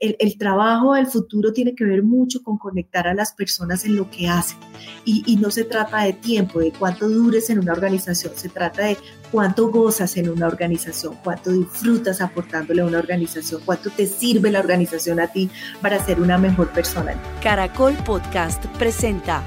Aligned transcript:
el, 0.00 0.38
trabajo 0.38 0.94
del 0.94 1.06
futuro 1.06 1.52
tiene 1.52 1.74
que 1.74 1.84
ver 1.84 2.02
mucho 2.02 2.42
con 2.42 2.56
conectar 2.56 3.06
a 3.06 3.14
las 3.14 3.32
personas 3.32 3.84
en 3.84 3.96
lo 3.96 4.10
que 4.10 4.28
hacen. 4.28 4.58
Y, 5.04 5.36
no 5.36 5.50
se 5.50 5.64
trata 5.64 6.02
de 6.02 6.14
tiempo, 6.14 6.60
de 6.60 6.72
cuánto 6.72 7.08
dures 7.08 7.50
en 7.50 7.58
una 7.58 7.72
organización, 7.72 8.32
se 8.34 8.48
trata 8.48 8.84
de 8.84 8.96
cuánto 9.30 9.70
gozas 9.70 10.16
en 10.16 10.30
una 10.30 10.46
organización, 10.46 11.16
cuánto 11.22 11.52
disfrutas 11.52 12.20
aportándole 12.20 12.82
a 12.82 12.86
una 12.86 12.98
organización, 12.98 13.60
cuánto 13.64 13.90
te 13.90 14.06
sirve 14.06 14.50
la 14.50 14.60
organización 14.60 15.20
a 15.20 15.28
ti 15.28 15.50
para 15.82 16.02
ser 16.04 16.20
una 16.20 16.38
mejor 16.38 16.70
persona. 16.70 17.14
Caracol 17.42 17.94
Podcast 18.04 18.64
presenta 18.78 19.42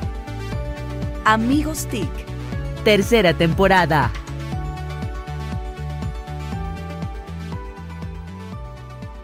Amigos 1.25 1.87
TIC, 1.87 2.09
tercera 2.83 3.35
temporada. 3.35 4.11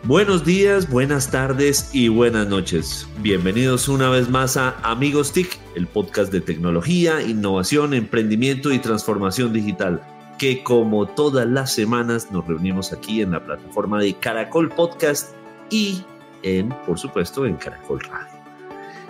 Buenos 0.10 0.44
días, 0.44 0.89
buenas 0.89 1.30
tardes 1.30 1.91
y 1.94 2.07
buenas 2.07 2.48
noches. 2.48 3.08
Bienvenidos 3.20 3.88
una 3.88 4.09
vez 4.09 4.27
más 4.27 4.58
a 4.58 4.72
Amigos 4.80 5.32
TIC, 5.34 5.59
el 5.76 5.85
podcast 5.85 6.32
de 6.32 6.41
tecnología, 6.41 7.22
innovación, 7.22 7.94
emprendimiento 7.94 8.73
y 8.73 8.80
transformación 8.80 9.54
digital, 9.54 10.02
que 10.40 10.63
como 10.63 11.05
todas 11.05 11.45
las 11.45 11.72
semanas 11.72 12.32
nos 12.32 12.48
reunimos 12.48 12.91
aquí 12.91 13.22
en 13.22 13.34
la 13.34 13.45
plataforma 13.45 13.99
de 13.99 14.16
Caracol 14.16 14.70
Podcast 14.70 15.35
y 15.70 16.04
en, 16.41 16.70
por 16.88 16.98
supuesto, 16.98 17.46
en 17.46 17.57
Caracol 17.57 17.99
Radio. 17.99 18.34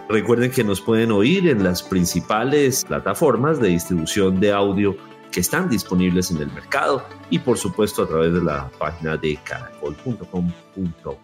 Recuerden 0.09 0.51
que 0.51 0.65
nos 0.65 0.81
pueden 0.81 1.13
oír 1.13 1.47
en 1.47 1.63
las 1.63 1.81
principales 1.81 2.83
plataformas 2.83 3.61
de 3.61 3.69
distribución 3.69 4.41
de 4.41 4.51
audio 4.51 4.97
que 5.31 5.39
están 5.39 5.69
disponibles 5.69 6.31
en 6.31 6.37
el 6.37 6.51
mercado 6.51 7.05
y 7.29 7.39
por 7.39 7.57
supuesto 7.57 8.03
a 8.03 8.07
través 8.07 8.33
de 8.33 8.41
la 8.41 8.69
página 8.77 9.17
de 9.17 9.37
caracol.com.co. 9.43 11.19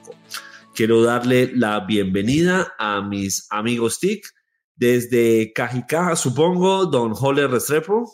Quiero 0.73 1.03
darle 1.03 1.51
la 1.55 1.79
bienvenida 1.81 2.73
a 2.77 3.01
mis 3.01 3.47
amigos 3.49 3.99
TIC 3.99 4.25
desde 4.75 5.53
Cajicaja, 5.53 6.15
supongo, 6.15 6.85
don 6.85 7.13
Joler 7.13 7.49
Restrepo. 7.49 8.11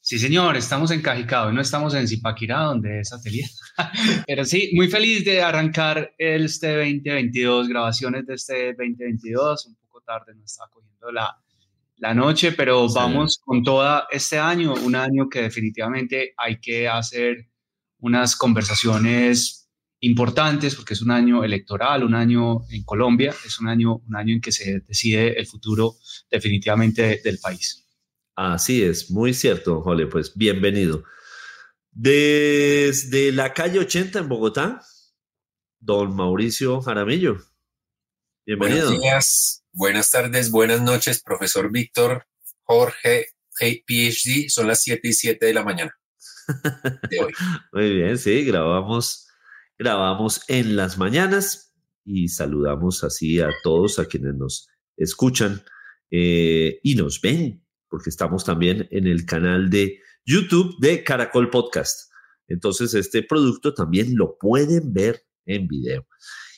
Sí, 0.00 0.18
señor, 0.18 0.56
estamos 0.56 0.90
en 0.90 1.00
Cajicá, 1.00 1.50
no 1.52 1.60
estamos 1.60 1.94
en 1.94 2.08
Zipaquirá, 2.08 2.62
donde 2.62 3.00
es 3.00 3.12
atelier. 3.12 3.48
Pero 4.26 4.44
sí, 4.44 4.70
muy 4.74 4.88
feliz 4.88 5.24
de 5.24 5.42
arrancar 5.42 6.12
este 6.18 6.76
2022, 6.76 7.68
grabaciones 7.68 8.26
de 8.26 8.34
este 8.34 8.74
2022, 8.74 9.66
un 9.66 9.76
poco 9.76 10.00
tarde, 10.00 10.34
nos 10.34 10.50
está 10.50 10.64
cogiendo 10.72 11.12
la, 11.12 11.36
la 12.02 12.14
noche, 12.14 12.50
pero 12.50 12.92
vamos 12.92 13.40
con 13.44 13.62
toda 13.62 14.08
este 14.10 14.36
año, 14.36 14.74
un 14.74 14.96
año 14.96 15.28
que 15.28 15.42
definitivamente 15.42 16.34
hay 16.36 16.58
que 16.58 16.88
hacer 16.88 17.48
unas 18.00 18.34
conversaciones 18.34 19.70
importantes 20.00 20.74
porque 20.74 20.94
es 20.94 21.02
un 21.02 21.12
año 21.12 21.44
electoral, 21.44 22.02
un 22.02 22.16
año 22.16 22.68
en 22.70 22.82
Colombia, 22.82 23.32
es 23.46 23.60
un 23.60 23.68
año, 23.68 23.98
un 24.04 24.16
año 24.16 24.34
en 24.34 24.40
que 24.40 24.50
se 24.50 24.80
decide 24.80 25.38
el 25.38 25.46
futuro 25.46 25.94
definitivamente 26.28 27.20
del 27.22 27.38
país. 27.38 27.86
Así 28.34 28.82
es, 28.82 29.08
muy 29.12 29.32
cierto, 29.32 29.80
Jole, 29.82 30.08
pues 30.08 30.36
bienvenido. 30.36 31.04
Desde 31.92 33.30
la 33.30 33.54
calle 33.54 33.78
80 33.78 34.18
en 34.18 34.28
Bogotá, 34.28 34.82
don 35.78 36.16
Mauricio 36.16 36.80
Jaramillo. 36.80 37.36
Bienvenido. 38.44 38.86
Buenos 38.86 39.02
días, 39.04 39.61
Buenas 39.74 40.10
tardes, 40.10 40.50
buenas 40.50 40.82
noches, 40.82 41.22
profesor 41.22 41.72
Víctor 41.72 42.26
Jorge, 42.64 43.28
PhD. 43.58 44.50
Son 44.50 44.66
las 44.66 44.82
7 44.82 45.08
y 45.08 45.12
7 45.14 45.46
de 45.46 45.54
la 45.54 45.64
mañana 45.64 45.98
de 47.08 47.18
hoy. 47.18 47.32
Muy 47.72 47.94
bien, 47.94 48.18
sí, 48.18 48.44
grabamos, 48.44 49.28
grabamos 49.78 50.42
en 50.48 50.76
las 50.76 50.98
mañanas 50.98 51.74
y 52.04 52.28
saludamos 52.28 53.02
así 53.02 53.40
a 53.40 53.48
todos 53.62 53.98
a 53.98 54.04
quienes 54.04 54.34
nos 54.34 54.68
escuchan 54.98 55.62
eh, 56.10 56.78
y 56.82 56.94
nos 56.94 57.22
ven, 57.22 57.64
porque 57.88 58.10
estamos 58.10 58.44
también 58.44 58.86
en 58.90 59.06
el 59.06 59.24
canal 59.24 59.70
de 59.70 60.00
YouTube 60.26 60.76
de 60.80 61.02
Caracol 61.02 61.48
Podcast. 61.48 62.12
Entonces, 62.46 62.92
este 62.92 63.22
producto 63.22 63.72
también 63.72 64.18
lo 64.18 64.36
pueden 64.36 64.92
ver 64.92 65.24
en 65.46 65.66
video. 65.66 66.06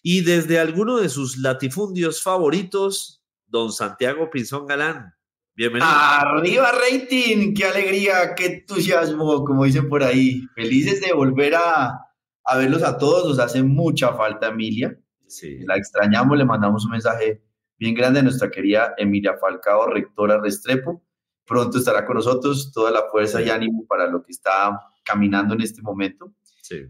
Y 0.06 0.20
desde 0.20 0.58
alguno 0.58 0.98
de 0.98 1.08
sus 1.08 1.38
latifundios 1.38 2.22
favoritos, 2.22 3.24
don 3.46 3.72
Santiago 3.72 4.28
Pinzón 4.28 4.66
Galán. 4.66 5.14
Bienvenido. 5.56 5.90
Arriba 5.90 6.72
rating, 6.72 7.54
qué 7.54 7.64
alegría, 7.64 8.34
qué 8.36 8.46
entusiasmo, 8.46 9.42
como 9.44 9.64
dicen 9.64 9.88
por 9.88 10.02
ahí. 10.02 10.42
Felices 10.54 11.00
de 11.00 11.14
volver 11.14 11.54
a, 11.54 12.00
a 12.44 12.56
verlos 12.58 12.82
a 12.82 12.98
todos, 12.98 13.26
nos 13.26 13.38
hace 13.38 13.62
mucha 13.62 14.12
falta 14.12 14.48
Emilia. 14.48 14.94
Sí. 15.26 15.60
La 15.60 15.76
extrañamos, 15.76 16.36
le 16.36 16.44
mandamos 16.44 16.84
un 16.84 16.90
mensaje 16.90 17.42
bien 17.78 17.94
grande 17.94 18.20
a 18.20 18.24
nuestra 18.24 18.50
querida 18.50 18.92
Emilia 18.98 19.38
Falcao, 19.40 19.86
rectora 19.86 20.38
Restrepo. 20.38 21.02
Pronto 21.46 21.78
estará 21.78 22.04
con 22.04 22.16
nosotros, 22.16 22.72
toda 22.74 22.90
la 22.90 23.04
fuerza 23.10 23.40
y 23.40 23.48
ánimo 23.48 23.86
para 23.86 24.06
lo 24.06 24.22
que 24.22 24.32
está 24.32 24.78
caminando 25.02 25.54
en 25.54 25.62
este 25.62 25.80
momento. 25.80 26.34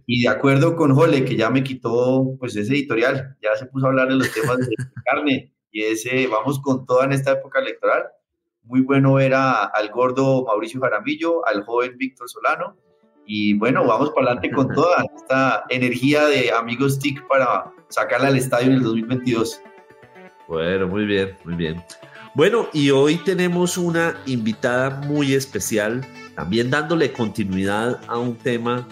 Y 0.06 0.22
de 0.22 0.28
acuerdo 0.28 0.76
con 0.76 0.94
Jole, 0.94 1.24
que 1.24 1.36
ya 1.36 1.50
me 1.50 1.64
quitó 1.64 2.36
pues 2.38 2.54
ese 2.56 2.72
editorial, 2.74 3.36
ya 3.42 3.56
se 3.56 3.66
puso 3.66 3.86
a 3.86 3.88
hablar 3.88 4.08
de 4.08 4.16
los 4.16 4.32
temas 4.32 4.58
de 4.58 4.74
carne 5.04 5.52
y 5.70 5.82
ese, 5.82 6.26
vamos 6.28 6.60
con 6.60 6.86
toda 6.86 7.04
en 7.04 7.12
esta 7.12 7.32
época 7.32 7.60
electoral. 7.60 8.04
Muy 8.62 8.80
bueno 8.80 9.14
ver 9.14 9.34
al 9.34 9.90
gordo 9.92 10.44
Mauricio 10.44 10.80
Jaramillo, 10.80 11.46
al 11.46 11.64
joven 11.64 11.98
Víctor 11.98 12.28
Solano. 12.28 12.76
Y 13.26 13.54
bueno, 13.54 13.86
vamos 13.86 14.10
para 14.10 14.28
adelante 14.28 14.50
con 14.52 14.68
toda 14.68 15.04
esta 15.16 15.64
energía 15.70 16.26
de 16.26 16.52
amigos 16.52 16.98
TIC 16.98 17.26
para 17.26 17.72
sacarla 17.88 18.28
al 18.28 18.36
estadio 18.36 18.68
en 18.68 18.74
el 18.74 18.82
2022. 18.82 19.60
Bueno, 20.46 20.86
muy 20.86 21.06
bien, 21.06 21.36
muy 21.44 21.54
bien. 21.54 21.82
Bueno, 22.34 22.68
y 22.72 22.90
hoy 22.90 23.16
tenemos 23.16 23.78
una 23.78 24.16
invitada 24.26 24.90
muy 24.90 25.34
especial, 25.34 26.06
también 26.34 26.70
dándole 26.70 27.12
continuidad 27.12 28.00
a 28.06 28.18
un 28.18 28.36
tema 28.36 28.86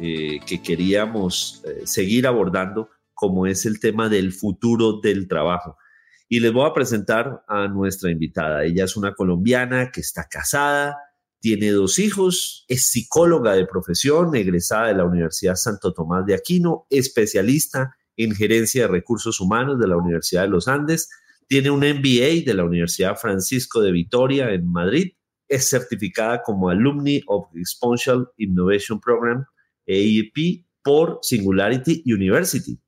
eh, 0.00 0.40
que 0.46 0.62
queríamos 0.62 1.62
eh, 1.64 1.82
seguir 1.84 2.26
abordando, 2.26 2.90
como 3.14 3.46
es 3.46 3.66
el 3.66 3.80
tema 3.80 4.08
del 4.08 4.32
futuro 4.32 5.00
del 5.00 5.26
trabajo. 5.26 5.76
Y 6.28 6.40
les 6.40 6.52
voy 6.52 6.68
a 6.68 6.72
presentar 6.72 7.42
a 7.48 7.68
nuestra 7.68 8.10
invitada. 8.10 8.64
Ella 8.64 8.84
es 8.84 8.96
una 8.96 9.14
colombiana 9.14 9.90
que 9.90 10.00
está 10.00 10.28
casada, 10.30 10.96
tiene 11.40 11.70
dos 11.70 11.98
hijos, 11.98 12.64
es 12.68 12.88
psicóloga 12.88 13.54
de 13.54 13.66
profesión, 13.66 14.34
egresada 14.34 14.88
de 14.88 14.94
la 14.94 15.04
Universidad 15.04 15.54
Santo 15.54 15.92
Tomás 15.92 16.26
de 16.26 16.34
Aquino, 16.34 16.86
especialista 16.90 17.96
en 18.16 18.34
gerencia 18.34 18.82
de 18.82 18.88
recursos 18.88 19.40
humanos 19.40 19.78
de 19.78 19.88
la 19.88 19.96
Universidad 19.96 20.42
de 20.42 20.48
los 20.48 20.68
Andes, 20.68 21.08
tiene 21.46 21.70
un 21.70 21.80
MBA 21.80 22.44
de 22.44 22.54
la 22.54 22.64
Universidad 22.64 23.16
Francisco 23.16 23.80
de 23.80 23.92
Vitoria 23.92 24.52
en 24.52 24.70
Madrid, 24.70 25.12
es 25.48 25.68
certificada 25.68 26.42
como 26.42 26.68
Alumni 26.68 27.22
of 27.26 27.48
Exponential 27.54 28.28
Innovation 28.36 29.00
Program 29.00 29.44
AEP 29.88 30.66
por 30.82 31.18
Singularity 31.22 32.02
University, 32.06 32.78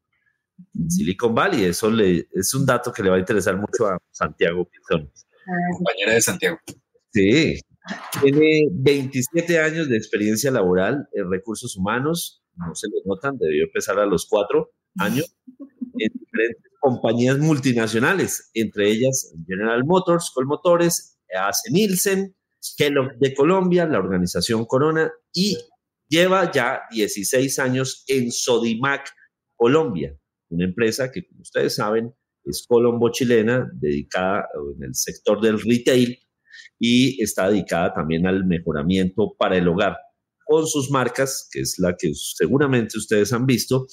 Silicon 0.88 1.34
Valley. 1.34 1.64
Eso 1.64 1.90
le, 1.90 2.28
es 2.32 2.54
un 2.54 2.66
dato 2.66 2.92
que 2.92 3.02
le 3.02 3.10
va 3.10 3.16
a 3.16 3.20
interesar 3.20 3.56
mucho 3.56 3.86
a 3.86 3.98
Santiago 4.10 4.68
Pinzón. 4.68 5.10
Compañera 5.76 6.12
de 6.12 6.20
Santiago. 6.20 6.58
Sí. 7.12 7.60
Tiene 8.22 8.68
27 8.72 9.58
años 9.58 9.88
de 9.88 9.96
experiencia 9.96 10.50
laboral 10.50 11.08
en 11.12 11.30
recursos 11.30 11.76
humanos. 11.76 12.44
No 12.54 12.74
se 12.74 12.88
le 12.88 12.96
notan, 13.04 13.38
debió 13.38 13.64
empezar 13.64 13.98
a 13.98 14.06
los 14.06 14.26
cuatro 14.28 14.70
años 14.98 15.34
en 15.98 16.12
diferentes 16.12 16.72
compañías 16.78 17.38
multinacionales, 17.38 18.50
entre 18.54 18.90
ellas 18.90 19.34
General 19.46 19.84
Motors, 19.84 20.30
Colmotores, 20.34 21.18
AC 21.34 21.70
Nielsen, 21.70 22.34
Kellogg 22.76 23.18
de 23.18 23.34
Colombia, 23.34 23.86
la 23.86 23.98
organización 23.98 24.64
Corona 24.64 25.10
y 25.32 25.58
Lleva 26.10 26.50
ya 26.50 26.82
16 26.90 27.58
años 27.60 28.04
en 28.08 28.32
Sodimac, 28.32 29.08
Colombia, 29.54 30.18
una 30.48 30.64
empresa 30.64 31.12
que, 31.12 31.24
como 31.24 31.42
ustedes 31.42 31.76
saben, 31.76 32.12
es 32.44 32.66
colombo-chilena, 32.68 33.70
dedicada 33.74 34.48
en 34.76 34.82
el 34.82 34.94
sector 34.94 35.40
del 35.40 35.60
retail 35.60 36.18
y 36.80 37.22
está 37.22 37.48
dedicada 37.48 37.94
también 37.94 38.26
al 38.26 38.44
mejoramiento 38.44 39.36
para 39.38 39.56
el 39.56 39.68
hogar 39.68 39.96
con 40.44 40.66
sus 40.66 40.90
marcas, 40.90 41.48
que 41.52 41.60
es 41.60 41.78
la 41.78 41.94
que 41.96 42.10
seguramente 42.12 42.98
ustedes 42.98 43.32
han 43.32 43.46
visto, 43.46 43.86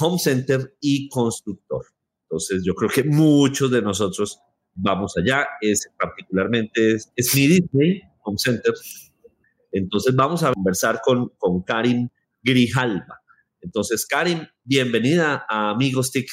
Home 0.00 0.18
Center 0.18 0.76
y 0.80 1.08
Constructor. 1.08 1.84
Entonces, 2.24 2.64
yo 2.64 2.74
creo 2.74 2.90
que 2.90 3.04
muchos 3.04 3.70
de 3.70 3.80
nosotros 3.80 4.40
vamos 4.74 5.16
allá, 5.16 5.46
es 5.60 5.88
particularmente 5.96 6.94
es, 6.94 7.12
es 7.14 7.32
mi 7.36 7.46
Disney 7.46 8.02
Home 8.24 8.38
Center, 8.38 8.74
entonces 9.74 10.14
vamos 10.14 10.42
a 10.44 10.52
conversar 10.52 11.00
con, 11.04 11.30
con 11.36 11.62
Karin 11.62 12.10
Grijalva. 12.42 13.20
Entonces, 13.60 14.06
Karin, 14.06 14.46
bienvenida 14.62 15.44
a 15.48 15.70
Amigos 15.70 16.12
TIC. 16.12 16.28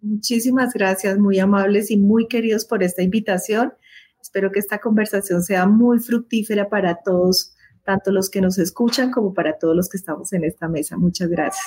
Muchísimas 0.00 0.72
gracias, 0.72 1.18
muy 1.18 1.38
amables 1.38 1.90
y 1.90 1.98
muy 1.98 2.28
queridos 2.28 2.64
por 2.64 2.82
esta 2.82 3.02
invitación. 3.02 3.74
Espero 4.20 4.50
que 4.50 4.58
esta 4.58 4.78
conversación 4.78 5.42
sea 5.42 5.66
muy 5.66 5.98
fructífera 5.98 6.68
para 6.68 6.98
todos, 7.04 7.54
tanto 7.84 8.10
los 8.10 8.30
que 8.30 8.40
nos 8.40 8.58
escuchan 8.58 9.10
como 9.10 9.34
para 9.34 9.58
todos 9.58 9.76
los 9.76 9.88
que 9.88 9.98
estamos 9.98 10.32
en 10.32 10.44
esta 10.44 10.68
mesa. 10.68 10.96
Muchas 10.96 11.28
gracias. 11.28 11.64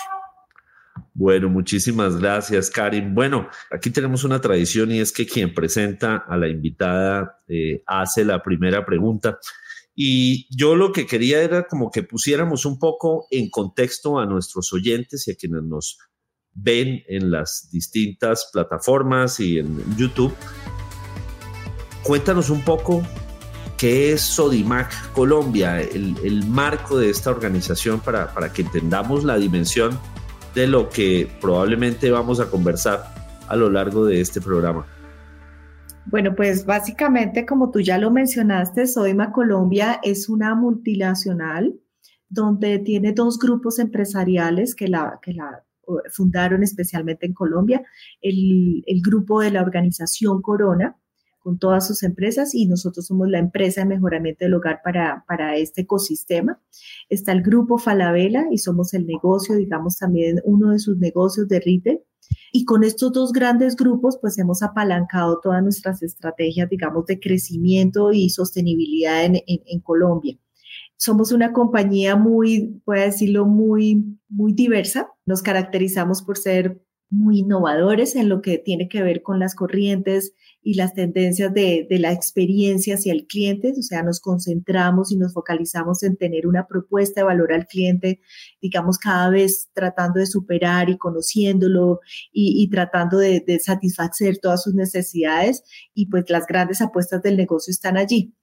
Bueno, 1.13 1.50
muchísimas 1.50 2.18
gracias, 2.18 2.69
Karim. 2.69 3.13
Bueno, 3.13 3.47
aquí 3.69 3.92
tenemos 3.92 4.24
una 4.24 4.42
tradición 4.42 4.92
y 4.92 5.00
es 5.00 5.12
que 5.12 5.27
quien 5.27 5.53
presenta 5.53 6.18
a 6.27 6.35
la 6.35 6.47
invitada 6.47 7.38
eh, 7.47 7.83
hace 7.85 8.25
la 8.25 8.42
primera 8.42 8.85
pregunta. 8.85 9.38
Y 10.01 10.48
yo 10.50 10.78
lo 10.78 10.94
que 10.94 11.06
quería 11.06 11.42
era 11.42 11.68
como 11.68 11.92
que 11.92 12.04
pusiéramos 12.04 12.66
un 12.66 12.80
poco 12.80 13.28
en 13.31 13.50
contexto 13.50 14.18
a 14.18 14.25
nuestros 14.25 14.72
oyentes 14.72 15.28
y 15.28 15.31
a 15.31 15.36
quienes 15.36 15.63
nos 15.63 15.98
ven 16.54 17.04
en 17.10 17.30
las 17.31 17.68
distintas 17.69 18.50
plataformas 18.54 19.42
y 19.42 19.60
en 19.60 19.98
YouTube. 19.98 20.34
Cuéntanos 22.01 22.50
un 22.50 22.62
poco 22.62 23.04
qué 23.78 24.13
es 24.13 24.22
Sodimac 24.22 25.12
Colombia, 25.12 25.81
el, 25.81 26.45
marco 26.48 26.98
de 26.98 27.10
esta 27.10 27.30
organización 27.31 28.00
para, 28.00 28.34
para 28.34 28.54
que 28.54 28.62
entendamos 28.62 29.25
la 29.25 29.36
dimensión 29.36 30.00
de 30.56 30.68
lo 30.68 30.88
que 30.88 31.30
probablemente 31.42 32.10
vamos 32.10 32.40
a 32.40 32.50
conversar 32.50 33.13
a 33.50 33.57
lo 33.57 33.69
largo 33.69 34.06
de 34.06 34.22
este 34.22 34.40
programa. 34.40 34.86
Bueno, 36.06 36.36
pues 36.36 36.66
básicamente, 36.66 37.46
como 37.46 37.72
tú 37.72 37.81
ya 37.81 37.98
lo 37.98 38.12
mencionaste, 38.12 38.88
Soima 38.88 39.31
Colombia 39.31 40.00
es 40.04 40.28
una 40.28 40.56
multinacional 40.56 41.80
donde 42.30 42.80
tiene 42.80 43.13
dos 43.13 43.38
grupos 43.40 43.80
empresariales 43.80 44.75
que 44.75 44.88
la, 44.88 45.19
que 45.22 45.34
la 45.34 45.63
fundaron 46.12 46.63
especialmente 46.63 47.25
en 47.25 47.34
Colombia, 47.34 47.84
el, 48.22 48.84
el 48.86 49.01
grupo 49.01 49.42
de 49.42 49.51
la 49.51 49.62
organización 49.62 50.42
Corona, 50.42 50.96
con 51.40 51.57
todas 51.57 51.88
sus 51.88 52.04
empresas 52.04 52.54
y 52.54 52.68
nosotros 52.68 53.07
somos 53.07 53.30
la 53.30 53.40
empresa 53.40 53.81
de 53.81 53.88
mejoramiento 53.88 54.45
del 54.45 54.54
hogar 54.54 54.81
para, 54.84 55.24
para 55.28 55.56
este 55.56 55.81
ecosistema. 55.81 56.62
Está 57.10 57.31
el 57.31 57.42
grupo 57.42 57.78
Falabella 57.78 58.45
y 58.52 58.57
somos 58.57 58.94
el 58.94 59.07
negocio, 59.07 59.56
digamos 59.56 59.98
también 59.98 60.42
uno 60.44 60.72
de 60.72 60.80
sus 60.80 60.98
negocios 60.98 61.48
de 61.48 61.60
retail. 61.60 62.02
Y 62.52 62.66
con 62.66 62.84
estos 62.84 63.12
dos 63.12 63.31
grandes 63.31 63.76
grupos, 63.76 64.18
pues 64.20 64.38
hemos 64.38 64.64
apalancado 64.64 65.40
todas 65.42 65.62
nuestras 65.62 66.02
estrategias, 66.02 66.70
digamos, 66.70 67.06
de 67.06 67.20
crecimiento 67.20 68.12
y 68.12 68.30
sostenibilidad 68.30 69.24
en, 69.26 69.80
Colombia. 69.81 70.38
Somos 70.98 71.31
una 71.31 71.54
compañía 71.54 72.16
muy, 72.16 72.81
puedo 72.86 73.02
decirlo, 73.02 73.46
muy, 73.46 74.18
muy 74.28 74.54
diversa. 74.54 75.10
Nos 75.26 75.42
caracterizamos 75.42 76.22
por 76.22 76.38
ser 76.38 76.81
muy 77.09 77.39
innovadores 77.39 78.15
en 78.15 78.29
lo 78.29 78.41
que 78.41 78.57
tiene 78.57 78.88
que 78.88 79.01
ver 79.01 79.23
con 79.23 79.39
las 79.39 79.56
corrientes 79.56 80.33
y 80.61 80.75
las 80.75 80.94
tendencias 80.94 81.53
de, 81.53 81.88
la 81.89 82.11
experiencia 82.11 82.95
hacia 82.95 83.13
el 83.13 83.25
cliente, 83.25 83.73
o 83.77 83.81
sea, 83.81 84.03
nos 84.03 84.19
concentramos 84.19 85.11
y 85.11 85.17
nos 85.17 85.33
focalizamos 85.33 86.03
en 86.03 86.17
tener 86.17 86.45
una 86.45 86.67
propuesta 86.67 87.21
de 87.21 87.25
valor 87.25 87.53
al 87.53 87.65
cliente, 87.65 88.21
digamos, 88.61 88.97
cada 88.97 89.29
vez 89.29 89.69
tratando 89.73 90.19
de 90.19 90.27
superar 90.27 90.89
y 90.89 90.97
conociéndolo 90.97 92.01
y, 92.31 92.69
tratando 92.69 93.17
de, 93.17 93.39
de 93.45 93.59
satisfacer 93.59 94.38
todas 94.38 94.63
sus 94.63 94.75
necesidades 94.75 95.63
y 95.94 96.07
pues 96.07 96.29
las 96.29 96.45
grandes 96.45 96.81
apuestas 96.81 97.21
del 97.21 97.38
negocio 97.38 97.71
están 97.71 97.97
allí. 97.97 98.33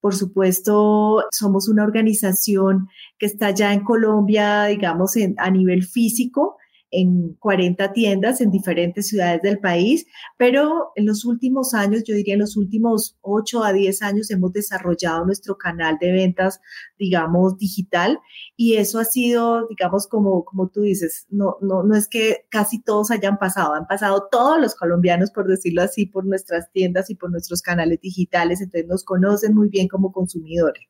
Por 0.00 0.14
supuesto, 0.14 1.24
somos 1.30 1.68
una 1.68 1.84
organización 1.84 2.88
que 3.18 3.26
está 3.26 3.50
ya 3.50 3.72
en 3.72 3.82
Colombia, 3.82 4.64
digamos, 4.66 5.14
a 5.36 5.50
nivel 5.50 5.84
físico, 5.84 6.56
en 6.90 7.34
40 7.34 7.92
tiendas 7.92 8.40
en 8.40 8.50
diferentes 8.50 9.08
ciudades 9.08 9.42
del 9.42 9.58
país, 9.58 10.06
pero 10.36 10.92
en 10.94 11.06
los 11.06 11.24
últimos 11.24 11.74
años, 11.74 12.04
yo 12.04 12.14
diría 12.14 12.34
en 12.34 12.40
los 12.40 12.56
últimos 12.56 13.16
8 13.22 13.64
a 13.64 13.72
10 13.72 14.02
años, 14.02 14.30
hemos 14.30 14.52
desarrollado 14.52 15.24
nuestro 15.24 15.56
canal 15.56 15.98
de 16.00 16.12
ventas, 16.12 16.60
digamos, 16.98 17.58
digital, 17.58 18.20
y 18.56 18.74
eso 18.74 18.98
ha 18.98 19.04
sido, 19.04 19.66
digamos, 19.68 20.06
como, 20.06 20.44
como 20.44 20.68
tú 20.68 20.82
dices, 20.82 21.26
no, 21.28 21.56
no, 21.60 21.82
no 21.82 21.96
es 21.96 22.08
que 22.08 22.46
casi 22.50 22.82
todos 22.82 23.10
hayan 23.10 23.38
pasado, 23.38 23.74
han 23.74 23.86
pasado 23.86 24.28
todos 24.30 24.60
los 24.60 24.74
colombianos, 24.74 25.30
por 25.30 25.46
decirlo 25.48 25.82
así, 25.82 26.06
por 26.06 26.24
nuestras 26.24 26.70
tiendas 26.72 27.10
y 27.10 27.14
por 27.14 27.30
nuestros 27.30 27.62
canales 27.62 28.00
digitales, 28.00 28.60
entonces 28.60 28.88
nos 28.88 29.04
conocen 29.04 29.54
muy 29.54 29.68
bien 29.68 29.88
como 29.88 30.12
consumidores. 30.12 30.84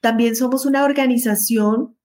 También 0.00 0.36
somos 0.36 0.66
una 0.66 0.84
organización 0.84 1.96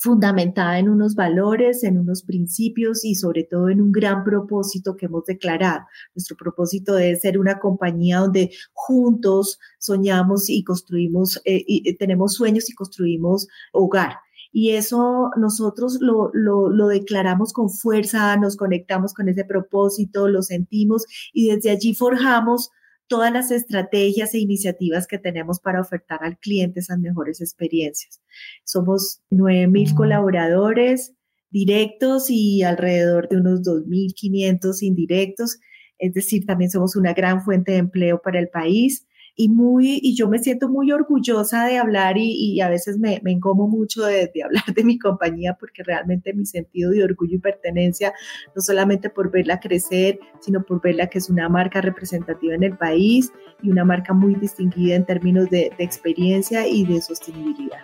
fundamentada 0.00 0.78
en 0.78 0.88
unos 0.88 1.14
valores, 1.14 1.84
en 1.84 1.98
unos 1.98 2.22
principios 2.22 3.04
y 3.04 3.14
sobre 3.14 3.44
todo 3.44 3.68
en 3.68 3.82
un 3.82 3.92
gran 3.92 4.24
propósito 4.24 4.96
que 4.96 5.06
hemos 5.06 5.26
declarado. 5.26 5.84
Nuestro 6.14 6.36
propósito 6.36 6.96
es 6.96 7.20
ser 7.20 7.38
una 7.38 7.58
compañía 7.58 8.20
donde 8.20 8.50
juntos 8.72 9.58
soñamos 9.78 10.48
y 10.48 10.64
construimos, 10.64 11.36
eh, 11.44 11.62
y 11.66 11.86
eh, 11.86 11.96
tenemos 11.98 12.32
sueños 12.34 12.70
y 12.70 12.74
construimos 12.74 13.46
hogar. 13.72 14.14
Y 14.52 14.70
eso 14.70 15.30
nosotros 15.36 15.98
lo, 16.00 16.30
lo, 16.32 16.70
lo, 16.70 16.88
declaramos 16.88 17.52
con 17.52 17.68
fuerza, 17.68 18.36
nos 18.38 18.56
conectamos 18.56 19.12
con 19.12 19.28
ese 19.28 19.44
propósito, 19.44 20.28
lo 20.28 20.42
sentimos 20.42 21.04
y 21.32 21.50
desde 21.54 21.70
allí 21.70 21.94
forjamos 21.94 22.70
todas 23.10 23.32
las 23.32 23.50
estrategias 23.50 24.34
e 24.34 24.38
iniciativas 24.38 25.08
que 25.08 25.18
tenemos 25.18 25.58
para 25.58 25.80
ofertar 25.80 26.20
al 26.22 26.38
cliente 26.38 26.78
esas 26.78 27.00
mejores 27.00 27.40
experiencias. 27.40 28.22
Somos 28.64 29.20
9.000 29.32 29.96
colaboradores 29.96 31.12
directos 31.50 32.30
y 32.30 32.62
alrededor 32.62 33.28
de 33.28 33.38
unos 33.38 33.62
2.500 33.62 34.82
indirectos. 34.82 35.58
Es 35.98 36.14
decir, 36.14 36.46
también 36.46 36.70
somos 36.70 36.94
una 36.94 37.12
gran 37.12 37.42
fuente 37.42 37.72
de 37.72 37.78
empleo 37.78 38.22
para 38.22 38.38
el 38.38 38.48
país 38.48 39.08
y, 39.40 39.48
muy, 39.48 40.00
y 40.02 40.14
yo 40.14 40.28
me 40.28 40.38
siento 40.38 40.68
muy 40.68 40.92
orgullosa 40.92 41.64
de 41.64 41.78
hablar 41.78 42.18
y, 42.18 42.60
a 42.60 42.68
veces 42.68 42.98
me, 42.98 43.22
me 43.24 43.32
encomo 43.32 43.68
mucho 43.68 44.04
de, 44.04 44.30
hablar 44.44 44.64
de 44.74 44.84
mi 44.84 44.98
compañía 44.98 45.56
porque 45.58 45.82
realmente 45.82 46.34
mi 46.34 46.44
sentido 46.44 46.90
de 46.90 47.02
orgullo 47.04 47.36
y 47.36 47.38
pertenencia, 47.38 48.12
no 48.54 48.60
solamente 48.60 49.08
por 49.08 49.30
verla 49.30 49.58
crecer, 49.58 50.20
sino 50.40 50.62
por 50.62 50.82
verla 50.82 51.06
que 51.06 51.16
es 51.16 51.30
una 51.30 51.48
marca 51.48 51.80
representativa 51.80 52.54
en 52.54 52.64
el 52.64 52.76
país 52.76 53.32
y 53.62 53.70
una 53.70 53.82
marca 53.82 54.12
muy 54.12 54.34
distinguida 54.34 54.94
en 54.94 55.06
términos 55.06 55.48
de, 55.48 55.72
de 55.76 55.84
experiencia 55.84 56.68
y 56.68 56.84
de 56.84 57.00
sostenibilidad. 57.00 57.80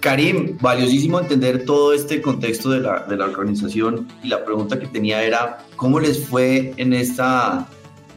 Karim, 0.00 0.58
valiosísimo 0.60 1.20
entender 1.20 1.64
todo 1.64 1.92
este 1.92 2.20
contexto 2.20 2.70
de 2.70 2.80
la, 2.80 3.04
de 3.04 3.16
la 3.16 3.26
organización 3.26 4.08
y 4.24 4.28
la 4.28 4.44
pregunta 4.44 4.80
que 4.80 4.88
tenía 4.88 5.22
era, 5.22 5.58
¿cómo 5.76 6.00
les 6.00 6.26
fue 6.26 6.72
en 6.76 6.92
esta 6.92 7.68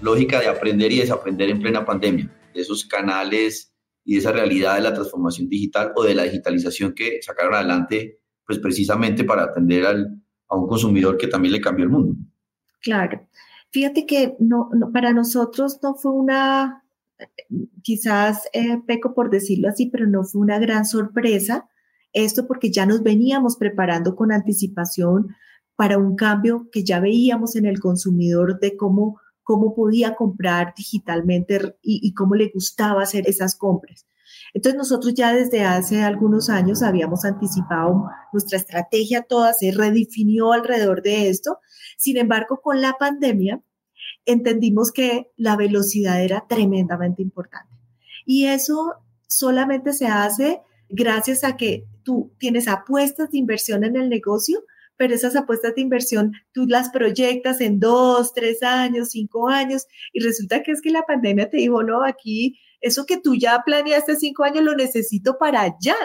lógica 0.02 0.40
de 0.40 0.48
aprender 0.48 0.92
y 0.92 1.00
desaprender 1.00 1.50
en 1.50 1.62
plena 1.62 1.86
pandemia, 1.86 2.30
de 2.54 2.62
esos 2.62 2.86
canales 2.86 3.74
y 4.04 4.14
de 4.14 4.20
esa 4.20 4.32
realidad 4.32 4.76
de 4.76 4.82
la 4.82 4.94
transformación 4.94 5.48
digital 5.48 5.92
o 5.96 6.04
de 6.04 6.16
la 6.16 6.24
digitalización 6.24 6.94
que 6.94 7.20
sacaron 7.22 7.54
adelante, 7.54 8.20
pues 8.46 8.60
precisamente 8.60 9.24
para 9.24 9.44
atender 9.44 9.86
a 9.86 10.56
un 10.56 10.68
consumidor 10.68 11.18
que 11.18 11.28
también 11.28 11.54
le 11.54 11.62
cambió 11.62 11.86
el 11.86 11.92
mundo. 11.92 12.16
Claro. 12.82 13.28
Fíjate 13.72 14.06
que 14.06 14.36
no, 14.40 14.70
para 14.92 15.14
nosotros 15.14 15.80
no 15.82 15.96
fue 15.96 16.12
una, 16.12 16.84
quizás 17.84 18.50
eh, 18.52 18.80
peco 18.86 19.14
por 19.14 19.30
decirlo 19.30 19.70
así, 19.70 19.86
pero 19.86 20.08
no 20.08 20.24
fue 20.24 20.42
una 20.42 20.60
gran 20.60 20.86
sorpresa 20.86 21.70
esto 22.14 22.48
porque 22.48 22.72
ya 22.72 22.86
nos 22.86 23.04
veníamos 23.04 23.56
preparando 23.56 24.16
con 24.16 24.32
anticipación 24.32 25.36
para 25.76 25.98
un 25.98 26.16
cambio 26.16 26.70
que 26.72 26.84
ya 26.84 27.00
veíamos 27.00 27.56
en 27.56 27.66
el 27.66 27.80
consumidor 27.80 28.60
de 28.60 28.76
cómo 28.76 29.20
cómo 29.52 29.76
podía 29.76 30.16
comprar 30.16 30.74
digitalmente 30.78 31.76
y, 31.82 32.14
cómo 32.14 32.36
le 32.36 32.52
gustaba 32.54 33.02
hacer 33.02 33.28
esas 33.28 33.58
compras. 33.58 34.08
Entonces 34.54 34.78
nosotros 34.78 35.14
ya 35.14 35.34
desde 35.34 35.66
hace 35.66 36.04
algunos 36.04 36.50
años 36.50 36.82
habíamos 36.82 37.26
anticipado 37.26 38.06
nuestra 38.32 38.58
estrategia, 38.58 39.24
toda 39.24 39.52
se 39.52 39.74
redefinió 39.74 40.54
alrededor 40.54 41.02
de 41.02 41.28
esto. 41.28 41.60
Sin 41.98 42.16
embargo, 42.16 42.62
con 42.64 42.80
la 42.80 42.94
pandemia 42.94 43.62
entendimos 44.26 44.94
que 44.94 45.30
la 45.36 45.58
velocidad 45.58 46.24
era 46.24 46.46
tremendamente 46.48 47.22
importante. 47.22 47.76
Y 48.26 48.46
eso 48.46 48.94
solamente 49.28 49.92
se 49.92 50.08
hace 50.08 50.62
gracias 50.88 51.44
a 51.44 51.58
que 51.58 51.86
tú 52.04 52.32
tienes 52.38 52.70
apuestas 52.70 53.32
de 53.32 53.38
inversión 53.38 53.84
en 53.84 53.98
el 53.98 54.08
negocio, 54.08 54.64
pero 55.02 55.16
esas 55.16 55.36
apuestas 55.36 55.74
de 55.74 55.82
inversión 55.82 56.32
tú 56.52 56.68
las 56.68 56.92
proyectas 56.92 57.60
en 57.60 57.80
dos, 57.80 58.36
tres 58.36 58.62
años, 58.62 59.10
cinco 59.10 59.50
años, 59.50 59.88
y 60.14 60.20
resulta 60.20 60.62
que 60.62 60.72
es 60.74 60.80
que 60.80 60.92
la 60.92 61.02
pandemia 61.08 61.50
te 61.50 61.58
dijo, 61.58 61.82
no, 61.82 62.04
aquí 62.04 62.60
eso 62.82 63.08
que 63.08 63.18
tú 63.18 63.34
ya 63.34 63.64
planeaste 63.66 64.16
cinco 64.16 64.44
años 64.44 64.64
lo 64.64 64.76
necesito 64.76 65.40
para 65.40 65.62
allá. 65.62 65.96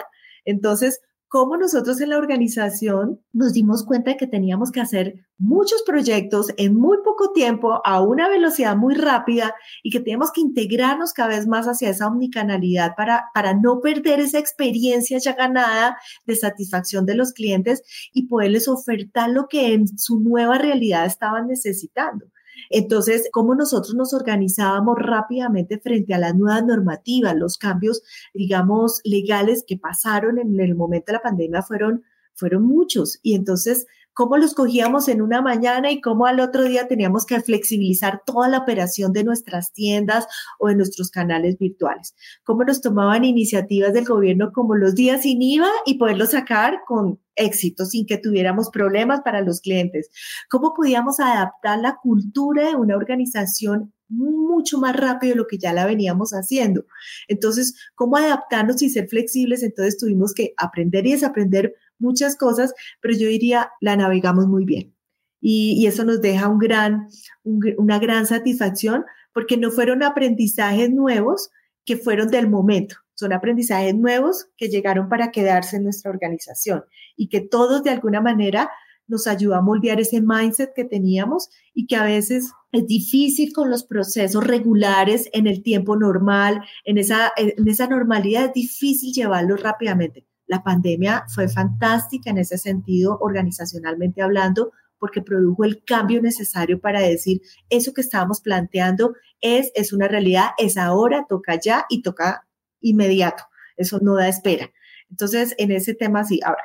Entonces, 0.47 1.03
cómo 1.29 1.57
nosotros 1.57 2.01
en 2.01 2.11
la 2.11 2.19
organización 2.19 3.21
nos 3.33 3.53
dimos 3.53 3.85
cuenta 3.85 4.13
de 4.13 4.17
que 4.17 4.27
teníamos 4.27 4.71
que 4.71 4.81
hacer 4.81 5.27
muchos 5.39 5.83
proyectos 5.83 6.53
en 6.57 6.75
muy 6.75 6.99
poco 7.05 7.33
tiempo, 7.33 7.81
a 7.85 8.01
una 8.01 8.29
velocidad 8.29 8.77
muy 8.77 8.95
rápida 8.95 9.55
y 9.83 9.91
que 9.91 10.01
teníamos 10.01 10.33
que 10.33 10.41
integrarnos 10.41 11.13
cada 11.13 11.31
vez 11.31 11.47
más 11.47 11.67
hacia 11.67 11.91
esa 11.91 12.07
omnicanalidad 12.07 12.95
para, 12.97 13.27
para 13.35 13.55
no 13.55 13.81
perder 13.81 14.21
esa 14.21 14.39
experiencia 14.39 15.19
ya 15.19 15.35
ganada 15.35 15.99
de 16.25 16.37
satisfacción 16.37 17.07
de 17.07 17.17
los 17.17 17.33
clientes 17.33 17.83
y 18.13 18.27
poderles 18.29 18.69
ofertar 18.69 19.31
lo 19.31 19.47
que 19.49 19.75
en 19.75 19.87
su 19.99 20.21
nueva 20.21 20.59
realidad 20.59 21.07
estaban 21.07 21.49
necesitando. 21.49 22.27
Entonces, 22.71 23.29
cómo 23.33 23.55
nosotros 23.55 23.95
nos 23.95 24.13
organizábamos 24.15 24.97
rápidamente 24.99 25.79
frente 25.79 26.15
a 26.15 26.19
las 26.19 26.35
nuevas 26.35 26.65
normativas, 26.65 27.37
los 27.37 27.59
cambios, 27.59 28.03
digamos, 28.35 29.01
legales 29.05 29.65
que 29.67 29.79
pasaron 29.79 30.39
en 30.39 30.59
el 30.61 30.75
momento 30.75 31.07
de 31.09 31.15
la 31.15 31.23
pandemia 31.23 31.63
fueron, 31.63 32.05
fueron 32.35 32.65
muchos. 32.65 33.19
Y 33.23 33.35
entonces, 33.35 33.87
cómo 34.17 34.39
los 34.39 34.55
cogíamos 34.55 35.09
en 35.09 35.21
una 35.21 35.43
mañana 35.43 35.91
y 35.91 36.01
cómo 36.01 36.25
al 36.25 36.41
otro 36.41 36.65
día 36.65 36.89
teníamos 36.89 37.27
que 37.27 37.39
flexibilizar 37.43 38.23
toda 38.25 38.49
la 38.49 38.57
operación 38.57 39.13
de 39.13 39.25
nuestras 39.25 39.75
tiendas 39.75 40.27
o 40.59 40.69
de 40.69 40.75
nuestros 40.75 41.11
canales 41.11 41.59
virtuales. 41.59 42.17
Cómo 42.43 42.65
nos 42.65 42.81
tomaban 42.81 43.27
iniciativas 43.27 43.93
del 43.93 44.07
gobierno 44.07 44.53
como 44.55 44.75
los 44.75 44.95
días 44.95 45.23
sin 45.23 45.43
IVA 45.43 45.69
y 45.85 45.99
poderlos 45.99 46.31
sacar 46.31 46.79
con 46.87 47.21
éxito 47.35 47.85
sin 47.85 48.07
que 48.07 48.17
tuviéramos 48.17 48.71
problemas 48.71 49.21
para 49.21 49.43
los 49.43 49.61
clientes. 49.61 50.09
Cómo 50.49 50.73
podíamos 50.73 51.21
adaptar 51.21 51.79
la 51.81 51.97
cultura 52.03 52.71
de 52.71 52.75
una 52.75 52.97
organización 52.97 53.93
mucho 54.09 54.79
más 54.79 54.97
rápido 54.97 55.33
de 55.33 55.39
lo 55.41 55.47
que 55.47 55.59
ya 55.59 55.75
la 55.75 55.85
veníamos 55.85 56.31
haciendo. 56.31 56.87
Entonces, 57.29 57.75
¿cómo 57.95 58.17
adaptarnos 58.17 58.81
y 58.81 58.89
ser 58.89 59.09
flexibles? 59.09 59.63
Entonces 59.63 59.99
tuvimos 59.99 60.33
que 60.33 60.55
aprender 60.57 61.07
y 61.07 61.13
desaprender 61.13 61.75
muchas 61.99 62.37
cosas, 62.37 62.75
pero 63.01 63.15
yo 63.15 63.29
diría, 63.29 63.71
la 63.81 63.97
navegamos 63.97 64.47
muy 64.47 64.65
bien. 64.65 64.95
Y, 65.41 65.87
eso 65.87 66.05
nos 66.05 66.21
deja 66.21 66.49
un 66.49 66.59
gran, 66.59 67.09
una 67.45 67.99
gran 67.99 68.27
satisfacción 68.27 69.05
porque 69.33 69.57
no 69.57 69.71
fueron 69.71 70.03
aprendizajes 70.03 70.91
nuevos 70.91 71.51
que 71.85 71.97
fueron 71.97 72.29
del 72.29 72.49
momento, 72.49 72.97
son 73.15 73.33
aprendizajes 73.33 73.95
nuevos 73.95 74.47
que 74.57 74.69
llegaron 74.69 75.09
para 75.09 75.31
quedarse 75.31 75.77
en 75.77 75.85
nuestra 75.85 76.11
organización 76.11 76.85
y 77.17 77.29
que 77.29 77.41
todos 77.41 77.83
de 77.85 77.91
alguna 77.91 78.21
manera 78.21 78.71
nos 79.09 79.27
ayudó 79.27 79.55
a 79.55 79.63
moldear 79.63 80.01
ese 80.01 80.21
mindset 80.21 80.73
que 80.75 80.85
teníamos 80.85 81.49
y 81.73 81.87
que 81.87 81.97
a 81.97 82.05
veces 82.05 82.51
es 82.73 82.87
difícil 82.87 83.53
con 83.53 83.71
los 83.71 83.85
procesos 83.85 84.45
regulares 84.45 85.31
en 85.33 85.47
el 85.47 85.63
tiempo 85.63 85.97
normal, 85.97 86.61
en 86.85 86.99
esa, 86.99 87.33
en 87.37 87.69
esa 87.69 87.87
normalidad 87.87 88.47
es 88.47 88.53
difícil 88.53 89.13
llevarlo 89.13 89.57
rápidamente. 89.57 90.27
La 90.47 90.63
pandemia 90.63 91.25
fue 91.29 91.49
fantástica 91.49 92.31
en 92.31 92.39
ese 92.39 92.59
sentido, 92.59 93.19
organizacionalmente 93.21 94.23
hablando, 94.23 94.73
porque 94.99 95.23
produjo 95.23 95.65
el 95.65 95.83
cambio 95.85 96.23
necesario 96.23 96.81
para 96.81 97.01
decir, 97.01 97.43
eso 97.69 97.93
que 97.93 98.01
estábamos 98.01 98.41
planteando 98.41 99.15
es, 99.41 99.71
es 99.75 99.93
una 99.93 100.09
realidad, 100.09 100.51
es 100.59 100.77
ahora, 100.77 101.27
toca 101.29 101.59
ya 101.61 101.85
y 101.89 102.03
toca 102.03 102.47
inmediato. 102.81 103.45
Eso 103.77 103.99
no 104.01 104.15
da 104.15 104.29
espera. 104.29 104.71
Entonces, 105.11 105.55
en 105.59 105.71
ese 105.71 105.95
tema 105.95 106.25
sí, 106.25 106.41
ahora, 106.45 106.65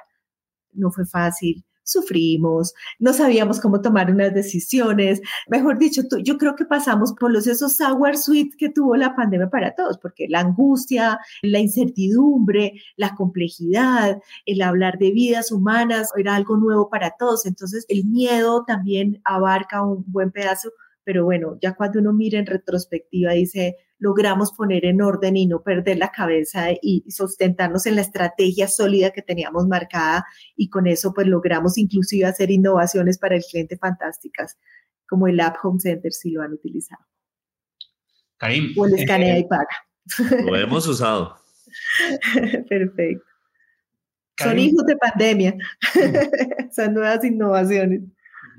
no 0.73 0.91
fue 0.91 1.05
fácil, 1.05 1.65
sufrimos, 1.83 2.73
no 2.99 3.13
sabíamos 3.13 3.59
cómo 3.59 3.81
tomar 3.81 4.11
unas 4.11 4.33
decisiones. 4.33 5.21
Mejor 5.47 5.77
dicho, 5.77 6.03
yo 6.23 6.37
creo 6.37 6.55
que 6.55 6.65
pasamos 6.65 7.13
por 7.13 7.31
los 7.31 7.47
esos 7.47 7.75
sour 7.75 8.17
sweet 8.17 8.55
que 8.57 8.69
tuvo 8.69 8.95
la 8.95 9.15
pandemia 9.15 9.49
para 9.49 9.75
todos, 9.75 9.97
porque 9.97 10.27
la 10.29 10.39
angustia, 10.39 11.19
la 11.41 11.59
incertidumbre, 11.59 12.73
la 12.97 13.15
complejidad, 13.15 14.19
el 14.45 14.61
hablar 14.61 14.97
de 14.97 15.11
vidas 15.11 15.51
humanas 15.51 16.09
era 16.17 16.35
algo 16.35 16.57
nuevo 16.57 16.89
para 16.89 17.11
todos. 17.17 17.45
Entonces, 17.45 17.85
el 17.89 18.05
miedo 18.05 18.63
también 18.65 19.21
abarca 19.23 19.83
un 19.83 20.03
buen 20.07 20.31
pedazo, 20.31 20.71
pero 21.03 21.25
bueno, 21.25 21.57
ya 21.61 21.73
cuando 21.73 21.99
uno 21.99 22.13
mira 22.13 22.39
en 22.39 22.45
retrospectiva 22.45 23.31
dice, 23.33 23.75
logramos 24.01 24.51
poner 24.51 24.83
en 24.85 24.99
orden 24.99 25.37
y 25.37 25.45
no 25.45 25.61
perder 25.61 25.97
la 25.97 26.11
cabeza 26.11 26.69
y 26.81 27.05
sustentarnos 27.07 27.85
en 27.85 27.95
la 27.95 28.01
estrategia 28.01 28.67
sólida 28.67 29.11
que 29.11 29.21
teníamos 29.21 29.67
marcada 29.67 30.25
y 30.55 30.69
con 30.69 30.87
eso 30.87 31.13
pues 31.13 31.27
logramos 31.27 31.77
inclusive 31.77 32.25
hacer 32.25 32.49
innovaciones 32.49 33.19
para 33.19 33.35
el 33.35 33.43
cliente 33.43 33.77
fantásticas, 33.77 34.57
como 35.07 35.27
el 35.27 35.39
App 35.39 35.57
Home 35.63 35.79
Center 35.79 36.11
si 36.11 36.31
lo 36.31 36.41
han 36.41 36.51
utilizado. 36.51 37.05
Karim. 38.37 38.73
O 38.75 38.87
el 38.87 38.95
escanea 38.95 39.37
y 39.37 39.47
paga. 39.47 39.67
Lo 40.45 40.55
hemos 40.55 40.87
usado. 40.87 41.37
Perfecto. 42.69 43.23
Son 44.35 44.57
hijos 44.57 44.83
de 44.87 44.95
pandemia. 44.97 45.55
Son 46.75 46.95
nuevas 46.95 47.23
innovaciones. 47.23 48.01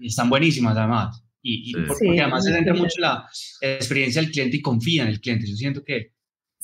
Y 0.00 0.06
están 0.06 0.30
buenísimas 0.30 0.76
además. 0.76 1.21
Y, 1.42 1.72
porque 1.86 2.20
además 2.20 2.44
se 2.44 2.52
centra 2.52 2.74
mucho 2.74 3.00
la 3.00 3.26
experiencia 3.60 4.22
del 4.22 4.30
cliente 4.30 4.56
y 4.58 4.62
confía 4.62 5.02
en 5.02 5.08
el 5.08 5.20
cliente. 5.20 5.46
Yo 5.48 5.56
siento 5.56 5.82
que, 5.84 6.12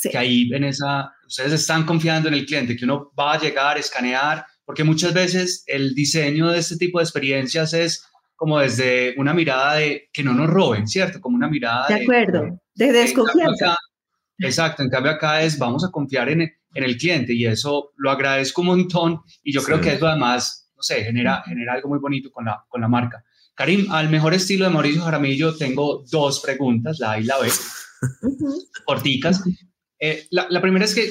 que 0.01 0.17
ahí 0.17 0.49
en 0.53 0.65
esa, 0.65 1.13
ustedes 1.27 1.53
están 1.53 1.85
confiando 1.85 2.29
en 2.29 2.35
el 2.35 2.47
cliente, 2.47 2.77
que 2.77 2.85
uno 2.85 3.13
va 3.19 3.35
a 3.35 3.41
llegar, 3.41 3.77
a 3.77 3.81
escanear, 3.81 4.47
porque 4.65 4.85
muchas 4.85 5.15
veces 5.15 5.65
el 5.67 5.95
diseño 5.95 6.51
de 6.51 6.59
este 6.59 6.77
tipo 6.77 6.99
de 6.99 7.05
experiencias 7.05 7.73
es 7.75 8.05
como 8.37 8.61
desde 8.61 9.15
una 9.17 9.35
mirada 9.35 9.75
de 9.75 10.11
que 10.13 10.23
no 10.23 10.33
nos 10.33 10.49
roben, 10.49 10.87
¿cierto? 10.87 11.21
Como 11.21 11.35
una 11.35 11.49
mirada 11.49 11.89
de... 11.89 11.95
De 11.97 12.03
acuerdo, 12.03 12.61
de, 12.73 12.93
desconfianza. 12.93 13.77
exacto, 14.39 14.85
en 14.85 14.91
cambio 14.91 15.11
acá 15.11 15.43
es 15.43 15.59
vamos 15.59 15.85
a 15.85 15.91
confiar 15.91 16.29
en, 16.29 16.43
en, 16.43 16.85
el 16.85 16.97
cliente 16.97 17.35
y 17.35 17.47
eso 17.47 17.91
lo 17.97 18.13
agradezco 18.13 18.61
un 18.61 18.69
montón 18.69 19.21
y 19.43 19.53
yo 19.53 19.61
creo 19.61 19.81
que 19.81 19.95
eso 19.95 20.07
además, 20.07 20.71
no 20.77 20.83
sé, 20.83 21.03
genera, 21.03 21.43
genera 21.45 21.73
algo 21.73 21.89
muy 21.89 21.99
bonito 21.99 22.31
con 22.31 22.45
la, 22.45 22.65
con 22.69 22.81
la 22.81 22.87
marca. 22.87 23.25
Karim, 23.59 23.91
al 23.91 24.09
mejor 24.09 24.35
estilo 24.35 24.67
de 24.67 24.71
Mauricio 24.71 25.03
Jaramillo, 25.03 25.57
tengo 25.57 26.05
dos 26.13 26.39
preguntas, 26.39 27.01
la 27.01 27.11
A 27.11 27.21
y 27.21 27.25
la 27.25 27.41
B, 27.41 27.49
corticas. 28.87 29.43
Eh, 29.99 30.29
la, 30.31 30.61
primera 30.61 30.85
es 30.85 30.95
que 30.95 31.11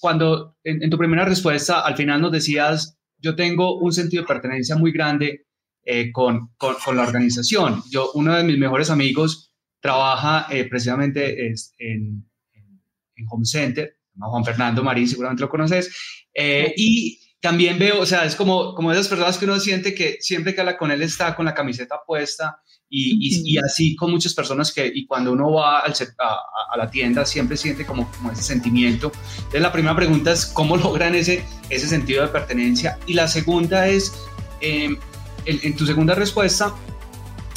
cuando 0.00 0.56
en, 0.64 0.90
tu 0.90 0.98
primera 0.98 1.24
respuesta 1.24 1.86
al 1.86 1.96
final 1.96 2.20
nos 2.20 2.32
decías, 2.32 2.98
yo 3.18 3.36
tengo 3.36 3.78
un 3.78 3.92
sentido 3.92 4.24
de 4.24 4.26
pertenencia 4.26 4.74
muy 4.74 4.90
grande 4.90 5.46
eh, 5.84 6.10
con, 6.10 6.50
con, 6.56 6.96
la 6.96 7.04
organización. 7.04 7.80
Yo, 7.88 8.10
uno 8.14 8.34
de 8.34 8.42
mis 8.42 8.58
mejores 8.58 8.90
amigos 8.90 9.54
trabaja 9.80 10.48
eh, 10.50 10.64
precisamente 10.64 11.46
es 11.46 11.74
en, 11.78 12.28
en, 12.54 13.26
Home 13.30 13.44
Center, 13.44 13.98
Juan 14.18 14.44
Fernando 14.44 14.82
Marín, 14.82 15.06
seguramente 15.06 15.42
lo 15.42 15.48
conoces, 15.48 15.94
y 16.34 17.20
también 17.40 17.78
veo, 17.78 18.00
o 18.00 18.06
sea, 18.06 18.24
es 18.24 18.34
como, 18.34 18.74
como 18.74 18.90
esas 18.90 19.06
personas 19.06 19.38
que 19.38 19.44
uno 19.44 19.60
siente 19.60 19.94
que 19.94 20.18
siempre 20.20 20.54
que 20.54 20.60
habla 20.60 20.76
con 20.76 20.90
él 20.90 21.02
está 21.02 21.36
con 21.36 21.46
la 21.46 21.54
camiseta 21.54 22.00
puesta 22.04 22.60
y, 22.90 23.52
y, 23.52 23.58
así 23.58 23.94
con 23.94 24.10
muchas 24.10 24.34
personas 24.34 24.72
que, 24.72 24.90
y 24.92 25.06
cuando 25.06 25.32
uno 25.32 25.52
va 25.52 25.80
al, 25.80 25.92
a, 25.92 26.38
a, 26.72 26.76
la 26.76 26.90
tienda 26.90 27.24
siempre 27.26 27.56
siente 27.56 27.84
como, 27.84 28.10
como 28.12 28.32
ese 28.32 28.42
sentimiento. 28.42 29.12
Entonces 29.36 29.60
la 29.60 29.70
primera 29.70 29.94
pregunta 29.94 30.32
es 30.32 30.46
cómo 30.46 30.76
logran 30.78 31.14
ese, 31.14 31.44
ese 31.70 31.86
sentido 31.86 32.22
de 32.22 32.28
pertenencia 32.28 32.98
y 33.06 33.12
la 33.14 33.28
segunda 33.28 33.86
es, 33.86 34.14
em, 34.60 34.96
en, 35.44 35.76
tu 35.76 35.86
segunda 35.86 36.14
respuesta 36.14 36.74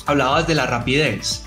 hablabas 0.06 0.48
de 0.48 0.56
la 0.56 0.68
rapidez. 0.68 1.44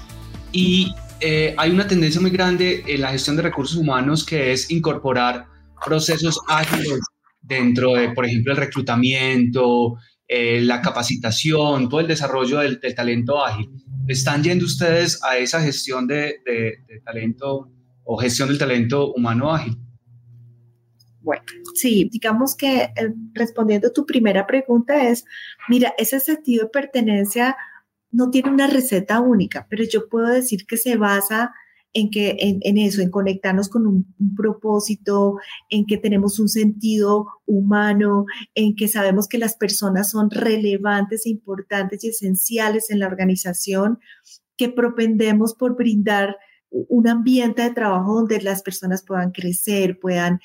Y 0.50 0.92
eh, 1.20 1.54
hay 1.56 1.70
una 1.70 1.86
tendencia 1.86 2.20
muy 2.20 2.30
grande 2.30 2.82
en 2.86 3.00
la 3.00 3.10
gestión 3.10 3.36
de 3.36 3.42
recursos 3.42 3.76
humanos 3.76 4.24
que 4.24 4.52
es 4.52 4.70
incorporar 4.70 5.46
procesos 5.84 6.40
ágiles 6.48 7.00
dentro 7.44 7.94
de, 7.94 8.10
por 8.10 8.24
ejemplo, 8.24 8.52
el 8.52 8.58
reclutamiento, 8.58 9.96
eh, 10.26 10.60
la 10.62 10.80
capacitación, 10.80 11.88
todo 11.88 12.00
el 12.00 12.08
desarrollo 12.08 12.60
del, 12.60 12.80
talento 12.94 13.44
ágil. 13.44 13.70
¿Están 14.08 14.42
yendo 14.42 14.64
ustedes 14.64 15.22
a 15.22 15.36
esa 15.36 15.60
gestión 15.60 16.06
de, 16.06 16.40
talento 17.04 17.70
o 18.04 18.16
gestión 18.16 18.48
del 18.48 18.58
talento 18.58 19.12
humano 19.12 19.52
ágil? 19.52 19.76
Bueno, 21.20 21.42
sí, 21.74 22.08
digamos 22.12 22.54
que 22.54 22.82
eh, 22.82 23.14
respondiendo 23.32 23.88
a 23.88 23.92
tu 23.92 24.04
primera 24.04 24.46
pregunta 24.46 25.08
es, 25.08 25.24
mira, 25.68 25.94
ese 25.96 26.20
sentido 26.20 26.64
de 26.64 26.70
pertenencia 26.70 27.56
no 28.10 28.30
tiene 28.30 28.50
una 28.50 28.66
receta 28.66 29.20
única, 29.20 29.66
pero 29.68 29.84
yo 29.84 30.08
puedo 30.08 30.28
decir 30.28 30.66
que 30.66 30.76
se 30.76 30.96
basa 30.96 31.52
en, 31.94 32.10
que, 32.10 32.36
en, 32.40 32.76
eso, 32.76 33.00
en 33.00 33.10
conectarnos 33.10 33.68
con 33.68 33.86
un, 33.86 34.14
propósito, 34.36 35.36
en 35.70 35.86
que 35.86 35.96
tenemos 35.96 36.40
un 36.40 36.48
sentido 36.48 37.28
humano, 37.46 38.26
en 38.54 38.74
que 38.74 38.88
sabemos 38.88 39.28
que 39.28 39.38
las 39.38 39.56
personas 39.56 40.10
son 40.10 40.30
relevantes, 40.30 41.24
importantes 41.26 42.02
y 42.02 42.08
esenciales 42.08 42.90
en 42.90 42.98
la 42.98 43.06
organización, 43.06 44.00
que 44.56 44.68
propendemos 44.68 45.54
por 45.54 45.76
brindar 45.76 46.36
un 46.70 47.08
ambiente 47.08 47.62
de 47.62 47.70
trabajo 47.70 48.16
donde 48.16 48.40
las 48.42 48.62
personas 48.62 49.04
puedan 49.04 49.30
crecer, 49.30 49.98
puedan 50.00 50.40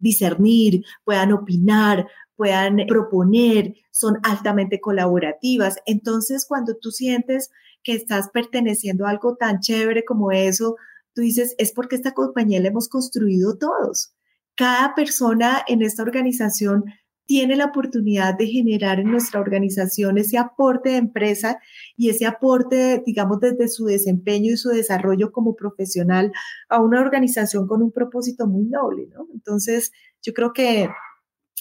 discernir, 0.00 0.82
puedan 1.04 1.32
opinar, 1.32 2.08
puedan 2.34 2.78
proponer, 2.88 3.74
son 3.92 4.18
altamente 4.24 4.80
colaborativas. 4.80 5.76
Entonces, 5.86 6.44
cuando 6.46 6.76
tú 6.76 6.90
sientes 6.90 7.50
que 7.82 7.94
estás 7.94 8.30
perteneciendo 8.30 9.06
a 9.06 9.10
algo 9.10 9.36
tan 9.36 9.60
chévere 9.60 10.04
como 10.04 10.32
eso, 10.32 10.76
tú 11.14 11.22
dices, 11.22 11.54
es 11.58 11.72
porque 11.72 11.96
esta 11.96 12.12
compañía 12.12 12.60
la 12.60 12.68
hemos 12.68 12.88
construido 12.88 13.56
todos. 13.56 14.14
Cada 14.54 14.94
persona 14.94 15.62
en 15.66 15.82
esta 15.82 16.02
organización 16.02 16.84
tiene 17.28 17.56
la 17.56 17.66
oportunidad 17.66 18.38
de 18.38 18.46
generar 18.46 19.00
en 19.00 19.10
nuestra 19.10 19.38
organización 19.38 20.16
ese 20.16 20.38
aporte 20.38 20.88
de 20.90 20.96
empresa 20.96 21.58
y 21.94 22.08
ese 22.08 22.24
aporte, 22.24 23.02
digamos, 23.04 23.38
desde 23.40 23.68
su 23.68 23.84
desempeño 23.84 24.52
y 24.52 24.56
su 24.56 24.70
desarrollo 24.70 25.30
como 25.30 25.54
profesional 25.54 26.32
a 26.70 26.80
una 26.80 27.02
organización 27.02 27.66
con 27.66 27.82
un 27.82 27.92
propósito 27.92 28.46
muy 28.46 28.64
noble, 28.64 29.08
¿no? 29.12 29.28
Entonces, 29.34 29.92
yo 30.22 30.32
creo 30.32 30.54
que 30.54 30.88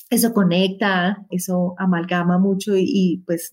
eso 0.10 0.34
conecta, 0.34 1.26
eso 1.30 1.76
amalgama 1.78 2.40
mucho 2.40 2.72
y, 2.78 3.24
pues 3.26 3.52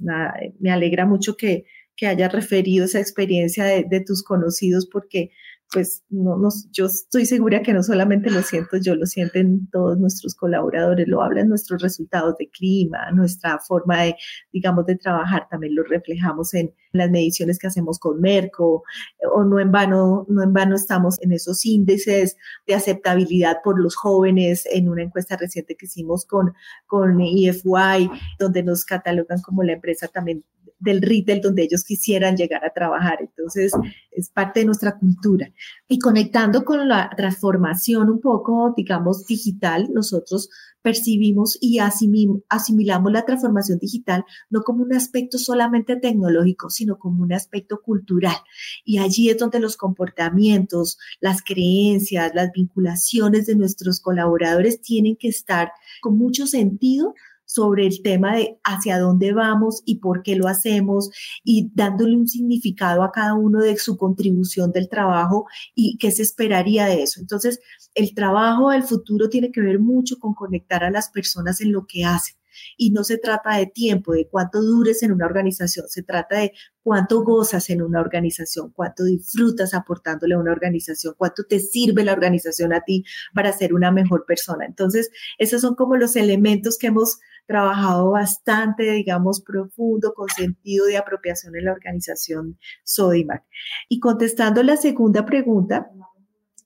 me 0.61 0.71
alegra 0.71 1.07
mucho 1.07 1.37
que, 1.37 1.65
que 1.97 2.07
hayas 2.07 2.33
referido 2.33 2.85
esa 2.85 3.01
experiencia 3.01 3.65
de, 3.65 4.01
tus 4.01 4.23
conocidos 4.23 4.87
porque 4.87 5.31
pues 5.73 6.05
no 6.09 6.37
nos, 6.37 6.71
yo 6.71 6.87
estoy 6.87 7.27
segura 7.27 7.63
que 7.63 7.73
no 7.73 7.83
solamente 7.83 8.31
lo 8.31 8.43
siento 8.43 8.77
yo, 8.77 8.95
lo 8.95 9.07
sienten 9.07 9.69
todos 9.71 9.99
nuestros 9.99 10.35
colaboradores, 10.37 11.09
lo 11.09 11.23
hablan 11.23 11.49
nuestros 11.49 11.83
resultados 11.83 12.37
de 12.39 12.49
clima, 12.49 13.11
nuestra 13.13 13.59
forma 13.59 14.03
de, 14.03 14.17
digamos, 14.53 14.87
de 14.87 14.97
trabajar, 14.97 15.49
también 15.51 15.75
lo 15.75 15.83
reflejamos 15.83 16.55
en 16.55 16.73
las 16.93 17.11
mediciones 17.11 17.59
que 17.59 17.67
hacemos 17.67 17.99
con 17.99 18.21
Merco, 18.21 18.85
o 19.33 19.43
no 19.43 19.59
en 19.59 19.73
vano, 19.73 20.27
no 20.29 20.45
en 20.45 20.53
vano 20.53 20.77
estamos 20.77 21.21
en 21.23 21.33
esos 21.33 21.65
índices 21.67 22.37
de 22.69 22.75
aceptabilidad 22.75 23.57
por 23.65 23.81
los 23.81 23.97
jóvenes 23.97 24.69
en 24.71 24.89
una 24.89 25.03
encuesta 25.03 25.37
reciente 25.37 25.75
que 25.77 25.87
hicimos 25.87 26.25
con, 26.25 26.53
con 26.87 27.21
EFY, 27.21 28.11
donde 28.39 28.63
nos 28.63 28.85
catalogan 28.85 29.41
como 29.41 29.65
la 29.65 29.73
empresa 29.73 30.07
también 30.07 30.45
del 30.85 31.03
retail 31.03 31.41
donde 31.41 31.65
ellos 31.65 31.83
quisieran 31.83 32.37
llegar 32.37 32.65
a 32.65 32.73
trabajar. 32.73 33.19
Entonces, 33.21 33.73
es 34.13 34.31
parte 34.31 34.61
de 34.61 34.67
nuestra 34.67 34.99
cultura. 34.99 35.51
Y 35.89 35.99
conectando 35.99 36.65
con 36.65 36.87
la 36.89 37.11
transformación 37.17 38.11
un 38.11 38.21
poco, 38.21 38.73
digamos, 38.77 39.27
digital, 39.27 39.89
nosotros 39.93 40.51
percibimos 40.83 41.57
y 41.63 41.79
asimilamos 41.79 43.11
la 43.11 43.25
transformación 43.25 43.79
digital 43.79 44.23
no 44.51 44.61
como 44.61 44.83
un 44.83 44.95
aspecto 44.95 45.39
solamente 45.39 45.97
tecnológico, 45.97 46.69
sino 46.69 46.99
como 46.99 47.23
un 47.23 47.33
aspecto 47.33 47.81
cultural. 47.81 48.37
Y 48.85 48.99
allí 48.99 49.31
es 49.31 49.39
donde 49.39 49.61
los 49.61 49.79
comportamientos, 49.79 50.99
las 51.21 51.41
creencias, 51.43 52.33
las 52.35 52.53
vinculaciones 52.53 53.47
de 53.47 53.57
nuestros 53.57 54.01
colaboradores 54.01 54.83
tienen 54.83 55.17
que 55.17 55.29
estar 55.29 55.73
con 56.03 56.19
mucho 56.19 56.47
sentido 56.47 57.15
sobre 57.55 57.87
el 57.87 58.03
tema 58.03 58.35
de 58.35 58.59
hacia 58.65 58.99
dónde 58.99 59.33
vamos 59.33 59.83
y 59.85 60.01
por 60.01 60.23
qué 60.23 60.35
lo 60.35 60.49
hacemos 60.49 61.11
y 61.45 61.71
dándole 61.73 62.17
un 62.17 62.27
significado 62.27 63.05
a 63.05 63.13
cada 63.13 63.35
uno 63.35 63.61
de 63.61 63.77
su 63.77 63.97
contribución 63.97 64.73
del 64.73 64.89
trabajo 64.89 65.47
y 65.75 65.97
qué 65.99 66.11
se 66.11 66.23
esperaría 66.23 66.87
de 66.87 67.05
eso. 67.05 67.21
Entonces, 67.21 67.61
el 67.95 68.13
trabajo 68.15 68.71
del 68.71 68.83
futuro 68.83 69.29
tiene 69.29 69.53
que 69.53 69.61
ver 69.61 69.79
mucho 69.79 70.19
con 70.19 70.35
conectar 70.35 70.83
a 70.83 70.91
las 70.91 71.11
personas 71.11 71.61
en 71.61 71.71
lo 71.71 71.87
que 71.87 72.05
hacen. 72.05 72.35
Y 72.77 72.91
no 72.91 73.05
se 73.05 73.19
trata 73.19 73.57
de 73.57 73.67
tiempo, 73.67 74.13
de 74.13 74.29
cuánto 74.29 74.63
dures 74.63 75.03
en 75.03 75.13
una 75.13 75.27
organización, 75.27 75.87
se 75.89 76.03
trata 76.03 76.39
de 76.39 76.53
cuánto 76.83 77.23
gozas 77.23 77.71
en 77.71 77.83
una 77.83 78.01
organización, 78.01 78.71
cuánto 78.71 79.05
disfrutas 79.05 79.75
aportándole 79.75 80.35
a 80.35 80.39
una 80.39 80.53
organización, 80.53 81.15
cuánto 81.17 81.45
te 81.45 81.59
sirve 81.59 82.05
la 82.05 82.13
organización 82.13 82.73
a 82.73 82.83
ti 82.83 83.05
para 83.35 83.53
ser 83.53 83.75
una 83.75 83.91
mejor 83.91 84.25
persona. 84.27 84.67
Entonces, 84.67 85.11
esos 85.39 85.63
son 85.63 85.75
como 85.75 85.97
los 85.97 86.15
elementos 86.17 86.79
que 86.79 86.89
hemos 86.89 87.19
trabajado 87.47 88.11
bastante, 88.11 88.91
digamos, 88.93 89.41
profundo, 89.41 90.15
con 90.15 90.29
sentido 90.29 90.87
de 90.87 90.97
apropiación 90.97 91.57
en 91.57 91.67
la 91.67 91.73
organización 91.73 92.59
Sodimac. 92.85 93.45
Y 93.89 94.01
contestando 94.01 94.63
la 94.63 94.77
segunda 94.77 95.25
pregunta, 95.25 95.91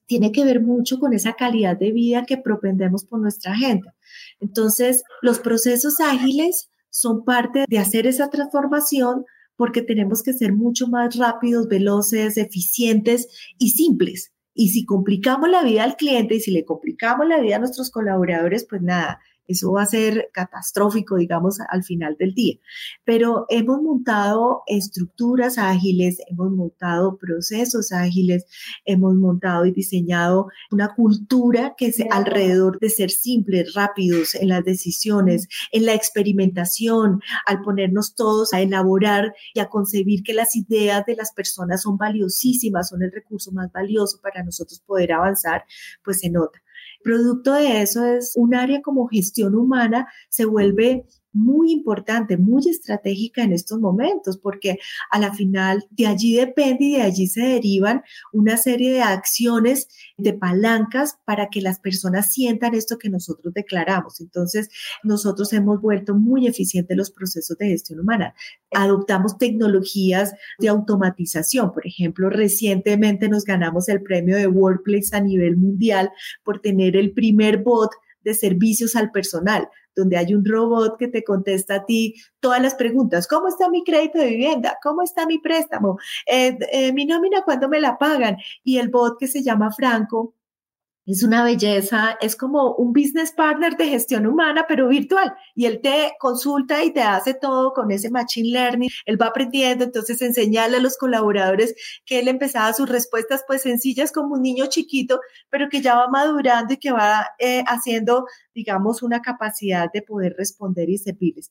tiene 0.07 0.33
que 0.33 0.45
ver 0.45 0.61
mucho 0.61 0.99
con 0.99 1.13
esa 1.13 1.35
calidad 1.35 1.77
de 1.77 1.93
vida 1.93 2.25
que 2.25 2.39
propendemos 2.39 3.05
por 3.05 3.21
nuestra 3.21 3.55
gente. 3.55 3.91
Entonces, 4.41 5.03
los 5.21 5.39
procesos 5.39 6.01
ágiles 6.01 6.71
son 6.89 7.25
parte 7.25 7.67
de 7.69 7.79
hacer 7.79 8.07
esa 8.07 8.31
transformación 8.31 9.25
porque 9.57 9.83
tenemos 9.83 10.23
que 10.23 10.33
ser 10.33 10.55
mucho 10.55 10.87
más 10.87 11.17
rápidos, 11.17 11.69
veloces, 11.69 12.39
eficientes 12.39 13.29
y 13.59 13.71
simples. 13.71 14.33
Y 14.55 14.71
si 14.71 14.85
complicamos 14.85 15.51
la 15.51 15.63
vida 15.63 15.85
al 15.85 15.97
cliente 15.97 16.37
y 16.37 16.41
si 16.41 16.53
le 16.53 16.65
complicamos 16.65 17.29
la 17.29 17.41
vida 17.41 17.57
a 17.57 17.59
nuestros 17.59 17.91
colaboradores, 17.91 18.67
pues 18.69 18.83
nada, 18.83 19.21
eso 19.49 19.73
va 19.73 19.83
a 19.83 19.87
ser 19.87 20.29
catastrófico, 20.33 21.17
digamos, 21.17 21.59
al 21.69 21.83
final 21.83 22.17
del 22.19 22.35
día. 22.35 22.57
Pero 23.05 23.47
hemos 23.49 23.83
montado 23.83 24.63
estructuras 24.67 25.59
ágiles, 25.59 26.19
hemos 26.29 26.53
montado 26.53 27.17
procesos 27.17 27.91
ágiles, 27.93 28.45
hemos 28.85 29.15
montado 29.15 29.65
y 29.67 29.73
diseñado 29.73 30.49
una 30.71 30.95
cultura 30.95 31.75
que 31.77 31.87
es 31.87 31.97
alrededor 32.11 32.79
de 32.79 32.91
ser 32.91 33.11
simples, 33.11 33.75
rápidos 33.75 34.35
en 34.35 34.49
las 34.49 34.65
decisiones, 34.65 35.49
en 35.73 35.87
la 35.87 35.95
experimentación, 35.95 37.21
al 37.47 37.63
ponernos 37.63 38.15
todos 38.15 38.53
a 38.53 38.61
elaborar 38.61 39.35
y 39.55 39.61
a 39.61 39.69
concebir 39.69 40.23
que 40.23 40.35
las 40.35 40.55
ideas 40.55 41.05
de 41.07 41.17
las 41.17 41.33
personas 41.33 41.83
son 41.83 41.97
valiosísimas, 41.97 42.91
son 42.91 43.03
el 43.03 43.13
recurso 43.13 43.51
más 43.53 43.73
valioso 43.73 44.21
para 44.23 44.43
nosotros 44.43 44.81
poder 44.81 45.13
avanzar, 45.13 45.65
pues 46.05 46.21
se 46.21 46.29
nota. 46.31 46.61
Producto 47.03 47.55
de 47.55 47.83
eso 47.83 48.05
es 48.05 48.33
un 48.37 48.55
área 48.55 48.83
como 48.83 49.07
gestión 49.09 49.55
humana 49.55 50.09
se 50.29 50.45
vuelve 50.45 51.07
muy 51.33 51.73
importante, 51.73 52.37
muy 52.37 52.69
estratégica 52.69 53.43
en 53.43 53.53
estos 53.53 53.79
momentos, 53.79 54.39
porque 54.39 54.79
a 55.11 55.19
la 55.19 55.33
final 55.33 55.87
de 55.91 56.07
allí 56.07 56.35
depende 56.35 56.85
y 56.85 56.97
de 56.97 57.03
allí 57.03 57.27
se 57.27 57.43
derivan 57.43 58.03
una 58.33 58.57
serie 58.57 58.93
de 58.93 59.03
acciones, 59.03 59.89
de 60.17 60.33
palancas 60.33 61.19
para 61.25 61.49
que 61.49 61.61
las 61.61 61.79
personas 61.81 62.33
sientan 62.33 62.75
esto 62.75 62.99
que 62.99 63.11
nosotros 63.11 63.53
declaramos. 63.55 64.21
Entonces, 64.21 64.69
nosotros 65.03 65.53
hemos 65.53 65.81
vuelto 65.81 66.15
muy 66.15 66.47
eficientes 66.47 66.97
los 66.97 67.11
procesos 67.11 67.57
de 67.59 67.69
gestión 67.69 68.01
humana. 68.01 68.35
Adoptamos 68.73 69.39
tecnologías 69.39 70.33
de 70.59 70.69
automatización. 70.69 71.73
Por 71.73 71.87
ejemplo, 71.87 72.31
recientemente 72.31 73.29
nos 73.29 73.45
ganamos 73.45 73.89
el 73.89 74.03
premio 74.03 74.37
de 74.37 74.47
Workplace 74.47 75.17
a 75.17 75.21
nivel 75.21 75.57
mundial 75.57 76.11
por 76.45 76.61
tener 76.61 76.97
el 76.97 77.13
primer 77.13 77.63
bot 77.63 77.91
de 78.25 78.35
servicios 78.35 78.97
al 78.97 79.11
personal 79.11 79.69
donde 79.99 80.17
hay 80.17 80.33
un 80.33 80.45
robot 80.45 80.97
que 80.97 81.09
te 81.09 81.25
contesta 81.25 81.75
a 81.75 81.85
ti 81.85 82.15
todas 82.41 82.63
las 82.63 82.75
preguntas. 82.77 83.27
¿Cómo 83.27 83.49
está 83.49 83.69
mi 83.69 83.83
crédito 83.83 84.19
de 84.19 84.29
vivienda? 84.29 84.79
¿Cómo 84.83 85.03
está 85.03 85.27
mi 85.27 85.39
préstamo? 85.39 85.99
Eh, 86.27 86.57
eh, 86.73 86.93
mi 86.93 87.05
nómina, 87.05 87.43
¿cuándo 87.43 87.69
me 87.69 87.81
la 87.81 87.99
pagan? 87.99 88.37
Y 88.63 88.79
el 88.79 88.89
bot 88.89 89.19
que 89.19 89.27
se 89.27 89.43
llama 89.43 89.73
Franco 89.73 90.35
es 91.13 91.23
una 91.23 91.43
belleza, 91.43 92.19
es 92.21 92.37
como 92.37 92.75
un 92.75 92.93
business 92.93 93.33
partner 93.33 93.77
de 93.77 93.89
gestión 93.89 94.27
humana, 94.27 94.67
pero 94.69 94.89
virtual. 94.89 95.35
Y 95.55 95.65
él 95.65 95.81
te 95.83 96.13
consulta 96.21 96.85
y 96.85 96.93
te 96.93 97.01
hace 97.01 97.35
todo 97.35 97.73
con 97.73 97.91
ese 97.91 98.11
machine 98.11 98.51
learning. 98.51 98.91
Él 99.07 99.21
va 99.21 99.27
aprendiendo, 99.27 99.85
entonces 99.85 100.21
enseñarle 100.21 100.77
a 100.77 100.81
los 100.81 100.99
colaboradores 100.99 101.75
que 102.05 102.19
él 102.19 102.29
empezaba 102.29 102.75
sus 102.75 102.89
respuestas 102.89 103.43
pues 103.47 103.63
sencillas 103.63 104.13
como 104.13 104.35
un 104.35 104.43
niño 104.43 104.67
chiquito, 104.67 105.21
pero 105.49 105.69
que 105.71 105.81
ya 105.81 105.97
va 105.97 106.09
madurando 106.09 106.75
y 106.75 106.77
que 106.77 106.93
va 106.93 107.27
eh, 107.39 107.65
haciendo, 107.67 108.27
digamos, 108.55 109.03
una 109.03 109.23
capacidad 109.23 109.91
de 109.93 110.03
poder 110.03 110.35
responder 110.37 110.91
y 110.91 110.99
servirles 110.99 111.51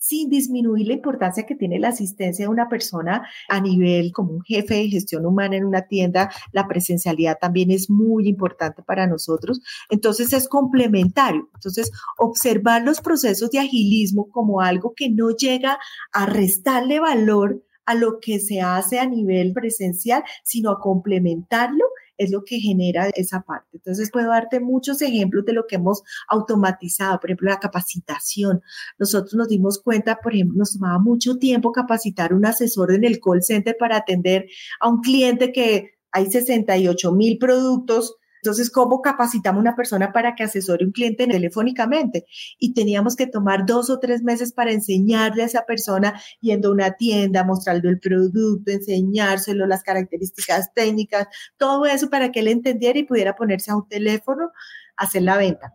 sin 0.00 0.30
disminuir 0.30 0.88
la 0.88 0.94
importancia 0.94 1.44
que 1.44 1.54
tiene 1.54 1.78
la 1.78 1.88
asistencia 1.88 2.46
de 2.46 2.50
una 2.50 2.68
persona 2.68 3.28
a 3.48 3.60
nivel 3.60 4.12
como 4.12 4.32
un 4.32 4.42
jefe 4.42 4.74
de 4.74 4.88
gestión 4.88 5.26
humana 5.26 5.56
en 5.56 5.64
una 5.64 5.82
tienda. 5.82 6.30
La 6.52 6.66
presencialidad 6.66 7.38
también 7.38 7.70
es 7.70 7.90
muy 7.90 8.26
importante 8.26 8.82
para 8.82 9.06
nosotros. 9.06 9.60
Entonces 9.90 10.32
es 10.32 10.48
complementario. 10.48 11.50
Entonces, 11.54 11.92
observar 12.16 12.82
los 12.82 13.00
procesos 13.00 13.50
de 13.50 13.58
agilismo 13.58 14.30
como 14.30 14.62
algo 14.62 14.94
que 14.96 15.10
no 15.10 15.30
llega 15.30 15.78
a 16.12 16.26
restarle 16.26 16.98
valor 16.98 17.62
a 17.84 17.94
lo 17.94 18.20
que 18.20 18.38
se 18.38 18.60
hace 18.60 19.00
a 19.00 19.06
nivel 19.06 19.52
presencial, 19.52 20.22
sino 20.44 20.70
a 20.70 20.80
complementarlo 20.80 21.84
es 22.20 22.30
lo 22.30 22.44
que 22.44 22.60
genera 22.60 23.08
esa 23.14 23.40
parte. 23.40 23.78
Entonces 23.78 24.10
puedo 24.10 24.28
darte 24.28 24.60
muchos 24.60 25.00
ejemplos 25.00 25.46
de 25.46 25.54
lo 25.54 25.66
que 25.66 25.76
hemos 25.76 26.02
automatizado, 26.28 27.18
por 27.18 27.30
ejemplo, 27.30 27.48
la 27.48 27.58
capacitación. 27.58 28.60
Nosotros 28.98 29.32
nos 29.34 29.48
dimos 29.48 29.80
cuenta, 29.82 30.18
por 30.22 30.34
ejemplo, 30.34 30.58
nos 30.58 30.74
tomaba 30.74 30.98
mucho 30.98 31.38
tiempo 31.38 31.72
capacitar 31.72 32.34
un 32.34 32.44
asesor 32.44 32.92
en 32.92 33.04
el 33.04 33.20
call 33.20 33.42
center 33.42 33.74
para 33.78 33.96
atender 33.96 34.46
a 34.80 34.88
un 34.90 35.00
cliente 35.00 35.50
que 35.50 35.92
hay 36.12 36.30
68 36.30 37.10
mil 37.12 37.38
productos 37.38 38.16
entonces, 38.42 38.70
¿cómo 38.70 39.02
capacitamos 39.02 39.58
a 39.58 39.62
una 39.62 39.76
persona 39.76 40.12
para 40.12 40.34
que 40.34 40.44
asesore 40.44 40.84
un 40.84 40.92
cliente 40.92 41.26
telefónicamente? 41.26 42.24
Y 42.58 42.72
teníamos 42.72 43.14
que 43.16 43.26
tomar 43.26 43.66
dos 43.66 43.90
o 43.90 43.98
tres 43.98 44.22
meses 44.22 44.52
para 44.52 44.72
enseñarle 44.72 45.42
a 45.42 45.46
esa 45.46 45.66
persona 45.66 46.20
yendo 46.40 46.68
a 46.68 46.72
una 46.72 46.92
tienda, 46.92 47.44
mostrarle 47.44 47.90
el 47.90 48.00
producto, 48.00 48.70
enseñárselo, 48.70 49.66
las 49.66 49.82
características 49.82 50.72
técnicas, 50.74 51.26
todo 51.58 51.84
eso 51.84 52.08
para 52.08 52.32
que 52.32 52.40
él 52.40 52.48
entendiera 52.48 52.98
y 52.98 53.04
pudiera 53.04 53.36
ponerse 53.36 53.70
a 53.70 53.76
un 53.76 53.88
teléfono, 53.88 54.50
hacer 54.96 55.22
la 55.22 55.36
venta 55.36 55.74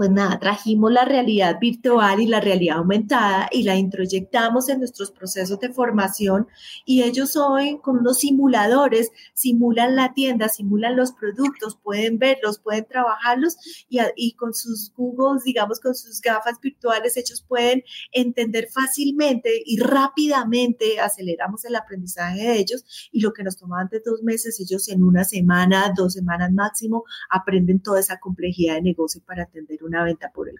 pues 0.00 0.10
nada, 0.12 0.38
trajimos 0.38 0.90
la 0.90 1.04
realidad 1.04 1.58
virtual 1.60 2.22
y 2.22 2.26
la 2.26 2.40
realidad 2.40 2.78
aumentada 2.78 3.50
y 3.52 3.64
la 3.64 3.76
introyectamos 3.76 4.70
en 4.70 4.78
nuestros 4.78 5.10
procesos 5.10 5.60
de 5.60 5.74
formación 5.74 6.48
y 6.86 7.02
ellos 7.02 7.36
hoy 7.36 7.78
con 7.82 7.98
unos 7.98 8.20
simuladores 8.20 9.10
simulan 9.34 9.96
la 9.96 10.14
tienda, 10.14 10.48
simulan 10.48 10.96
los 10.96 11.12
productos, 11.12 11.76
pueden 11.76 12.18
verlos, 12.18 12.60
pueden 12.60 12.86
trabajarlos 12.86 13.58
y, 13.90 13.98
y 14.16 14.32
con 14.36 14.54
sus 14.54 14.90
Googles, 14.96 15.44
digamos, 15.44 15.80
con 15.80 15.94
sus 15.94 16.22
gafas 16.22 16.58
virtuales, 16.62 17.18
ellos 17.18 17.44
pueden 17.46 17.82
entender 18.10 18.68
fácilmente 18.72 19.50
y 19.66 19.80
rápidamente, 19.80 20.98
aceleramos 20.98 21.66
el 21.66 21.76
aprendizaje 21.76 22.40
de 22.40 22.56
ellos 22.56 23.10
y 23.12 23.20
lo 23.20 23.34
que 23.34 23.42
nos 23.42 23.58
tomaba 23.58 23.82
antes 23.82 24.02
dos 24.02 24.22
meses, 24.22 24.58
ellos 24.60 24.88
en 24.88 25.02
una 25.02 25.24
semana, 25.24 25.92
dos 25.94 26.14
semanas 26.14 26.50
máximo, 26.52 27.04
aprenden 27.28 27.82
toda 27.82 28.00
esa 28.00 28.18
complejidad 28.18 28.76
de 28.76 28.80
negocio 28.80 29.20
para 29.26 29.42
atender 29.42 29.84
un 29.84 29.89
una 29.90 30.04
venta 30.04 30.30
por 30.32 30.48
el. 30.48 30.56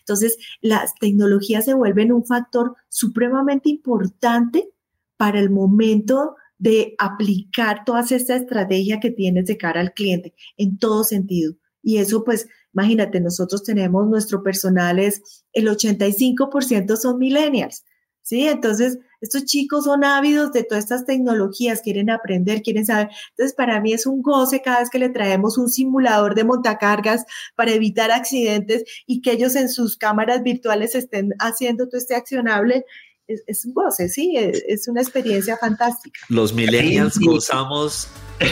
Entonces, 0.00 0.38
las 0.60 0.94
tecnologías 0.94 1.64
se 1.64 1.74
vuelven 1.74 2.12
un 2.12 2.24
factor 2.24 2.76
supremamente 2.88 3.68
importante 3.68 4.70
para 5.16 5.38
el 5.38 5.50
momento 5.50 6.36
de 6.58 6.94
aplicar 6.98 7.84
todas 7.84 8.10
estas 8.12 8.42
estrategias 8.42 8.98
que 9.00 9.10
tienes 9.10 9.46
de 9.46 9.56
cara 9.56 9.80
al 9.80 9.92
cliente 9.92 10.34
en 10.56 10.78
todo 10.78 11.04
sentido. 11.04 11.54
Y 11.82 11.98
eso 11.98 12.24
pues, 12.24 12.48
imagínate, 12.72 13.20
nosotros 13.20 13.62
tenemos 13.62 14.08
nuestro 14.08 14.42
personal 14.42 14.98
es, 14.98 15.44
el 15.52 15.68
85% 15.68 16.96
son 16.96 17.18
millennials, 17.18 17.84
¿sí? 18.22 18.48
Entonces, 18.48 18.98
estos 19.20 19.44
chicos 19.44 19.84
son 19.84 20.04
ávidos 20.04 20.52
de 20.52 20.64
todas 20.64 20.84
estas 20.84 21.04
tecnologías, 21.04 21.80
quieren 21.82 22.10
aprender, 22.10 22.62
quieren 22.62 22.86
saber. 22.86 23.08
Entonces, 23.30 23.54
para 23.54 23.80
mí 23.80 23.92
es 23.92 24.06
un 24.06 24.22
goce 24.22 24.62
cada 24.62 24.80
vez 24.80 24.90
que 24.90 24.98
le 24.98 25.08
traemos 25.08 25.58
un 25.58 25.68
simulador 25.68 26.34
de 26.34 26.44
montacargas 26.44 27.24
para 27.56 27.72
evitar 27.72 28.10
accidentes 28.10 28.84
y 29.06 29.20
que 29.20 29.32
ellos 29.32 29.56
en 29.56 29.68
sus 29.68 29.96
cámaras 29.96 30.42
virtuales 30.42 30.94
estén 30.94 31.34
haciendo 31.38 31.88
todo 31.88 31.98
este 31.98 32.14
accionable 32.14 32.84
es, 33.28 33.64
un 33.66 33.74
goce, 33.74 34.08
sí, 34.08 34.36
es, 34.36 34.88
una 34.88 35.02
experiencia 35.02 35.58
fantástica. 35.58 36.20
Los 36.30 36.54
millennials 36.54 37.18
gozamos 37.18 38.08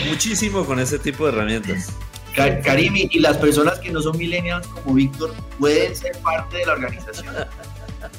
muchísimo 0.09 0.67
con 0.67 0.79
ese 0.79 0.99
tipo 0.99 1.25
de 1.25 1.33
herramientas. 1.33 1.89
Karim, 2.35 2.95
y 2.95 3.19
las 3.21 3.39
personas 3.39 3.79
que 3.79 3.91
no 3.91 4.03
son 4.03 4.19
millennials 4.19 4.67
como 4.67 4.95
Víctor 4.95 5.33
pueden 5.59 5.97
ser 5.97 6.13
parte 6.19 6.59
de 6.59 6.67
la 6.67 6.73
organización. 6.75 7.35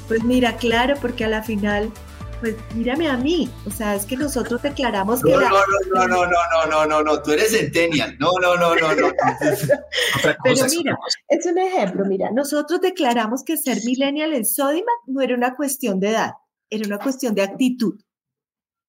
Pues 0.08 0.24
mira, 0.24 0.56
claro, 0.56 0.96
porque 1.00 1.24
a 1.24 1.28
la 1.28 1.44
final, 1.44 1.92
pues 2.40 2.56
mírame 2.74 3.08
a 3.08 3.16
mí, 3.16 3.50
o 3.66 3.70
sea, 3.70 3.94
es 3.94 4.06
que 4.06 4.16
nosotros 4.16 4.62
declaramos 4.62 5.22
no, 5.22 5.28
que... 5.28 5.34
No, 5.34 5.40
la... 5.40 5.50
no, 5.50 6.06
no, 6.06 6.06
no, 6.06 6.26
no, 6.26 6.66
no, 6.66 6.86
no, 6.86 7.02
no, 7.02 7.22
tú 7.22 7.32
eres 7.32 7.50
centennial, 7.50 8.16
no, 8.18 8.32
no, 8.40 8.56
no, 8.56 8.74
no, 8.74 8.94
no. 8.94 9.08
Pero 10.44 10.66
mira, 10.70 10.98
es 11.28 11.46
un 11.46 11.58
ejemplo, 11.58 12.04
mira, 12.04 12.30
nosotros 12.32 12.80
declaramos 12.80 13.42
que 13.44 13.56
ser 13.56 13.78
millennial 13.84 14.34
en 14.34 14.44
Sodima 14.44 14.92
no 15.06 15.20
era 15.20 15.34
una 15.34 15.56
cuestión 15.56 16.00
de 16.00 16.10
edad, 16.10 16.32
era 16.70 16.86
una 16.86 16.98
cuestión 16.98 17.34
de 17.34 17.42
actitud. 17.42 17.98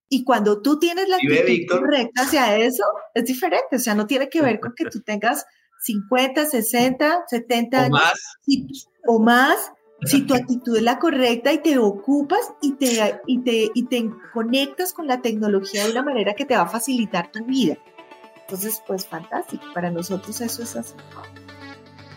Y 0.09 0.23
cuando 0.23 0.61
tú 0.61 0.79
tienes 0.79 1.07
la 1.07 1.17
actitud 1.17 1.65
correcta 1.69 2.23
hacia 2.23 2.57
eso, 2.57 2.83
es 3.13 3.25
diferente, 3.25 3.75
o 3.75 3.79
sea, 3.79 3.93
no 3.93 4.07
tiene 4.07 4.27
que 4.27 4.41
ver 4.41 4.59
con 4.59 4.73
que 4.75 4.85
tú 4.85 5.01
tengas 5.01 5.45
50, 5.81 6.45
60, 6.45 7.23
70 7.27 7.77
o 7.77 7.81
años 7.81 7.91
más. 7.91 8.37
Y, 8.47 8.67
o 9.05 9.19
más 9.19 9.71
si 10.05 10.21
tu 10.21 10.33
actitud 10.33 10.77
es 10.77 10.83
la 10.83 10.97
correcta 10.97 11.51
y 11.51 11.61
te 11.61 11.77
ocupas 11.77 12.39
y 12.61 12.73
te, 12.73 13.19
y, 13.27 13.39
te, 13.39 13.69
y 13.73 13.83
te 13.83 14.09
conectas 14.33 14.93
con 14.93 15.07
la 15.07 15.21
tecnología 15.21 15.83
de 15.83 15.91
una 15.91 16.03
manera 16.03 16.35
que 16.35 16.45
te 16.45 16.55
va 16.55 16.63
a 16.63 16.67
facilitar 16.67 17.31
tu 17.31 17.43
vida. 17.45 17.77
Entonces, 18.41 18.81
pues 18.87 19.05
fantástico. 19.05 19.63
Para 19.73 19.91
nosotros 19.91 20.39
eso 20.41 20.63
es 20.63 20.75
así. 20.75 20.93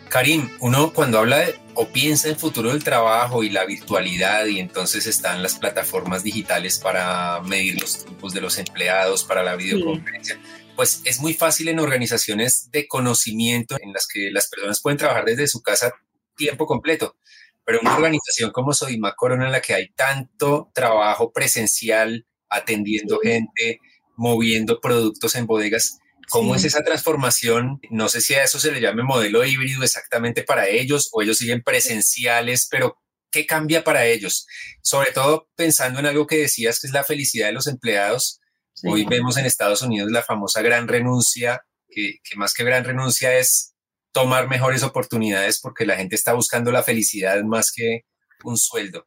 Karim, 0.09 0.51
uno 0.61 0.93
cuando 0.93 1.19
habla 1.19 1.39
de, 1.39 1.55
o 1.75 1.89
piensa 1.89 2.29
en 2.29 2.35
el 2.35 2.39
futuro 2.39 2.69
del 2.69 2.85
trabajo 2.85 3.43
y 3.43 3.49
la 3.49 3.65
virtualidad 3.65 4.45
y 4.45 4.61
entonces 4.61 5.07
están 5.07 5.43
las 5.43 5.59
plataformas 5.59 6.23
digitales 6.23 6.79
para 6.79 7.41
medir 7.41 7.81
los 7.81 8.05
tiempos 8.05 8.35
de 8.35 8.43
los 8.43 8.59
empleados, 8.59 9.25
para 9.25 9.43
la 9.43 9.57
videoconferencia, 9.57 10.39
pues 10.77 11.01
es 11.07 11.21
muy 11.21 11.33
fácil 11.33 11.69
en 11.69 11.79
organizaciones 11.79 12.71
de 12.71 12.87
conocimiento 12.87 13.77
en 13.81 13.95
las 13.95 14.07
que 14.07 14.31
las 14.31 14.49
personas 14.49 14.83
pueden 14.83 14.99
trabajar 14.99 15.25
desde 15.25 15.49
su 15.49 15.63
casa 15.63 15.95
tiempo 16.37 16.67
completo. 16.67 17.17
Pero 17.65 17.81
una 17.81 17.97
organización 17.97 18.51
como 18.51 18.73
Sodima 18.73 19.15
Corona 19.15 19.47
en 19.47 19.53
la 19.53 19.61
que 19.61 19.75
hay 19.75 19.89
tanto 19.93 20.71
trabajo 20.75 21.33
presencial, 21.33 22.27
atendiendo 22.49 23.19
gente, 23.21 23.79
moviendo 24.17 24.81
productos 24.81 25.35
en 25.37 25.47
bodegas, 25.47 25.99
¿Cómo 26.33 26.55
es 26.55 26.65
esa 26.65 26.83
transformación? 26.83 27.79
No 27.91 28.09
sé 28.09 28.23
si 28.23 28.33
a 28.33 28.43
eso 28.43 28.59
se 28.59 28.73
le 28.73 28.81
llame 28.81 29.03
modelo 29.03 29.45
híbrido 29.45 29.83
exactamente 29.83 30.43
para 30.43 30.67
ellos 30.67 31.11
o 31.13 31.21
ellos 31.21 31.37
siguen 31.37 31.63
presenciales, 31.63 32.69
pero 32.71 32.97
¿qué 33.31 33.45
cambia 33.45 33.85
para 33.85 34.07
ellos? 34.07 34.47
Sobre 34.81 35.13
todo 35.13 35.49
pensando 35.57 36.01
en 36.01 36.07
algo 36.07 36.27
que 36.27 36.39
decías 36.39 36.81
que 36.81 36.87
es 36.87 36.93
la 36.95 37.05
felicidad 37.05 37.49
de 37.49 37.53
los 37.53 37.67
empleados. 37.67 38.41
Hoy 38.85 39.05
vemos 39.05 39.37
en 39.37 39.45
Estados 39.45 39.83
Unidos 39.83 40.11
la 40.11 40.23
famosa 40.23 40.63
gran 40.63 40.89
renuncia, 40.89 41.67
que, 41.89 42.19
más 42.37 42.55
que 42.55 42.65
gran 42.65 42.85
renuncia 42.85 43.37
es 43.37 43.72
tomar 44.13 44.49
mejores 44.49 44.83
oportunidades 44.83 45.61
porque 45.61 45.87
la 45.87 45.97
gente 45.97 46.15
está 46.15 46.35
buscando 46.35 46.71
la 46.71 46.83
felicidad 46.83 47.43
más 47.43 47.73
que 47.73 48.03
un 48.45 48.57
sueldo. 48.57 49.07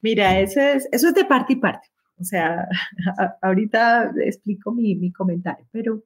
Mira, 0.00 0.40
eso 0.40 0.60
es, 0.60 0.88
eso 0.92 1.08
es 1.08 1.14
de 1.14 1.24
parte 1.24 1.54
y 1.54 1.56
parte. 1.56 1.88
O 2.20 2.24
sea, 2.24 2.66
ahorita 3.42 4.12
explico 4.24 4.72
mi, 4.72 5.12
comentario, 5.12 5.66
pero 5.70 6.04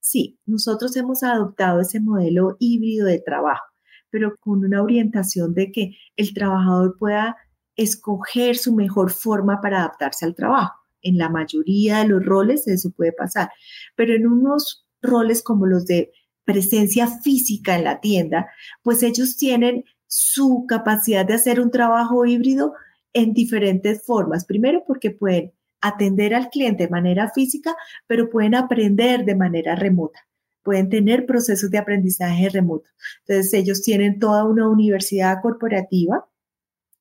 sí, 0.00 0.38
nosotros 0.46 0.96
hemos 0.96 1.22
adoptado 1.22 1.80
ese 1.80 2.00
modelo 2.00 2.56
híbrido 2.58 3.06
de 3.06 3.20
trabajo, 3.20 3.64
pero 4.10 4.36
con 4.38 4.64
una 4.64 4.82
orientación 4.82 5.54
de 5.54 5.72
que 5.72 5.96
el 6.16 6.34
trabajador 6.34 6.96
pueda 6.98 7.36
escoger 7.76 8.56
su 8.56 8.74
mejor 8.74 9.10
forma 9.10 9.60
para 9.60 9.80
adaptarse 9.80 10.24
al 10.24 10.34
trabajo. 10.34 10.78
En 11.02 11.18
la 11.18 11.28
mayoría 11.28 11.98
de 11.98 12.08
los 12.08 12.24
roles 12.24 12.66
eso 12.66 12.90
puede 12.90 13.12
pasar, 13.12 13.50
pero 13.94 14.14
en 14.14 14.26
unos 14.26 14.86
roles 15.02 15.42
como 15.42 15.66
los 15.66 15.84
de 15.86 16.12
presencia 16.44 17.06
física 17.08 17.76
en 17.76 17.84
la 17.84 18.00
tienda, 18.00 18.48
pues 18.82 19.02
ellos 19.02 19.36
tienen 19.36 19.84
su 20.06 20.64
capacidad 20.68 21.26
de 21.26 21.34
hacer 21.34 21.60
un 21.60 21.70
trabajo 21.70 22.24
híbrido 22.26 22.74
en 23.12 23.32
diferentes 23.32 24.04
formas. 24.04 24.44
Primero 24.44 24.84
porque 24.86 25.10
pueden 25.10 25.52
atender 25.80 26.34
al 26.34 26.50
cliente 26.50 26.84
de 26.84 26.90
manera 26.90 27.30
física, 27.30 27.74
pero 28.06 28.30
pueden 28.30 28.54
aprender 28.54 29.24
de 29.24 29.34
manera 29.34 29.74
remota. 29.74 30.20
Pueden 30.62 30.88
tener 30.88 31.26
procesos 31.26 31.70
de 31.70 31.78
aprendizaje 31.78 32.48
remoto. 32.48 32.88
Entonces, 33.26 33.52
ellos 33.52 33.82
tienen 33.82 34.18
toda 34.18 34.44
una 34.44 34.68
universidad 34.68 35.42
corporativa 35.42 36.26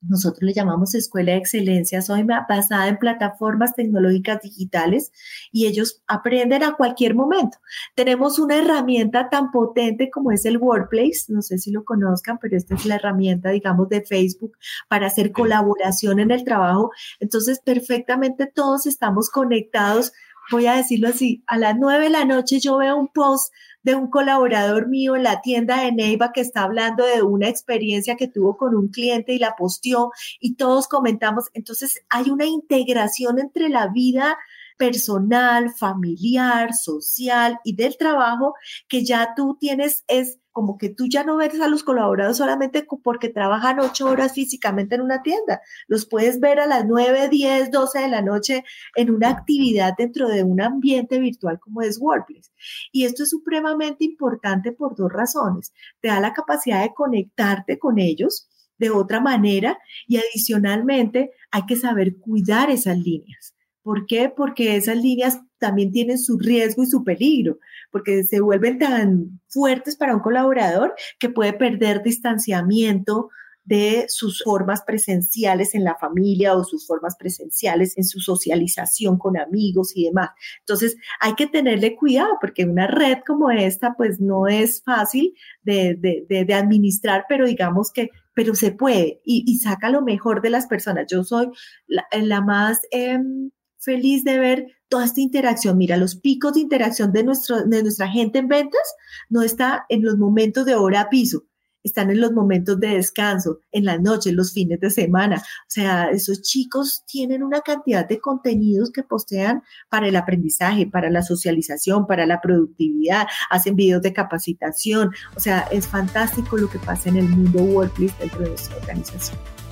nosotros 0.07 0.43
le 0.43 0.53
llamamos 0.53 0.95
Escuela 0.95 1.31
de 1.31 1.37
Excelencia 1.37 2.01
soy 2.01 2.23
basada 2.23 2.87
en 2.87 2.97
plataformas 2.97 3.75
tecnológicas 3.75 4.41
digitales 4.41 5.11
y 5.51 5.67
ellos 5.67 6.01
aprenden 6.07 6.63
a 6.63 6.75
cualquier 6.75 7.15
momento. 7.15 7.57
Tenemos 7.95 8.39
una 8.39 8.57
herramienta 8.57 9.29
tan 9.29 9.51
potente 9.51 10.09
como 10.09 10.31
es 10.31 10.45
el 10.45 10.57
Workplace, 10.57 11.25
no 11.29 11.41
sé 11.41 11.57
si 11.57 11.71
lo 11.71 11.83
conozcan, 11.83 12.37
pero 12.39 12.57
esta 12.57 12.75
es 12.75 12.85
la 12.85 12.95
herramienta, 12.95 13.49
digamos, 13.49 13.89
de 13.89 14.01
Facebook 14.01 14.57
para 14.87 15.07
hacer 15.07 15.31
colaboración 15.31 16.19
en 16.19 16.31
el 16.31 16.43
trabajo. 16.43 16.91
Entonces, 17.19 17.59
perfectamente 17.59 18.47
todos 18.47 18.85
estamos 18.85 19.29
conectados. 19.29 20.11
Voy 20.51 20.67
a 20.67 20.75
decirlo 20.75 21.07
así, 21.07 21.43
a 21.47 21.57
las 21.57 21.75
nueve 21.77 22.05
de 22.05 22.09
la 22.09 22.25
noche 22.25 22.59
yo 22.59 22.77
veo 22.77 22.97
un 22.97 23.07
post 23.07 23.53
de 23.81 23.95
un 23.95 24.09
colaborador 24.09 24.87
mío 24.87 25.15
en 25.15 25.23
la 25.23 25.41
tienda 25.41 25.81
de 25.81 25.91
Neiva 25.91 26.31
que 26.31 26.41
está 26.41 26.63
hablando 26.63 27.05
de 27.05 27.21
una 27.21 27.49
experiencia 27.49 28.15
que 28.15 28.27
tuvo 28.27 28.57
con 28.57 28.75
un 28.75 28.89
cliente 28.89 29.33
y 29.33 29.39
la 29.39 29.55
posteó 29.55 30.11
y 30.39 30.55
todos 30.55 30.87
comentamos. 30.87 31.45
Entonces 31.53 32.03
hay 32.09 32.29
una 32.29 32.45
integración 32.45 33.39
entre 33.39 33.69
la 33.69 33.87
vida 33.87 34.37
personal, 34.77 35.71
familiar, 35.71 36.73
social 36.73 37.59
y 37.63 37.75
del 37.75 37.97
trabajo 37.97 38.53
que 38.87 39.05
ya 39.05 39.33
tú 39.35 39.57
tienes 39.59 40.03
es 40.07 40.39
como 40.53 40.77
que 40.77 40.89
tú 40.89 41.07
ya 41.09 41.23
no 41.23 41.35
ves 41.35 41.59
a 41.59 41.67
los 41.67 41.83
colaboradores 41.83 42.37
solamente 42.37 42.85
porque 43.03 43.29
trabajan 43.29 43.79
ocho 43.79 44.05
horas 44.05 44.33
físicamente 44.33 44.95
en 44.95 45.01
una 45.01 45.23
tienda. 45.23 45.61
Los 45.87 46.05
puedes 46.05 46.39
ver 46.39 46.59
a 46.59 46.67
las 46.67 46.85
nueve, 46.85 47.27
diez, 47.27 47.71
doce 47.71 47.99
de 47.99 48.07
la 48.07 48.21
noche 48.21 48.63
en 48.95 49.09
una 49.09 49.29
actividad 49.29 49.95
dentro 49.97 50.29
de 50.29 50.43
un 50.43 50.61
ambiente 50.61 51.17
virtual 51.17 51.59
como 51.59 51.81
es 51.81 51.99
Workplace. 51.99 52.51
Y 52.91 53.05
esto 53.05 53.23
es 53.23 53.31
supremamente 53.31 54.05
importante 54.05 54.71
por 54.71 54.95
dos 54.95 55.11
razones. 55.11 55.73
Te 56.01 56.09
da 56.09 56.19
la 56.19 56.33
capacidad 56.33 56.83
de 56.83 56.93
conectarte 56.93 57.79
con 57.79 57.97
ellos 57.97 58.47
de 58.77 58.91
otra 58.91 59.19
manera 59.19 59.79
y 60.07 60.17
adicionalmente 60.17 61.31
hay 61.51 61.65
que 61.65 61.75
saber 61.75 62.17
cuidar 62.19 62.69
esas 62.69 62.97
líneas. 62.97 63.55
¿Por 63.83 64.05
qué? 64.07 64.31
Porque 64.35 64.77
esas 64.77 64.97
líneas 64.97 65.41
también 65.59 65.91
tienen 65.91 66.17
su 66.17 66.37
riesgo 66.39 66.83
y 66.83 66.87
su 66.87 67.03
peligro, 67.03 67.59
porque 67.91 68.23
se 68.23 68.39
vuelven 68.39 68.79
tan 68.79 69.41
fuertes 69.47 69.95
para 69.95 70.15
un 70.15 70.21
colaborador 70.21 70.95
que 71.19 71.29
puede 71.29 71.53
perder 71.53 72.01
distanciamiento 72.01 73.29
de 73.65 74.05
sus 74.09 74.41
formas 74.43 74.83
presenciales 74.83 75.73
en 75.73 75.83
la 75.83 75.95
familia 75.95 76.55
o 76.55 76.63
sus 76.63 76.85
formas 76.85 77.15
presenciales 77.17 77.97
en 77.97 78.03
su 78.03 78.19
socialización 78.19 79.17
con 79.17 79.37
amigos 79.37 79.95
y 79.95 80.05
demás. 80.05 80.31
Entonces, 80.59 80.97
hay 81.19 81.35
que 81.35 81.47
tenerle 81.47 81.95
cuidado 81.95 82.37
porque 82.41 82.65
una 82.65 82.87
red 82.87 83.19
como 83.25 83.51
esta, 83.51 83.95
pues 83.95 84.19
no 84.19 84.47
es 84.47 84.83
fácil 84.83 85.33
de, 85.61 86.45
administrar, 86.53 87.25
pero 87.29 87.45
digamos 87.45 87.91
que, 87.91 88.09
pero 88.33 88.53
se 88.55 88.71
puede 88.71 89.21
y, 89.23 89.57
saca 89.59 89.89
lo 89.89 90.01
mejor 90.01 90.41
de 90.41 90.49
las 90.49 90.67
personas. 90.67 91.05
Yo 91.09 91.23
soy 91.23 91.49
la, 91.87 92.41
más... 92.41 92.81
Em, 92.91 93.51
feliz 93.83 94.23
de 94.23 94.39
ver 94.39 94.67
toda 94.87 95.05
esta 95.05 95.21
interacción. 95.21 95.77
Mira, 95.77 95.97
los 95.97 96.15
picos 96.15 96.53
de 96.53 96.61
interacción 96.61 97.11
de, 97.11 97.23
nuestro, 97.23 97.63
de 97.63 97.81
nuestra 97.83 98.07
gente 98.07 98.39
en 98.39 98.47
ventas 98.47 98.81
no 99.29 99.41
está 99.41 99.85
en 99.89 100.03
los 100.03 100.17
momentos 100.17 100.65
de 100.65 100.75
hora 100.75 101.01
a 101.01 101.09
piso, 101.09 101.45
están 101.83 102.09
en 102.09 102.21
los 102.21 102.31
momentos 102.31 102.79
de 102.79 102.89
descanso, 102.89 103.59
en 103.71 103.85
las 103.85 103.99
noches, 104.01 104.33
los 104.33 104.53
fines 104.53 104.79
de 104.79 104.89
semana. 104.89 105.37
O 105.37 105.69
sea, 105.69 106.09
esos 106.11 106.41
chicos 106.41 107.03
tienen 107.05 107.43
una 107.43 107.61
cantidad 107.61 108.07
de 108.07 108.19
contenidos 108.19 108.91
que 108.91 109.03
postean 109.03 109.63
para 109.89 110.07
el 110.07 110.15
aprendizaje, 110.15 110.87
para 110.87 111.09
la 111.09 111.21
socialización, 111.21 112.07
para 112.07 112.25
la 112.25 112.39
productividad, 112.39 113.27
hacen 113.49 113.75
videos 113.75 114.01
de 114.01 114.13
capacitación. 114.13 115.11
O 115.35 115.39
sea, 115.39 115.67
es 115.71 115.87
fantástico 115.87 116.57
lo 116.57 116.69
que 116.69 116.79
pasa 116.79 117.09
en 117.09 117.17
el 117.17 117.27
mundo 117.27 117.61
workplace 117.61 118.15
dentro 118.19 118.41
de 118.41 118.49
nuestra 118.49 118.77
organización. 118.77 119.62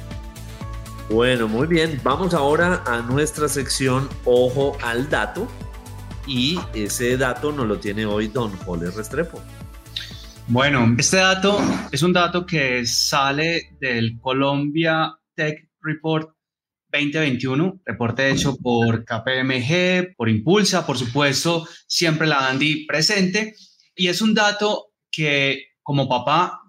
Bueno, 1.12 1.50
muy 1.50 1.68
bien. 1.68 2.00
Vamos 2.06 2.34
ahora 2.34 2.84
a 2.86 3.02
nuestra 3.02 3.50
sección 3.50 4.08
Ojo 4.24 4.78
al 4.82 5.10
Dato. 5.10 5.46
Y 6.26 6.58
ese 6.74 7.18
dato 7.18 7.52
nos 7.52 7.68
lo 7.68 7.80
tiene 7.80 8.06
hoy 8.06 8.30
don 8.30 8.56
Joler 8.60 8.94
Restrepo. 8.94 9.42
Bueno, 10.48 10.96
este 10.98 11.18
dato 11.18 11.60
es 11.92 12.02
un 12.02 12.14
dato 12.14 12.46
que 12.46 12.86
sale 12.86 13.76
del 13.82 14.22
Colombia 14.22 15.14
Tech 15.36 15.70
Report 15.82 16.30
2021, 16.94 17.82
reporte 17.84 18.30
hecho 18.30 18.56
por 18.56 19.04
KPMG, 19.04 20.16
por 20.16 20.30
Impulsa, 20.30 20.86
por 20.86 20.98
supuesto, 20.98 21.68
siempre 21.88 22.26
la 22.26 22.48
Andy 22.48 22.86
presente. 22.86 23.54
Y 23.96 24.08
es 24.08 24.22
un 24.22 24.34
dato 24.34 24.94
que 25.12 25.72
como 25.84 26.08
papá 26.08 26.61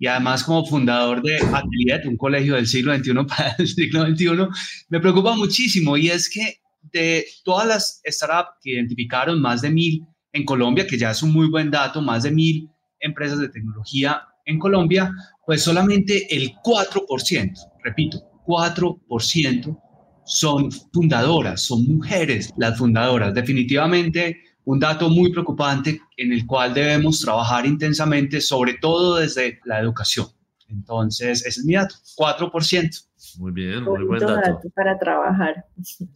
y 0.00 0.06
además 0.06 0.42
como 0.42 0.64
fundador 0.64 1.22
de 1.22 1.36
Atelier, 1.36 2.08
un 2.08 2.16
colegio 2.16 2.54
del 2.56 2.66
siglo 2.66 2.96
XXI 2.96 3.12
para 3.28 3.54
el 3.58 3.68
siglo 3.68 4.06
XXI, 4.06 4.48
me 4.88 4.98
preocupa 4.98 5.36
muchísimo 5.36 5.96
y 5.96 6.08
es 6.08 6.28
que 6.28 6.60
de 6.90 7.26
todas 7.44 7.68
las 7.68 8.00
startups 8.04 8.58
que 8.62 8.72
identificaron, 8.72 9.40
más 9.40 9.60
de 9.60 9.70
mil 9.70 10.06
en 10.32 10.44
Colombia, 10.46 10.86
que 10.86 10.96
ya 10.96 11.10
es 11.10 11.22
un 11.22 11.32
muy 11.32 11.48
buen 11.48 11.70
dato, 11.70 12.00
más 12.00 12.22
de 12.22 12.30
mil 12.30 12.70
empresas 12.98 13.38
de 13.38 13.50
tecnología 13.50 14.22
en 14.46 14.58
Colombia, 14.58 15.12
pues 15.44 15.62
solamente 15.62 16.34
el 16.34 16.54
4%, 16.64 17.52
repito, 17.84 18.22
4% 18.46 19.80
son 20.24 20.70
fundadoras, 20.92 21.62
son 21.62 21.84
mujeres 21.86 22.50
las 22.56 22.78
fundadoras. 22.78 23.34
Definitivamente 23.34 24.38
un 24.64 24.78
dato 24.78 25.08
muy 25.08 25.32
preocupante 25.32 26.00
en 26.16 26.32
el 26.32 26.46
cual 26.46 26.74
debemos 26.74 27.20
trabajar 27.20 27.66
intensamente, 27.66 28.40
sobre 28.40 28.74
todo 28.74 29.16
desde 29.16 29.60
la 29.64 29.80
educación. 29.80 30.26
Entonces, 30.68 31.44
ese 31.44 31.60
es 31.60 31.64
mi 31.64 31.74
dato, 31.74 31.96
4%. 32.16 33.06
Muy 33.38 33.52
bien, 33.52 33.82
muy 33.84 34.04
buen 34.04 34.20
dato. 34.20 34.60
Para 34.74 34.98
trabajar. 34.98 35.66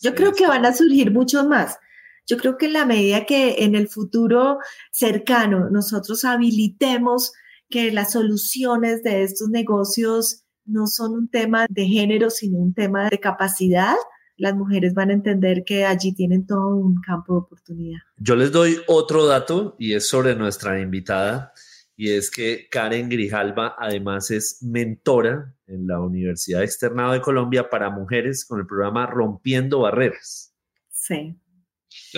Yo 0.00 0.14
creo 0.14 0.32
que 0.32 0.46
van 0.46 0.66
a 0.66 0.74
surgir 0.74 1.10
muchos 1.10 1.46
más. 1.46 1.78
Yo 2.26 2.36
creo 2.36 2.56
que 2.56 2.66
en 2.66 2.72
la 2.72 2.86
medida 2.86 3.24
que 3.26 3.64
en 3.64 3.74
el 3.74 3.88
futuro 3.88 4.58
cercano 4.90 5.68
nosotros 5.70 6.24
habilitemos 6.24 7.32
que 7.68 7.92
las 7.92 8.12
soluciones 8.12 9.02
de 9.02 9.22
estos 9.22 9.48
negocios 9.48 10.44
no 10.64 10.86
son 10.86 11.12
un 11.12 11.28
tema 11.28 11.66
de 11.68 11.86
género, 11.86 12.30
sino 12.30 12.58
un 12.58 12.72
tema 12.74 13.08
de 13.10 13.18
capacidad, 13.18 13.94
las 14.36 14.54
mujeres 14.54 14.94
van 14.94 15.10
a 15.10 15.14
entender 15.14 15.64
que 15.64 15.84
allí 15.84 16.12
tienen 16.12 16.46
todo 16.46 16.76
un 16.76 17.00
campo 17.00 17.34
de 17.34 17.38
oportunidad. 17.38 18.00
Yo 18.18 18.36
les 18.36 18.52
doy 18.52 18.78
otro 18.86 19.26
dato 19.26 19.76
y 19.78 19.94
es 19.94 20.08
sobre 20.08 20.34
nuestra 20.34 20.80
invitada 20.80 21.52
y 21.96 22.10
es 22.10 22.30
que 22.30 22.68
Karen 22.70 23.08
Grijalva 23.08 23.76
además 23.78 24.30
es 24.30 24.58
mentora 24.62 25.54
en 25.66 25.86
la 25.86 26.00
Universidad 26.00 26.62
Externado 26.62 27.12
de 27.12 27.20
Colombia 27.20 27.70
para 27.70 27.90
mujeres 27.90 28.44
con 28.44 28.60
el 28.60 28.66
programa 28.66 29.06
Rompiendo 29.06 29.80
Barreras. 29.80 30.52
Sí. 30.90 31.36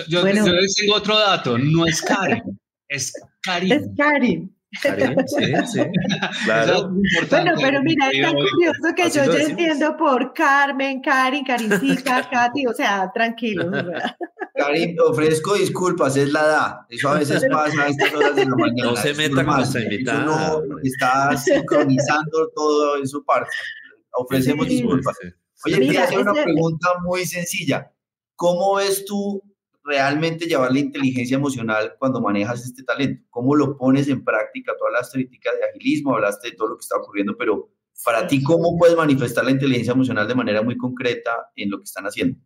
Yo, 0.07 0.23
les 0.23 0.73
tengo 0.75 0.95
otro 0.95 1.17
dato, 1.17 1.57
no 1.57 1.85
es 1.85 2.01
Karen, 2.01 2.59
es 2.87 3.13
Karin. 3.43 3.71
Es. 3.71 4.56
Sí, 4.71 5.53
sí, 5.65 5.79
claro. 6.45 6.91
Bueno, 7.29 7.53
pero 7.61 7.81
mira, 7.83 8.09
es 8.09 8.21
tan 8.21 8.33
curioso 8.33 8.95
que 8.95 9.09
yo 9.09 9.37
ya 9.37 9.43
entiendo 9.43 9.97
por 9.97 10.33
Carmen, 10.33 11.01
Karin, 11.01 11.45
Karincita, 11.47 12.29
Katy, 12.29 12.67
o 12.67 12.73
sea, 12.73 13.11
tranquilo. 13.13 13.71
Karin, 14.55 14.97
ofrezco 14.99 15.53
disculpas, 15.53 16.17
es 16.17 16.31
la 16.31 16.41
edad. 16.41 16.75
Eso 16.89 17.09
a 17.09 17.19
veces 17.19 17.45
pasa 17.51 17.83
a 17.83 17.87
estas 17.87 18.13
horas 18.13 18.35
de 18.35 18.45
la 18.45 18.55
mañana. 18.55 18.89
No 18.89 18.95
se 18.95 19.13
meta 19.13 19.45
con 19.45 19.57
nuestra 19.57 19.81
invitada. 19.81 20.25
No, 20.25 20.61
está 20.83 21.37
sincronizando 21.37 22.49
todo 22.55 22.97
en 22.97 23.07
su 23.07 23.23
parte. 23.23 23.51
Ofrecemos 24.13 24.67
disculpas. 24.67 25.15
Oye, 25.65 25.79
quería 25.79 26.03
hacer 26.03 26.19
una 26.19 26.33
pregunta 26.33 26.89
muy 27.03 27.25
sencilla. 27.25 27.91
¿Cómo 28.35 28.75
ves 28.75 29.05
tú 29.05 29.43
realmente 29.87 30.45
llevar 30.45 30.71
la 30.73 30.79
inteligencia 30.79 31.37
emocional 31.37 31.95
cuando 31.97 32.21
manejas 32.21 32.65
este 32.65 32.83
talento? 32.83 33.23
¿Cómo 33.29 33.55
lo 33.55 33.77
pones 33.77 34.09
en 34.09 34.23
práctica? 34.23 34.73
Todas 34.77 34.93
las 34.93 35.11
críticas 35.11 35.53
de 35.57 35.65
agilismo, 35.65 36.13
hablaste 36.13 36.49
de 36.49 36.55
todo 36.57 36.67
lo 36.69 36.77
que 36.77 36.81
está 36.81 36.97
ocurriendo, 36.97 37.35
pero 37.37 37.71
para 38.03 38.27
ti, 38.27 38.43
¿cómo 38.43 38.77
puedes 38.77 38.97
manifestar 38.97 39.45
la 39.45 39.51
inteligencia 39.51 39.93
emocional 39.93 40.27
de 40.27 40.35
manera 40.35 40.61
muy 40.61 40.77
concreta 40.77 41.49
en 41.55 41.71
lo 41.71 41.77
que 41.77 41.85
están 41.85 42.05
haciendo? 42.05 42.37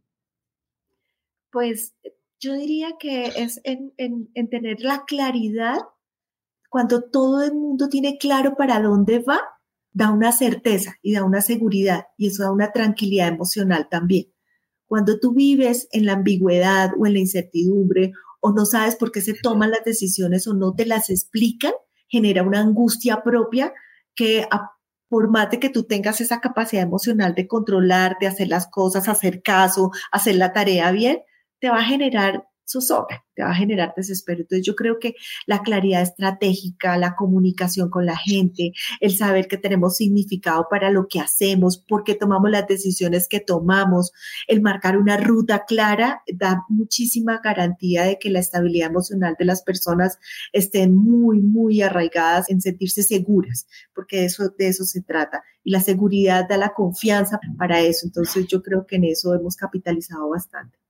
Pues 1.51 1.95
yo 2.39 2.53
diría 2.53 2.91
que 2.99 3.25
es 3.35 3.59
en, 3.63 3.91
en 3.97 4.49
tener 4.49 4.79
la 4.79 5.03
claridad, 5.05 5.79
cuando 6.69 7.01
todo 7.01 7.43
el 7.43 7.53
mundo 7.53 7.89
tiene 7.89 8.17
claro 8.17 8.55
para 8.55 8.79
dónde 8.79 9.19
va, 9.19 9.41
da 9.91 10.11
una 10.11 10.31
certeza 10.31 10.95
y 11.01 11.13
da 11.13 11.23
una 11.23 11.41
seguridad 11.41 12.05
y 12.17 12.27
eso 12.27 12.43
da 12.43 12.51
una 12.51 12.71
tranquilidad 12.71 13.27
emocional 13.27 13.89
también. 13.89 14.31
Cuando 14.91 15.21
tú 15.21 15.33
vives 15.33 15.87
en 15.93 16.05
la 16.05 16.11
ambigüedad 16.11 16.91
o 16.99 17.07
en 17.07 17.13
la 17.13 17.19
incertidumbre 17.19 18.11
o 18.41 18.51
no 18.51 18.65
sabes 18.65 18.97
por 18.97 19.13
qué 19.13 19.21
se 19.21 19.33
toman 19.41 19.71
las 19.71 19.85
decisiones 19.85 20.47
o 20.47 20.53
no 20.53 20.73
te 20.73 20.85
las 20.85 21.09
explican, 21.09 21.71
genera 22.09 22.43
una 22.43 22.59
angustia 22.59 23.23
propia 23.23 23.73
que 24.15 24.45
por 25.07 25.29
más 25.29 25.49
de 25.49 25.61
que 25.61 25.69
tú 25.69 25.83
tengas 25.83 26.19
esa 26.19 26.41
capacidad 26.41 26.83
emocional 26.83 27.35
de 27.35 27.47
controlar, 27.47 28.17
de 28.19 28.27
hacer 28.27 28.49
las 28.49 28.67
cosas, 28.67 29.07
hacer 29.07 29.41
caso, 29.41 29.91
hacer 30.11 30.35
la 30.35 30.51
tarea 30.51 30.91
bien, 30.91 31.19
te 31.61 31.69
va 31.69 31.77
a 31.77 31.85
generar 31.85 32.49
zozobra, 32.65 33.23
te 33.35 33.43
va 33.43 33.51
a 33.51 33.55
generar 33.55 33.93
desespero. 33.95 34.41
Entonces 34.41 34.65
yo 34.65 34.75
creo 34.75 34.99
que 34.99 35.15
la 35.45 35.61
claridad 35.61 36.01
estratégica, 36.01 36.97
la 36.97 37.15
comunicación 37.15 37.89
con 37.89 38.05
la 38.05 38.17
gente, 38.17 38.73
el 38.99 39.15
saber 39.15 39.47
que 39.47 39.57
tenemos 39.57 39.97
significado 39.97 40.67
para 40.69 40.89
lo 40.89 41.07
que 41.07 41.19
hacemos, 41.19 41.77
por 41.77 42.03
qué 42.03 42.15
tomamos 42.15 42.49
las 42.49 42.67
decisiones 42.67 43.27
que 43.27 43.39
tomamos, 43.39 44.11
el 44.47 44.61
marcar 44.61 44.97
una 44.97 45.17
ruta 45.17 45.65
clara, 45.65 46.23
da 46.33 46.65
muchísima 46.69 47.41
garantía 47.43 48.03
de 48.03 48.17
que 48.19 48.29
la 48.29 48.39
estabilidad 48.39 48.89
emocional 48.89 49.35
de 49.37 49.45
las 49.45 49.63
personas 49.63 50.17
estén 50.53 50.95
muy, 50.95 51.39
muy 51.39 51.81
arraigadas 51.81 52.49
en 52.49 52.61
sentirse 52.61 53.03
seguras, 53.03 53.67
porque 53.93 54.25
eso, 54.25 54.49
de 54.57 54.67
eso 54.67 54.85
se 54.85 55.01
trata. 55.01 55.43
Y 55.63 55.71
la 55.71 55.79
seguridad 55.79 56.47
da 56.47 56.57
la 56.57 56.73
confianza 56.73 57.39
para 57.57 57.81
eso. 57.81 58.07
Entonces 58.07 58.47
yo 58.47 58.61
creo 58.61 58.85
que 58.85 58.95
en 58.95 59.05
eso 59.05 59.33
hemos 59.33 59.55
capitalizado 59.55 60.29
bastante. 60.29 60.80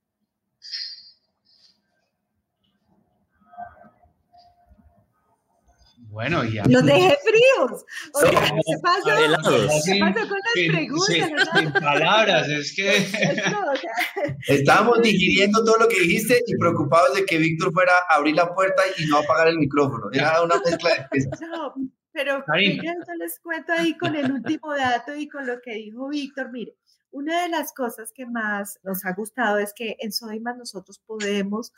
Bueno, 6.12 6.44
ya. 6.44 6.64
Los 6.68 6.84
dejé 6.84 7.18
fríos. 7.24 7.86
¿qué 8.30 8.78
pasó? 8.84 9.04
con 9.04 9.62
las 9.62 10.54
preguntas? 10.68 11.50
Sin 11.58 11.72
palabras, 11.72 12.50
es 12.50 12.76
que. 12.76 12.98
Estábamos 14.48 15.02
digiriendo 15.02 15.64
todo 15.64 15.78
lo 15.78 15.88
que 15.88 16.02
dijiste 16.02 16.42
y 16.46 16.58
preocupados 16.58 17.16
de 17.16 17.24
que 17.24 17.38
Víctor 17.38 17.72
fuera 17.72 17.94
a 18.10 18.18
abrir 18.18 18.36
la 18.36 18.54
puerta 18.54 18.84
y 18.98 19.06
no 19.06 19.20
apagar 19.20 19.48
el 19.48 19.58
micrófono. 19.58 20.10
Era 20.12 20.42
una 20.42 20.60
mezcla 20.60 21.08
de 21.12 21.20
No, 21.48 21.74
pero 22.12 22.44
yo 22.58 23.14
les 23.18 23.40
cuento 23.40 23.72
ahí 23.72 23.98
con 23.98 24.14
el 24.14 24.30
último 24.34 24.76
dato 24.76 25.16
y 25.16 25.30
con 25.30 25.48
lo 25.48 25.62
que 25.62 25.76
dijo 25.76 26.10
Víctor. 26.10 26.52
Mire, 26.52 26.76
una 27.12 27.44
de 27.44 27.50
las 27.50 27.74
cosas 27.74 28.12
que 28.14 28.26
más 28.26 28.80
nos 28.84 29.06
ha 29.06 29.14
gustado 29.14 29.58
es 29.58 29.74
que 29.74 29.98
en 30.00 30.12
Sodimas 30.12 30.58
nosotros 30.58 31.00
podemos 31.06 31.74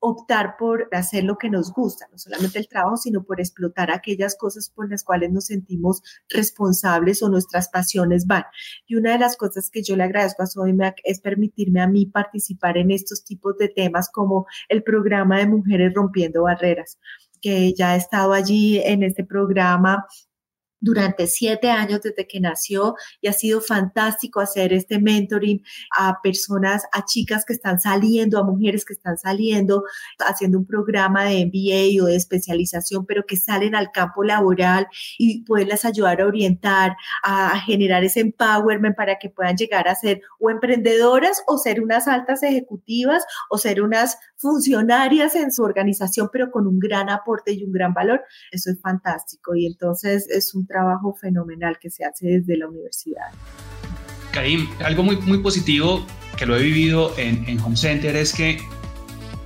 optar 0.00 0.56
por 0.58 0.88
hacer 0.92 1.24
lo 1.24 1.36
que 1.36 1.50
nos 1.50 1.72
gusta, 1.72 2.06
no 2.10 2.18
solamente 2.18 2.58
el 2.58 2.68
trabajo, 2.68 2.96
sino 2.96 3.22
por 3.24 3.40
explotar 3.40 3.90
aquellas 3.90 4.36
cosas 4.36 4.70
por 4.70 4.90
las 4.90 5.04
cuales 5.04 5.30
nos 5.30 5.46
sentimos 5.46 6.02
responsables 6.28 7.22
o 7.22 7.28
nuestras 7.28 7.68
pasiones 7.68 8.26
van. 8.26 8.44
Y 8.86 8.96
una 8.96 9.12
de 9.12 9.18
las 9.18 9.36
cosas 9.36 9.70
que 9.70 9.82
yo 9.82 9.96
le 9.96 10.04
agradezco 10.04 10.42
a 10.42 10.46
Sodimac 10.46 10.96
es 11.04 11.20
permitirme 11.20 11.80
a 11.80 11.86
mí 11.86 12.06
participar 12.06 12.78
en 12.78 12.90
estos 12.90 13.24
tipos 13.24 13.56
de 13.58 13.68
temas 13.68 14.10
como 14.10 14.46
el 14.68 14.82
programa 14.82 15.38
de 15.38 15.46
Mujeres 15.46 15.92
Rompiendo 15.94 16.42
Barreras 16.42 16.98
que 17.40 17.72
ya 17.72 17.94
he 17.94 17.98
estado 17.98 18.32
allí 18.32 18.78
en 18.78 19.02
este 19.02 19.24
programa 19.24 20.06
durante 20.80 21.26
siete 21.26 21.70
años 21.70 22.00
desde 22.02 22.26
que 22.26 22.40
nació 22.40 22.94
y 23.20 23.28
ha 23.28 23.32
sido 23.32 23.60
fantástico 23.60 24.40
hacer 24.40 24.72
este 24.72 24.98
mentoring 24.98 25.62
a 25.96 26.20
personas, 26.22 26.84
a 26.92 27.04
chicas 27.04 27.44
que 27.44 27.52
están 27.52 27.80
saliendo, 27.80 28.38
a 28.38 28.44
mujeres 28.44 28.84
que 28.84 28.92
están 28.92 29.18
saliendo, 29.18 29.84
haciendo 30.18 30.58
un 30.58 30.66
programa 30.66 31.24
de 31.24 31.46
MBA 31.46 32.02
o 32.02 32.06
de 32.06 32.16
especialización, 32.16 33.06
pero 33.06 33.24
que 33.26 33.36
salen 33.36 33.74
al 33.74 33.90
campo 33.92 34.22
laboral 34.24 34.86
y 35.18 35.44
poderlas 35.44 35.84
ayudar 35.84 36.20
a 36.20 36.26
orientar, 36.26 36.96
a 37.22 37.58
generar 37.60 38.04
ese 38.04 38.20
empowerment 38.20 38.96
para 38.96 39.18
que 39.18 39.30
puedan 39.30 39.56
llegar 39.56 39.88
a 39.88 39.94
ser 39.94 40.20
o 40.38 40.50
emprendedoras 40.50 41.42
o 41.46 41.58
ser 41.58 41.80
unas 41.80 42.08
altas 42.08 42.42
ejecutivas 42.42 43.24
o 43.50 43.58
ser 43.58 43.82
unas 43.82 44.18
funcionarias 44.36 45.34
en 45.34 45.52
su 45.52 45.62
organización, 45.62 46.28
pero 46.32 46.50
con 46.50 46.66
un 46.66 46.78
gran 46.78 47.10
aporte 47.10 47.52
y 47.52 47.64
un 47.64 47.72
gran 47.72 47.92
valor. 47.92 48.22
Eso 48.52 48.70
es 48.70 48.80
fantástico 48.80 49.54
y 49.54 49.66
entonces 49.66 50.28
es 50.28 50.54
un 50.54 50.67
trabajo 50.68 51.14
fenomenal 51.14 51.78
que 51.80 51.90
se 51.90 52.04
hace 52.04 52.26
desde 52.28 52.56
la 52.56 52.68
universidad. 52.68 53.26
Karim, 54.32 54.68
algo 54.84 55.02
muy, 55.02 55.16
muy 55.16 55.38
positivo 55.38 56.06
que 56.36 56.46
lo 56.46 56.56
he 56.56 56.62
vivido 56.62 57.12
en, 57.18 57.44
en 57.48 57.58
Home 57.60 57.76
Center 57.76 58.14
es 58.14 58.32
que 58.32 58.58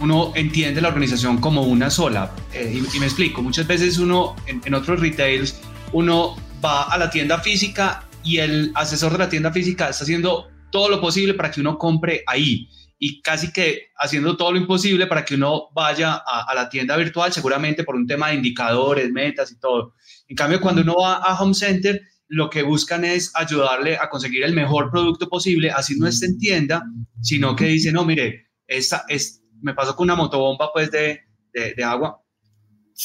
uno 0.01 0.33
entiende 0.35 0.81
la 0.81 0.89
organización 0.89 1.39
como 1.39 1.63
una 1.63 1.89
sola. 1.89 2.35
Eh, 2.53 2.83
y, 2.95 2.99
me 2.99 3.07
explico, 3.07 3.41
muchas 3.41 3.67
veces 3.67 3.99
uno 3.99 4.35
en, 4.47 4.61
en, 4.65 4.75
otros 4.75 5.01
retails, 5.01 5.61
uno 5.93 6.37
va 6.63 6.83
a 6.83 6.99
la 6.99 7.09
tienda 7.09 7.39
física 7.39 8.05
y 8.25 8.39
el 8.39 8.73
asesor 8.75 9.13
de 9.13 9.19
la 9.19 9.29
tienda 9.29 9.53
física 9.53 9.89
está 9.89 10.05
haciendo 10.05 10.49
todo 10.71 10.89
lo 10.89 11.01
posible 11.01 11.35
para 11.35 11.51
que 11.51 11.61
uno 11.61 11.79
compre 11.79 12.25
ahí 12.27 12.69
y 13.05 13.21
casi 13.21 13.53
que 13.53 13.89
haciendo 13.97 14.37
todo 14.37 14.53
lo 14.53 14.59
imposible 14.59 15.09
para 15.09 15.25
que 15.25 15.35
uno 15.35 15.71
vaya 15.75 16.23
a, 16.25 16.55
la 16.55 16.69
tienda 16.69 16.97
virtual, 16.97 17.33
seguramente 17.33 17.83
por 17.83 17.97
un 17.97 18.07
tema 18.07 18.29
de 18.29 18.37
indicadores, 18.37 19.11
metas 19.11 19.51
y 19.51 19.59
todo. 19.59 19.95
En 20.29 20.37
cambio, 20.37 20.61
cuando 20.61 20.83
uno 20.83 20.95
va 20.95 21.15
a 21.15 21.43
Home 21.43 21.53
Center, 21.53 22.01
lo 22.29 22.49
que 22.49 22.63
buscan 22.63 23.05
es 23.05 23.33
ayudarle 23.35 23.97
a 23.97 24.09
conseguir 24.09 24.45
el 24.45 24.55
mejor 24.55 24.93
producto 24.93 25.29
posible, 25.29 25.73
así 25.73 25.99
no 25.99 26.07
esté 26.07 26.27
en 26.27 26.39
tienda, 26.39 26.85
sino 27.21 27.57
que 27.57 27.65
dice, 27.65 27.91
no, 27.91 28.05
mire, 28.05 28.53
esta, 28.69 29.05
es, 29.09 29.43
me 29.61 29.75
pasó 29.75 29.97
con 29.97 30.05
una 30.05 30.15
motobomba 30.15 30.73
pues 30.73 30.93
de, 30.93 31.23
de, 31.53 31.75
de 31.75 31.83
agua, 31.83 32.22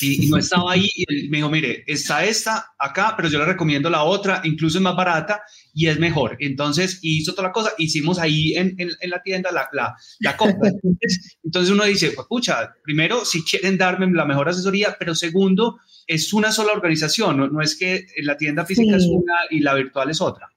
y, 0.02 0.30
no 0.30 0.38
estaba 0.38 0.74
ahí 0.74 0.88
y 0.96 1.30
me 1.30 1.38
dijo, 1.38 1.50
mire, 1.50 1.84
está 1.88 2.26
esta 2.26 2.74
acá, 2.78 3.14
pero 3.16 3.30
yo 3.30 3.40
le 3.40 3.46
recomiendo 3.46 3.90
la 3.90 4.04
otra, 4.04 4.42
incluso 4.44 4.78
es 4.78 4.82
más 4.82 4.96
barata 4.96 5.42
y 5.74 5.88
es 5.88 6.00
mejor. 6.00 6.38
Entonces 6.40 7.00
hizo 7.02 7.34
toda 7.34 7.50
la 7.50 7.54
cosa, 7.54 7.72
hicimos 7.78 8.20
ahí 8.20 8.54
en, 8.54 8.76
en, 8.78 9.10
la 9.10 9.22
tienda 9.22 9.52
la, 9.52 9.68
la, 9.72 9.96
la 10.20 10.38
compra. 10.38 10.72
Entonces, 11.44 11.72
uno 11.72 11.84
dice, 11.86 12.12
pues 12.12 12.28
pucha, 12.28 12.74
primero, 12.84 13.26
si 13.26 13.44
quieren 13.44 13.78
darme 13.78 14.12
la 14.12 14.26
mejor 14.26 14.50
asesoría, 14.50 14.96
pero 15.00 15.16
segundo, 15.16 15.80
es 16.06 16.34
una 16.34 16.52
sola 16.52 16.74
organización, 16.74 17.38
no, 17.38 17.48
no 17.48 17.62
es 17.62 17.78
que 17.78 18.08
la 18.24 18.38
tienda 18.38 18.66
física 18.66 18.98
es 18.98 19.06
una 19.06 19.34
y 19.50 19.60
la 19.60 19.74
virtual 19.74 20.10
es 20.10 20.22
otra. 20.22 20.50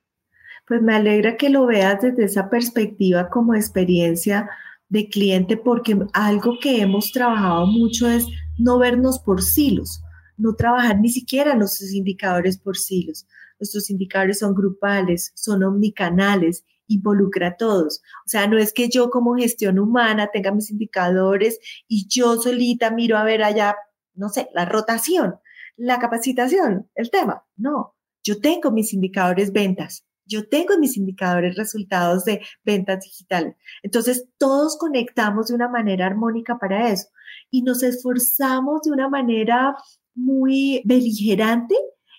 Pues 0.66 0.82
me 0.82 0.94
alegra 0.94 1.36
que 1.36 1.50
lo 1.50 1.66
veas 1.66 2.00
desde 2.00 2.24
esa 2.24 2.48
perspectiva 2.48 3.28
como 3.28 3.54
experiencia 3.54 4.48
de 4.88 5.08
cliente, 5.08 5.56
porque 5.56 5.96
algo 6.12 6.58
que 6.60 6.80
hemos 6.80 7.12
trabajado 7.12 7.66
mucho 7.66 8.08
es 8.08 8.26
no 8.60 8.78
vernos 8.78 9.18
por 9.18 9.42
silos, 9.42 10.02
no 10.36 10.54
trabajar 10.54 10.98
ni 10.98 11.08
siquiera 11.08 11.54
nuestros 11.54 11.92
indicadores 11.92 12.58
por 12.58 12.76
silos. 12.76 13.26
Nuestros 13.58 13.90
indicadores 13.90 14.38
son 14.38 14.54
grupales, 14.54 15.32
son 15.34 15.62
omnicanales, 15.64 16.64
involucra 16.86 17.48
a 17.48 17.56
todos. 17.56 18.00
O 18.26 18.28
sea, 18.28 18.46
no 18.46 18.58
es 18.58 18.72
que 18.72 18.88
yo 18.88 19.10
como 19.10 19.36
gestión 19.36 19.78
humana 19.78 20.30
tenga 20.32 20.52
mis 20.52 20.70
indicadores 20.70 21.58
y 21.88 22.06
yo 22.08 22.36
solita 22.36 22.90
miro 22.90 23.16
a 23.16 23.24
ver 23.24 23.42
allá, 23.42 23.76
no 24.14 24.28
sé, 24.28 24.48
la 24.54 24.64
rotación, 24.64 25.36
la 25.76 25.98
capacitación, 25.98 26.90
el 26.94 27.10
tema. 27.10 27.44
No, 27.56 27.94
yo 28.22 28.40
tengo 28.40 28.70
mis 28.70 28.92
indicadores 28.92 29.52
ventas, 29.52 30.04
yo 30.24 30.48
tengo 30.48 30.78
mis 30.78 30.96
indicadores 30.96 31.56
resultados 31.56 32.24
de 32.24 32.40
ventas 32.64 33.04
digitales. 33.04 33.56
Entonces, 33.82 34.28
todos 34.38 34.78
conectamos 34.78 35.48
de 35.48 35.54
una 35.54 35.68
manera 35.68 36.06
armónica 36.06 36.58
para 36.58 36.90
eso 36.90 37.08
y 37.50 37.62
nos 37.62 37.82
esforzamos 37.82 38.82
de 38.82 38.92
una 38.92 39.08
manera 39.08 39.76
muy 40.14 40.82
beligerante 40.84 41.74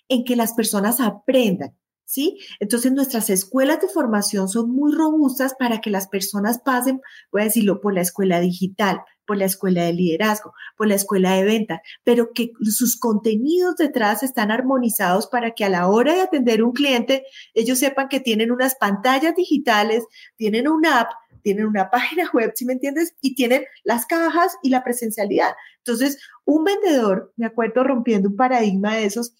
en 0.07 0.23
que 0.23 0.35
las 0.35 0.53
personas 0.53 0.99
aprendan. 0.99 1.75
¿Sí? 2.05 2.39
Entonces 2.59 2.91
nuestras 2.91 3.29
escuelas 3.29 3.79
de 3.79 3.87
formación 3.87 4.49
son 4.49 4.69
muy 4.69 4.93
robustas 4.93 5.55
para 5.57 5.79
que 5.79 5.89
las 5.89 6.09
personas 6.09 6.59
pasen, 6.59 6.99
voy 7.31 7.43
a 7.43 7.45
decirlo, 7.45 7.79
por 7.79 7.93
la 7.93 8.01
escuela 8.01 8.41
digital, 8.41 8.99
por 9.25 9.37
la 9.37 9.45
escuela 9.45 9.85
de 9.85 9.93
liderazgo, 9.93 10.51
por 10.75 10.87
la 10.87 10.95
escuela 10.95 11.31
de 11.37 11.45
venta, 11.45 11.81
pero 12.03 12.33
que 12.33 12.51
sus 12.63 12.99
contenidos 12.99 13.77
detrás 13.77 14.23
están 14.23 14.51
armonizados 14.51 15.27
para 15.27 15.51
que 15.51 15.63
a 15.63 15.69
la 15.69 15.87
hora 15.87 16.13
de 16.13 16.19
atender 16.19 16.63
un 16.63 16.73
cliente, 16.73 17.23
ellos 17.53 17.79
sepan 17.79 18.09
que 18.09 18.19
tienen 18.19 18.51
unas 18.51 18.75
pantallas 18.75 19.33
digitales, 19.33 20.03
tienen 20.35 20.67
una 20.67 20.99
app, 20.99 21.11
tienen 21.41 21.65
una 21.65 21.89
página 21.89 22.29
web, 22.33 22.51
si 22.55 22.65
me 22.65 22.73
entiendes? 22.73 23.15
Y 23.21 23.35
tienen 23.35 23.65
las 23.83 24.05
cajas 24.05 24.57
y 24.63 24.69
la 24.69 24.83
presencialidad. 24.83 25.53
Entonces, 25.77 26.19
un 26.45 26.63
vendedor, 26.63 27.33
me 27.37 27.45
acuerdo 27.45 27.83
rompiendo 27.83 28.29
un 28.29 28.35
paradigma 28.35 28.95
de 28.95 29.05
esos, 29.05 29.33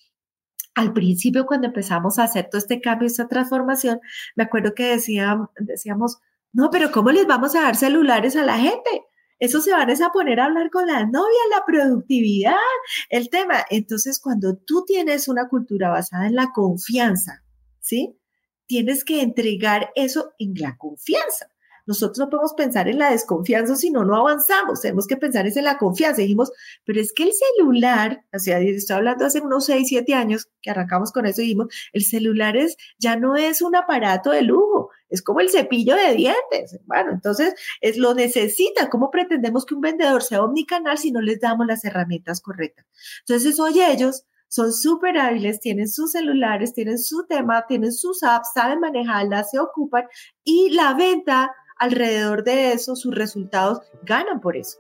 al 0.75 0.93
principio 0.93 1.45
cuando 1.45 1.67
empezamos 1.67 2.17
a 2.17 2.23
hacer 2.23 2.47
todo 2.49 2.59
este 2.59 2.81
cambio, 2.81 3.07
esta 3.07 3.27
transformación, 3.27 3.99
me 4.35 4.43
acuerdo 4.43 4.73
que 4.73 4.85
decíamos, 4.85 5.49
decíamos, 5.57 6.19
no, 6.53 6.69
pero 6.69 6.91
¿cómo 6.91 7.11
les 7.11 7.27
vamos 7.27 7.55
a 7.55 7.61
dar 7.61 7.75
celulares 7.75 8.35
a 8.35 8.43
la 8.43 8.57
gente? 8.57 8.89
Eso 9.41 9.59
se 9.59 9.71
van 9.71 9.89
a 9.89 10.11
poner 10.11 10.39
a 10.39 10.45
hablar 10.45 10.69
con 10.69 10.85
la 10.85 11.05
novia, 11.05 11.39
la 11.49 11.65
productividad, 11.65 12.53
el 13.09 13.29
tema. 13.29 13.65
Entonces, 13.71 14.19
cuando 14.19 14.55
tú 14.55 14.85
tienes 14.85 15.27
una 15.27 15.49
cultura 15.49 15.89
basada 15.89 16.27
en 16.27 16.35
la 16.35 16.51
confianza, 16.53 17.43
¿sí? 17.79 18.19
Tienes 18.67 19.03
que 19.03 19.23
entregar 19.23 19.91
eso 19.95 20.33
en 20.37 20.53
la 20.55 20.77
confianza. 20.77 21.50
Nosotros 21.91 22.19
no 22.19 22.29
podemos 22.29 22.53
pensar 22.53 22.87
en 22.87 22.99
la 22.99 23.11
desconfianza, 23.11 23.75
si 23.75 23.89
no, 23.89 24.01
avanzamos. 24.15 24.79
Tenemos 24.79 25.07
que 25.07 25.17
pensar 25.17 25.45
en 25.45 25.63
la 25.65 25.77
confianza. 25.77 26.21
dijimos, 26.21 26.49
pero 26.85 27.01
es 27.01 27.11
que 27.11 27.23
el 27.23 27.31
celular, 27.33 28.23
o 28.33 28.39
sea, 28.39 28.59
estoy 28.59 28.95
hablando 28.95 29.25
hace 29.25 29.41
unos 29.41 29.65
6, 29.65 29.89
7 29.89 30.13
años 30.13 30.47
que 30.61 30.69
arrancamos 30.69 31.11
con 31.11 31.25
eso 31.25 31.41
dijimos, 31.41 31.67
el 31.91 32.03
celular 32.03 32.55
es, 32.55 32.77
ya 32.97 33.17
no 33.17 33.35
es 33.35 33.61
un 33.61 33.75
aparato 33.75 34.31
de 34.31 34.43
lujo, 34.43 34.89
es 35.09 35.21
como 35.21 35.41
el 35.41 35.49
cepillo 35.49 35.97
de 35.97 36.15
dientes. 36.15 36.79
Bueno, 36.85 37.11
entonces 37.11 37.55
es, 37.81 37.97
lo 37.97 38.13
necesita. 38.13 38.89
¿Cómo 38.89 39.11
pretendemos 39.11 39.65
que 39.65 39.75
un 39.75 39.81
vendedor 39.81 40.23
sea 40.23 40.43
omnicanal 40.43 40.97
si 40.97 41.11
no 41.11 41.19
les 41.19 41.41
damos 41.41 41.67
las 41.67 41.83
herramientas 41.83 42.39
correctas? 42.39 42.85
Entonces, 43.27 43.59
oye, 43.59 43.91
ellos 43.91 44.23
son 44.47 44.71
súper 44.73 45.17
hábiles, 45.17 45.59
tienen 45.59 45.89
sus 45.89 46.11
celulares, 46.11 46.73
tienen 46.73 46.99
su 46.99 47.25
tema, 47.25 47.65
tienen 47.67 47.93
sus 47.93 48.21
apps, 48.21 48.51
saben 48.53 48.79
manejarlas, 48.81 49.51
se 49.51 49.59
ocupan 49.59 50.03
y 50.43 50.71
la 50.71 50.93
venta 50.93 51.51
alrededor 51.81 52.43
de 52.43 52.73
eso, 52.73 52.95
sus 52.95 53.13
resultados 53.15 53.79
ganan 54.03 54.39
por 54.39 54.55
eso. 54.55 54.77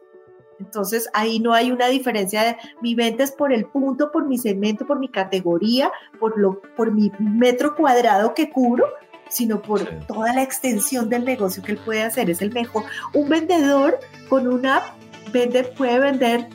Entonces 0.59 1.09
ahí 1.13 1.39
no 1.39 1.53
hay 1.53 1.71
una 1.71 1.87
diferencia 1.87 2.43
de 2.43 2.57
mi 2.79 2.93
venta 2.93 3.23
es 3.23 3.31
por 3.31 3.51
el 3.51 3.65
punto, 3.65 4.11
por 4.11 4.27
mi 4.27 4.37
segmento, 4.37 4.85
por 4.85 4.99
mi 4.99 5.09
categoría, 5.09 5.91
por, 6.19 6.37
lo, 6.37 6.61
por 6.77 6.91
mi 6.91 7.11
metro 7.17 7.75
cuadrado 7.75 8.35
que 8.35 8.51
cubro, 8.51 8.85
sino 9.29 9.63
por 9.63 9.83
toda 10.05 10.31
la 10.35 10.43
extensión 10.43 11.09
del 11.09 11.25
negocio 11.25 11.63
que 11.63 11.71
él 11.71 11.79
puede 11.83 12.03
hacer. 12.03 12.29
Es 12.29 12.43
el 12.43 12.53
mejor. 12.53 12.83
Un 13.15 13.29
vendedor 13.29 13.99
con 14.29 14.47
una 14.47 14.77
app 14.77 14.83
vende, 15.33 15.63
puede 15.63 15.97
vender 15.97 16.49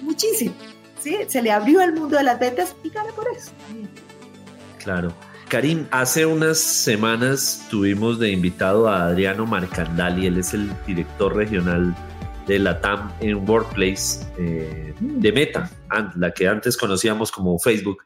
muchísimo. 0.00 0.54
¿sí? 0.98 1.18
Se 1.26 1.42
le 1.42 1.50
abrió 1.50 1.82
el 1.82 1.92
mundo 1.92 2.16
de 2.16 2.22
las 2.22 2.40
ventas 2.40 2.74
y 2.82 2.88
gana 2.88 3.12
por 3.12 3.28
eso. 3.36 3.52
Claro. 4.78 5.12
Karim, 5.48 5.86
hace 5.90 6.26
unas 6.26 6.58
semanas 6.58 7.66
tuvimos 7.70 8.18
de 8.18 8.30
invitado 8.30 8.88
a 8.88 9.06
Adriano 9.06 9.46
Marcandali, 9.46 10.26
él 10.26 10.38
es 10.38 10.54
el 10.54 10.70
director 10.86 11.34
regional 11.36 11.94
de 12.46 12.58
la 12.58 12.80
TAM 12.80 13.12
en 13.20 13.48
Workplace 13.48 14.26
eh, 14.38 14.94
de 15.00 15.32
Meta, 15.32 15.70
la 16.16 16.32
que 16.32 16.48
antes 16.48 16.76
conocíamos 16.76 17.30
como 17.30 17.58
Facebook. 17.58 18.02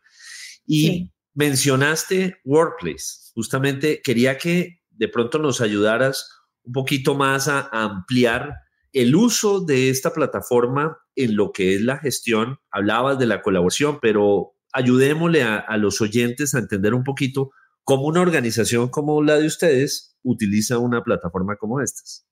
Y 0.67 1.11
mencionaste 1.35 2.37
Workplace. 2.45 3.33
Justamente 3.35 4.01
quería 4.03 4.37
que 4.39 4.81
de 4.91 5.09
pronto 5.09 5.39
nos 5.39 5.61
ayudaras 5.61 6.31
un 6.65 6.73
poquito 6.73 7.15
más 7.15 7.49
a, 7.49 7.69
ampliar 7.73 8.55
el 8.93 9.15
uso 9.15 9.61
de 9.61 9.91
esta 9.91 10.13
plataforma 10.13 10.99
en 11.15 11.37
lo 11.37 11.53
que 11.53 11.75
es 11.75 11.83
la 11.83 11.99
gestión. 11.99 12.59
Hablabas 12.71 13.19
de 13.19 13.27
la 13.27 13.43
colaboración, 13.43 13.99
pero 14.01 14.55
ayudémosle 14.73 15.43
a, 15.43 15.77
los 15.77 16.01
oyentes 16.01 16.55
a 16.55 16.59
entender 16.59 16.95
un 16.95 17.05
poquito 17.05 17.51
cómo 17.85 18.07
una 18.07 18.21
organización 18.21 18.89
como 18.89 19.23
la 19.23 19.37
de 19.37 19.47
ustedes 19.47 20.17
utiliza 20.23 20.79
una 20.79 21.03
plataforma 21.03 21.57
como 21.57 21.81
estas. 21.81 22.27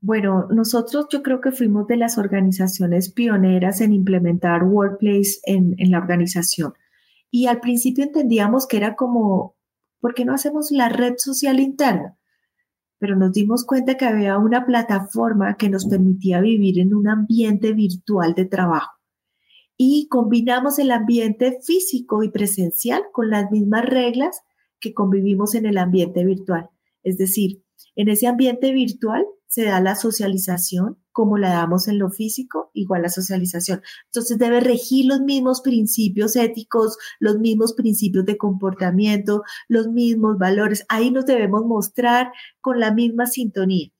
Bueno, 0.00 0.48
nosotros 0.50 1.06
yo 1.10 1.22
creo 1.22 1.40
que 1.40 1.52
fuimos 1.52 1.86
de 1.86 1.96
las 1.96 2.18
organizaciones 2.18 3.10
pioneras 3.12 3.80
en 3.80 3.92
implementar 3.92 4.64
Workplace 4.64 5.38
en, 5.44 5.74
en, 5.78 5.90
la 5.90 5.98
organización. 5.98 6.74
Y 7.30 7.46
al 7.46 7.60
principio 7.60 8.04
entendíamos 8.04 8.66
que 8.66 8.76
era 8.76 8.96
como, 8.96 9.56
¿por 10.00 10.14
qué 10.14 10.24
no 10.24 10.34
hacemos 10.34 10.70
la 10.70 10.90
red 10.90 11.14
social 11.16 11.58
interna? 11.58 12.18
Pero 12.98 13.16
nos 13.16 13.32
dimos 13.32 13.64
cuenta 13.64 13.96
que 13.96 14.04
había 14.04 14.36
una 14.38 14.66
plataforma 14.66 15.56
que 15.56 15.70
nos 15.70 15.86
permitía 15.86 16.40
vivir 16.40 16.80
en 16.80 16.94
un 16.94 17.08
ambiente 17.08 17.72
virtual 17.72 18.34
de 18.34 18.44
trabajo 18.44 18.94
y 19.76 20.08
combinamos 20.08 20.78
el 20.78 20.90
ambiente 20.90 21.58
físico 21.62 22.22
y 22.22 22.30
presencial 22.30 23.02
con 23.12 23.30
las 23.30 23.50
mismas 23.50 23.84
reglas 23.84 24.42
que 24.80 24.94
convivimos 24.94 25.54
en 25.54 25.66
el 25.66 25.78
ambiente 25.78 26.24
virtual. 26.24 26.70
Es 27.02 27.18
decir, 27.18 27.62
en 27.96 28.08
ese 28.08 28.26
ambiente 28.26 28.72
virtual 28.72 29.26
se 29.46 29.64
da 29.64 29.80
la 29.80 29.94
socialización 29.94 30.98
como 31.12 31.38
la 31.38 31.50
damos 31.50 31.86
en 31.86 32.00
lo 32.00 32.10
físico, 32.10 32.70
igual 32.74 33.02
la 33.02 33.08
socialización. 33.08 33.82
Entonces 34.06 34.36
debe 34.36 34.58
regir 34.58 35.06
los 35.06 35.20
mismos 35.20 35.60
principios 35.60 36.34
éticos, 36.34 36.98
los 37.20 37.38
mismos 37.38 37.72
principios 37.74 38.24
de 38.24 38.36
comportamiento, 38.36 39.44
los 39.68 39.86
mismos 39.86 40.38
valores. 40.38 40.84
Ahí 40.88 41.12
nos 41.12 41.24
debemos 41.24 41.64
mostrar 41.66 42.32
con 42.60 42.80
la 42.80 42.92
misma 42.92 43.26
sintonía. 43.26 43.90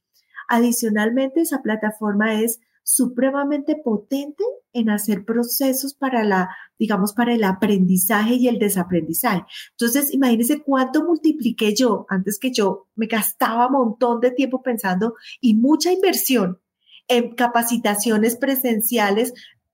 Adicionalmente, 0.48 1.42
esa 1.42 1.62
plataforma 1.62 2.40
es 2.40 2.58
supremamente 2.84 3.76
potente 3.82 4.44
en 4.72 4.90
hacer 4.90 5.24
procesos 5.24 5.94
para 5.94 6.22
la, 6.22 6.54
digamos, 6.78 7.14
para 7.14 7.34
el 7.34 7.42
aprendizaje 7.42 8.34
y 8.34 8.46
el 8.46 8.58
desaprendizaje. 8.58 9.44
Entonces, 9.70 10.12
imagínense 10.12 10.62
cuánto 10.62 11.02
multipliqué 11.02 11.74
yo, 11.74 12.06
antes 12.08 12.38
que 12.38 12.52
yo 12.52 12.86
me 12.94 13.06
gastaba 13.06 13.66
un 13.66 13.72
montón 13.72 14.20
de 14.20 14.30
tiempo 14.30 14.62
pensando 14.62 15.14
y 15.40 15.54
mucha 15.54 15.92
inversión 15.92 16.60
en 17.08 17.34
capacitaciones 17.34 18.36
presenciales, 18.36 19.32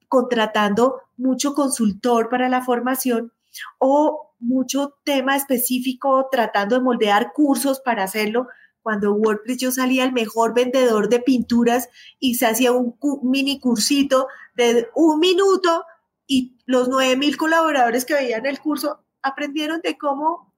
contratando 0.09 1.01
mucho 1.17 1.55
consultor 1.55 2.29
para 2.29 2.49
la 2.49 2.63
formación 2.63 3.33
o 3.79 4.35
mucho 4.39 4.95
tema 5.05 5.37
específico 5.37 6.29
tratando 6.31 6.77
de 6.77 6.83
moldear 6.83 7.33
cursos 7.33 7.81
para 7.81 8.05
hacerlo. 8.05 8.47
Cuando 8.83 9.13
WordPress 9.13 9.59
yo 9.59 9.71
salía 9.71 10.05
el 10.05 10.13
mejor 10.13 10.55
vendedor 10.55 11.09
de 11.09 11.21
pinturas 11.21 11.89
y 12.19 12.37
se 12.37 12.47
hacía 12.47 12.73
un 12.73 12.97
mini 13.23 13.61
cursito 13.61 14.29
de 14.55 14.89
un 14.95 15.21
minuto 15.21 15.85
y 16.27 16.57
los 16.65 16.89
9.000 16.89 17.37
colaboradores 17.37 18.05
que 18.05 18.15
veían 18.15 18.47
el 18.47 18.61
curso 18.61 19.05
aprendieron 19.23 19.81
de 19.83 19.99
cómo 19.99 20.55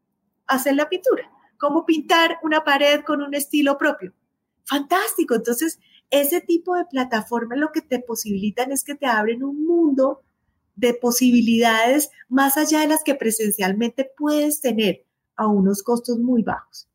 hacer 0.46 0.76
la 0.76 0.88
pintura, 0.88 1.30
cómo 1.58 1.84
pintar 1.84 2.38
una 2.42 2.62
pared 2.62 3.00
con 3.04 3.22
un 3.22 3.34
estilo 3.34 3.76
propio. 3.76 4.12
Fantástico. 4.64 5.34
Entonces, 5.34 5.80
ese 6.10 6.40
tipo 6.40 6.76
de 6.76 6.84
plataformas 6.84 7.58
lo 7.58 7.72
que 7.72 7.80
te 7.80 7.98
posibilitan 7.98 8.70
es 8.70 8.84
que 8.84 8.94
te 8.94 9.06
abren 9.06 9.42
un 9.42 9.64
mundo 9.64 10.22
de 10.76 10.94
posibilidades 10.94 12.10
más 12.28 12.56
allá 12.56 12.80
de 12.80 12.88
las 12.88 13.02
que 13.02 13.14
presencialmente 13.14 14.10
puedes 14.16 14.60
tener 14.60 15.04
a 15.36 15.48
unos 15.48 15.82
costos 15.82 16.18
muy 16.18 16.42
bajos 16.42 16.88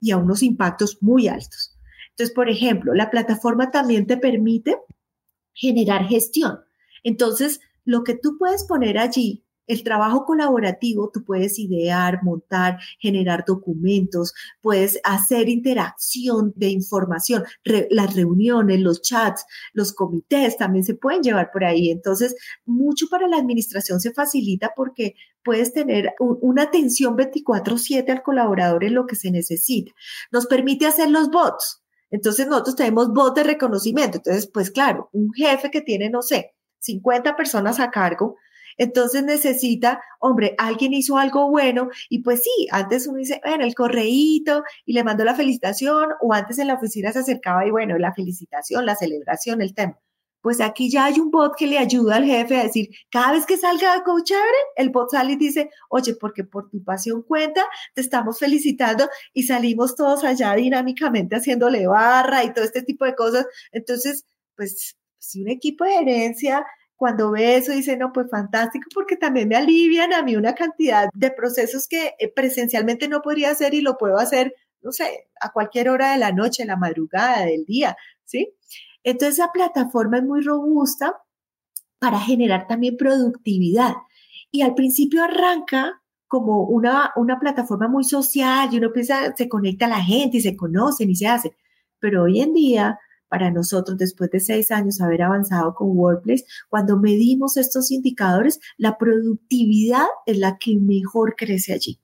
y 0.00 0.10
a 0.10 0.16
unos 0.16 0.42
impactos 0.42 0.98
muy 1.00 1.28
altos. 1.28 1.76
Entonces, 2.10 2.34
por 2.34 2.48
ejemplo, 2.48 2.94
la 2.94 3.10
plataforma 3.10 3.70
también 3.70 4.06
te 4.06 4.16
permite 4.16 4.76
generar 5.52 6.06
gestión. 6.06 6.60
Entonces, 7.02 7.60
lo 7.84 8.04
que 8.04 8.14
tú 8.14 8.38
puedes 8.38 8.64
poner 8.64 8.98
allí 8.98 9.44
el 9.66 9.82
trabajo 9.82 10.24
colaborativo, 10.24 11.10
tú 11.12 11.24
puedes 11.24 11.58
idear, 11.58 12.22
montar, 12.22 12.78
generar 12.98 13.44
documentos, 13.46 14.34
puedes 14.60 15.00
hacer 15.04 15.48
interacción 15.48 16.52
de 16.56 16.68
información, 16.68 17.44
las 17.64 18.14
reuniones, 18.14 18.80
los 18.80 19.00
chats, 19.02 19.46
los 19.72 19.92
comités 19.92 20.56
también 20.56 20.84
se 20.84 20.94
pueden 20.94 21.22
llevar 21.22 21.50
por 21.50 21.64
ahí. 21.64 21.90
Entonces, 21.90 22.36
mucho 22.66 23.06
para 23.08 23.26
la 23.26 23.38
administración 23.38 24.00
se 24.00 24.12
facilita 24.12 24.72
porque 24.76 25.14
puedes 25.44 25.72
tener 25.72 26.14
una 26.18 26.62
atención 26.62 27.16
24/7 27.16 28.10
al 28.10 28.22
colaborador 28.22 28.84
en 28.84 28.94
lo 28.94 29.06
que 29.06 29.16
se 29.16 29.30
necesita. 29.30 29.92
Nos 30.32 30.46
permite 30.46 30.86
hacer 30.86 31.10
los 31.10 31.30
bots. 31.30 31.82
Entonces, 32.10 32.46
nosotros 32.46 32.76
tenemos 32.76 33.12
bots 33.12 33.34
de 33.34 33.44
reconocimiento. 33.44 34.18
Entonces, 34.18 34.48
pues 34.52 34.70
claro, 34.70 35.10
un 35.12 35.32
jefe 35.32 35.70
que 35.70 35.80
tiene, 35.82 36.10
no 36.10 36.22
sé, 36.22 36.54
50 36.78 37.36
personas 37.36 37.80
a 37.80 37.90
cargo, 37.90 38.36
entonces 38.76 39.22
necesita, 39.24 40.00
hombre, 40.20 40.54
alguien 40.58 40.92
hizo 40.94 41.16
algo 41.16 41.48
bueno 41.50 41.88
y 42.08 42.22
pues 42.22 42.42
sí, 42.42 42.66
antes 42.70 43.06
uno 43.06 43.18
dice, 43.18 43.40
bueno, 43.44 43.64
el 43.64 43.74
correíto 43.74 44.64
y 44.84 44.92
le 44.94 45.04
mandó 45.04 45.24
la 45.24 45.34
felicitación 45.34 46.10
o 46.20 46.32
antes 46.32 46.58
en 46.58 46.68
la 46.68 46.74
oficina 46.74 47.12
se 47.12 47.20
acercaba 47.20 47.66
y 47.66 47.70
bueno, 47.70 47.98
la 47.98 48.12
felicitación, 48.12 48.84
la 48.86 48.96
celebración, 48.96 49.62
el 49.62 49.74
tema. 49.74 49.98
Pues 50.44 50.60
aquí 50.60 50.90
ya 50.90 51.06
hay 51.06 51.20
un 51.20 51.30
bot 51.30 51.56
que 51.56 51.66
le 51.66 51.78
ayuda 51.78 52.16
al 52.16 52.26
jefe 52.26 52.58
a 52.58 52.64
decir, 52.64 52.90
cada 53.10 53.32
vez 53.32 53.46
que 53.46 53.56
salga 53.56 53.94
algo 53.94 54.20
chévere, 54.22 54.58
el 54.76 54.90
bot 54.90 55.10
sale 55.10 55.32
y 55.32 55.36
dice, 55.36 55.70
oye, 55.88 56.16
porque 56.16 56.44
por 56.44 56.68
tu 56.68 56.84
pasión 56.84 57.22
cuenta, 57.22 57.62
te 57.94 58.02
estamos 58.02 58.38
felicitando 58.38 59.08
y 59.32 59.44
salimos 59.44 59.96
todos 59.96 60.22
allá 60.22 60.52
dinámicamente 60.54 61.36
haciéndole 61.36 61.86
barra 61.86 62.44
y 62.44 62.52
todo 62.52 62.62
este 62.62 62.82
tipo 62.82 63.06
de 63.06 63.14
cosas. 63.14 63.46
Entonces, 63.72 64.26
pues, 64.54 64.96
si 65.16 65.40
un 65.40 65.48
equipo 65.48 65.86
de 65.86 65.94
herencia 65.94 66.66
cuando 66.94 67.30
ve 67.30 67.56
eso 67.56 67.72
dice, 67.72 67.96
no, 67.96 68.12
pues 68.12 68.28
fantástico, 68.30 68.86
porque 68.92 69.16
también 69.16 69.48
me 69.48 69.56
alivian 69.56 70.12
a 70.12 70.22
mí 70.22 70.36
una 70.36 70.54
cantidad 70.54 71.08
de 71.14 71.30
procesos 71.30 71.88
que 71.88 72.16
eh, 72.18 72.30
presencialmente 72.30 73.08
no 73.08 73.22
podría 73.22 73.50
hacer 73.50 73.72
y 73.72 73.80
lo 73.80 73.96
puedo 73.96 74.18
hacer, 74.18 74.54
no 74.82 74.92
sé, 74.92 75.26
a 75.40 75.52
cualquier 75.52 75.88
hora 75.88 76.12
de 76.12 76.18
la 76.18 76.32
noche, 76.32 76.66
la 76.66 76.76
madrugada, 76.76 77.46
del 77.46 77.64
día, 77.64 77.96
¿sí? 78.24 78.54
Entonces, 79.04 79.38
la 79.38 79.52
plataforma 79.52 80.18
es 80.18 80.24
muy 80.24 80.40
robusta 80.40 81.22
para 82.00 82.18
generar 82.20 82.66
también 82.66 82.96
productividad. 82.96 83.94
Y 84.50 84.62
al 84.62 84.74
principio 84.74 85.22
arranca 85.22 86.02
como 86.26 86.64
una, 86.64 87.12
una 87.16 87.38
plataforma 87.38 87.86
muy 87.86 88.04
social 88.04 88.68
y 88.72 88.78
uno 88.78 88.92
piensa, 88.92 89.34
se 89.36 89.48
conecta 89.48 89.86
a 89.86 89.90
la 89.90 90.02
gente 90.02 90.38
y 90.38 90.40
se 90.40 90.56
conocen 90.56 91.10
y 91.10 91.14
se 91.14 91.28
hacen. 91.28 91.52
Pero 92.00 92.24
hoy 92.24 92.40
en 92.40 92.54
día 92.54 92.98
para 93.34 93.50
nosotros 93.50 93.98
después 93.98 94.30
de 94.30 94.38
seis 94.38 94.70
años 94.70 95.00
haber 95.00 95.22
avanzado 95.22 95.74
con 95.74 95.88
WordPress, 95.96 96.44
cuando 96.68 96.96
medimos 96.96 97.56
estos 97.56 97.90
indicadores, 97.90 98.60
la 98.76 98.96
productividad 98.96 100.06
es 100.24 100.38
la 100.38 100.56
que 100.56 100.76
mejor 100.78 101.34
crece 101.36 101.72
allí. 101.72 102.00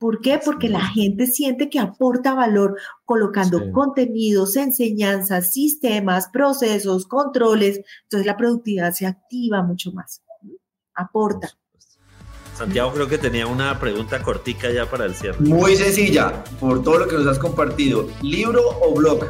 ¿Por 0.00 0.22
qué? 0.22 0.40
Porque 0.42 0.70
la 0.70 0.80
gente 0.80 1.26
siente 1.26 1.68
que 1.68 1.78
aporta 1.78 2.32
valor 2.32 2.74
colocando 3.04 3.70
contenidos, 3.70 4.56
enseñanzas, 4.56 5.52
sistemas, 5.52 6.30
procesos, 6.32 7.06
controles. 7.06 7.82
Entonces 8.04 8.26
la 8.26 8.38
productividad 8.38 8.94
se 8.94 9.06
activa 9.06 9.62
mucho 9.62 9.92
más. 9.92 10.22
Aporta. 10.94 11.50
Santiago 12.56 12.94
creo 12.94 13.08
que 13.08 13.18
tenía 13.18 13.46
una 13.46 13.78
pregunta 13.78 14.22
cortica 14.22 14.70
ya 14.70 14.88
para 14.88 15.04
el 15.04 15.14
cierre. 15.14 15.38
Muy 15.40 15.76
sencilla, 15.76 16.44
por 16.58 16.82
todo 16.82 17.00
lo 17.00 17.06
que 17.06 17.16
nos 17.16 17.26
has 17.26 17.38
compartido. 17.38 18.08
¿Libro 18.22 18.62
o 18.80 18.94
blog? 18.94 19.26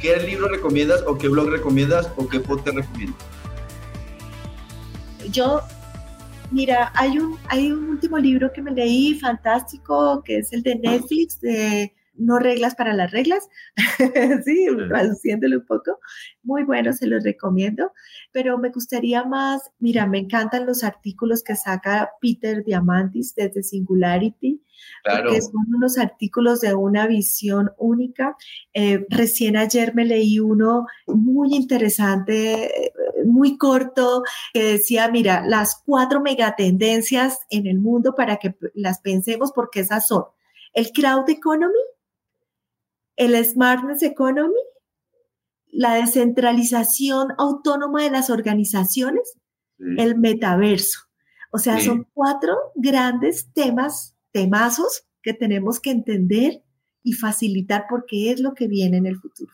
¿Qué 0.00 0.16
libro 0.20 0.48
recomiendas 0.48 1.02
o 1.06 1.18
qué 1.18 1.28
blog 1.28 1.50
recomiendas 1.50 2.10
o 2.16 2.26
qué 2.26 2.40
podcast 2.40 2.78
recomiendas? 2.78 3.18
Yo, 5.30 5.60
mira, 6.54 6.92
hay 6.94 7.18
un, 7.18 7.36
hay 7.48 7.72
un 7.72 7.88
último 7.90 8.16
libro 8.18 8.52
que 8.52 8.62
me 8.62 8.70
leí 8.70 9.14
fantástico, 9.18 10.22
que 10.24 10.38
es 10.38 10.52
el 10.52 10.62
de 10.62 10.76
Netflix, 10.76 11.40
de 11.40 11.92
no 12.16 12.38
reglas 12.38 12.74
para 12.76 12.92
las 12.94 13.10
reglas, 13.10 13.48
sí, 14.44 14.66
traduciéndolo 14.88 15.58
un 15.58 15.66
poco. 15.66 15.98
Muy 16.42 16.62
bueno, 16.62 16.92
se 16.92 17.06
los 17.06 17.24
recomiendo, 17.24 17.92
pero 18.32 18.56
me 18.58 18.70
gustaría 18.70 19.24
más, 19.24 19.62
mira, 19.78 20.06
me 20.06 20.18
encantan 20.18 20.66
los 20.66 20.84
artículos 20.84 21.42
que 21.42 21.56
saca 21.56 22.10
Peter 22.20 22.62
Diamantis 22.64 23.34
desde 23.34 23.62
Singularity, 23.62 24.62
porque 25.04 25.42
son 25.42 25.74
unos 25.74 25.98
artículos 25.98 26.60
de 26.60 26.74
una 26.74 27.06
visión 27.06 27.72
única. 27.78 28.36
Eh, 28.74 29.06
recién 29.10 29.56
ayer 29.56 29.94
me 29.94 30.04
leí 30.04 30.38
uno 30.38 30.86
muy 31.06 31.54
interesante, 31.54 32.92
muy 33.24 33.58
corto, 33.58 34.22
que 34.52 34.62
decía, 34.62 35.08
mira, 35.08 35.44
las 35.46 35.82
cuatro 35.84 36.20
megatendencias 36.20 37.40
en 37.50 37.66
el 37.66 37.78
mundo 37.78 38.14
para 38.14 38.36
que 38.36 38.54
las 38.74 39.00
pensemos, 39.00 39.52
porque 39.52 39.80
esas 39.80 40.06
son 40.06 40.24
el 40.74 40.90
crowd 40.90 41.28
economy, 41.30 41.72
el 43.16 43.42
Smartness 43.44 44.02
Economy, 44.02 44.60
la 45.70 45.94
descentralización 45.94 47.28
autónoma 47.38 48.02
de 48.02 48.10
las 48.10 48.30
organizaciones, 48.30 49.34
el 49.78 50.16
metaverso. 50.16 51.00
O 51.50 51.58
sea, 51.58 51.80
son 51.80 52.06
cuatro 52.12 52.56
grandes 52.74 53.52
temas, 53.52 54.16
temazos 54.32 55.04
que 55.22 55.34
tenemos 55.34 55.78
que 55.80 55.90
entender 55.90 56.62
y 57.02 57.12
facilitar 57.12 57.86
porque 57.88 58.32
es 58.32 58.40
lo 58.40 58.54
que 58.54 58.66
viene 58.66 58.96
en 58.96 59.06
el 59.06 59.18
futuro. 59.20 59.52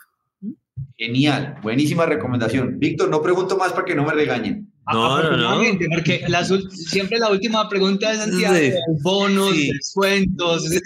Genial, 0.96 1.56
buenísima 1.62 2.06
recomendación. 2.06 2.78
Víctor, 2.78 3.08
no 3.08 3.22
pregunto 3.22 3.56
más 3.56 3.72
para 3.72 3.84
que 3.84 3.94
no 3.94 4.04
me 4.04 4.12
regañen. 4.12 4.70
No, 4.92 5.22
no, 5.22 5.36
no. 5.36 5.60
Porque 5.94 6.24
siempre 6.70 7.18
la 7.18 7.30
última 7.30 7.68
pregunta 7.68 8.12
es 8.12 8.18
Santiago, 8.18 8.56
bonos, 9.02 9.54
descuentos, 9.56 10.64
sí, 10.68 10.80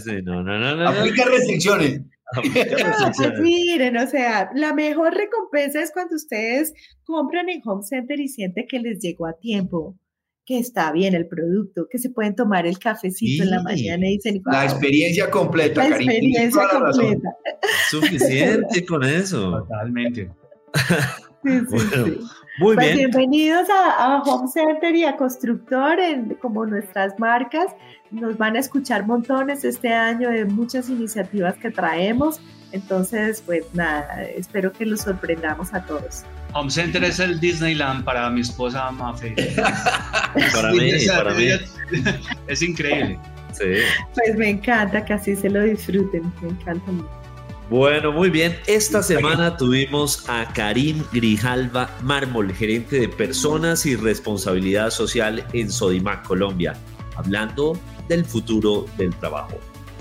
sí, 0.00 0.22
no, 0.22 0.42
no, 0.42 0.58
no, 0.58 0.76
no. 0.76 0.88
Aplica 0.88 1.24
restricciones. 1.24 2.00
Pues 2.34 3.40
miren, 3.40 3.96
o 3.96 4.06
sea, 4.08 4.50
la 4.52 4.74
mejor 4.74 5.14
recompensa 5.14 5.80
es 5.80 5.92
cuando 5.92 6.16
ustedes 6.16 6.72
compran 7.04 7.48
en 7.48 7.62
Home 7.64 7.84
Center 7.84 8.18
y 8.18 8.26
sienten 8.26 8.66
que 8.68 8.80
les 8.80 8.98
llegó 8.98 9.26
a 9.26 9.34
tiempo, 9.34 9.96
que 10.46 10.60
está 10.60 10.92
bien 10.92 11.14
el 11.14 11.26
producto, 11.26 11.88
que 11.90 11.98
se 11.98 12.10
pueden 12.10 12.36
tomar 12.36 12.66
el 12.66 12.78
cafecito 12.78 13.42
en 13.42 13.50
la 13.50 13.62
mañana 13.64 14.06
y 14.08 14.14
dicen, 14.14 14.40
la 14.46 14.64
experiencia 14.64 15.28
completa, 15.28 15.88
La 15.88 15.96
experiencia 15.96 16.62
completa. 16.68 17.36
Suficiente 17.90 18.86
con 18.86 19.02
eso. 19.02 19.50
Totalmente. 19.58 20.30
Muy 22.58 22.74
pues 22.74 22.94
bien. 22.94 23.10
Bienvenidos 23.10 23.68
a, 23.70 24.22
Home 24.22 24.48
Center 24.48 24.94
y 24.96 25.04
a 25.04 25.16
Constructor, 25.16 25.98
como 26.40 26.66
nuestras 26.66 27.18
marcas. 27.18 27.66
Nos 28.10 28.36
van 28.36 28.56
a 28.56 28.58
escuchar 28.58 29.06
montones 29.06 29.64
este 29.64 29.92
año 29.92 30.30
de 30.30 30.44
muchas 30.44 30.88
iniciativas 30.88 31.56
que 31.58 31.70
traemos. 31.70 32.40
Entonces, 32.72 33.42
pues 33.46 33.64
nada, 33.74 34.22
espero 34.22 34.72
que 34.72 34.86
los 34.86 35.02
sorprendamos 35.02 35.72
a 35.72 35.84
todos. 35.84 36.24
Home 36.54 36.70
Center 36.70 37.04
es 37.04 37.20
el 37.20 37.38
Disneyland 37.38 38.04
para 38.04 38.28
mi 38.30 38.40
esposa 38.40 38.90
Mafe. 38.90 39.34
para 40.52 40.72
mí, 40.72 40.90
para 41.06 41.34
mí. 41.34 41.48
Es 42.48 42.62
increíble. 42.62 43.18
Sí. 43.52 43.82
Pues 44.14 44.36
me 44.36 44.50
encanta 44.50 45.04
que 45.04 45.12
así 45.12 45.36
se 45.36 45.48
lo 45.48 45.62
disfruten, 45.62 46.32
me 46.42 46.48
encanta 46.48 46.90
mucho. 46.90 47.25
Bueno, 47.68 48.12
muy 48.12 48.30
bien. 48.30 48.56
Esta 48.66 49.02
semana 49.02 49.56
tuvimos 49.56 50.28
a 50.28 50.46
Karim 50.52 51.02
Grijalva 51.12 51.90
Mármol, 52.02 52.52
gerente 52.52 53.00
de 53.00 53.08
personas 53.08 53.84
y 53.86 53.96
responsabilidad 53.96 54.90
social 54.90 55.44
en 55.52 55.70
Sodimac, 55.70 56.24
Colombia, 56.26 56.74
hablando 57.16 57.78
del 58.08 58.24
futuro 58.24 58.86
del 58.96 59.12
trabajo. 59.16 59.58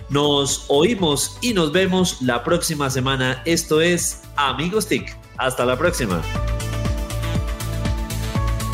Nos 0.10 0.66
oímos 0.68 1.40
y 1.42 1.54
nos 1.54 1.72
vemos 1.72 2.22
la 2.22 2.44
próxima 2.44 2.92
semana. 2.92 3.42
Esto 3.46 3.82
es 3.82 4.22
Amigos 4.36 4.88
TIC. 4.88 5.18
Hasta 5.38 5.66
la 5.66 5.76
próxima. 5.76 6.22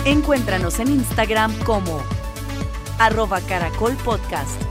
Encuéntranos 0.06 0.80
en 0.80 0.89
Instagram 0.89 1.58
como 1.64 2.04
arroba 3.00 3.39
Caracol 3.42 3.96
Podcast. 4.04 4.70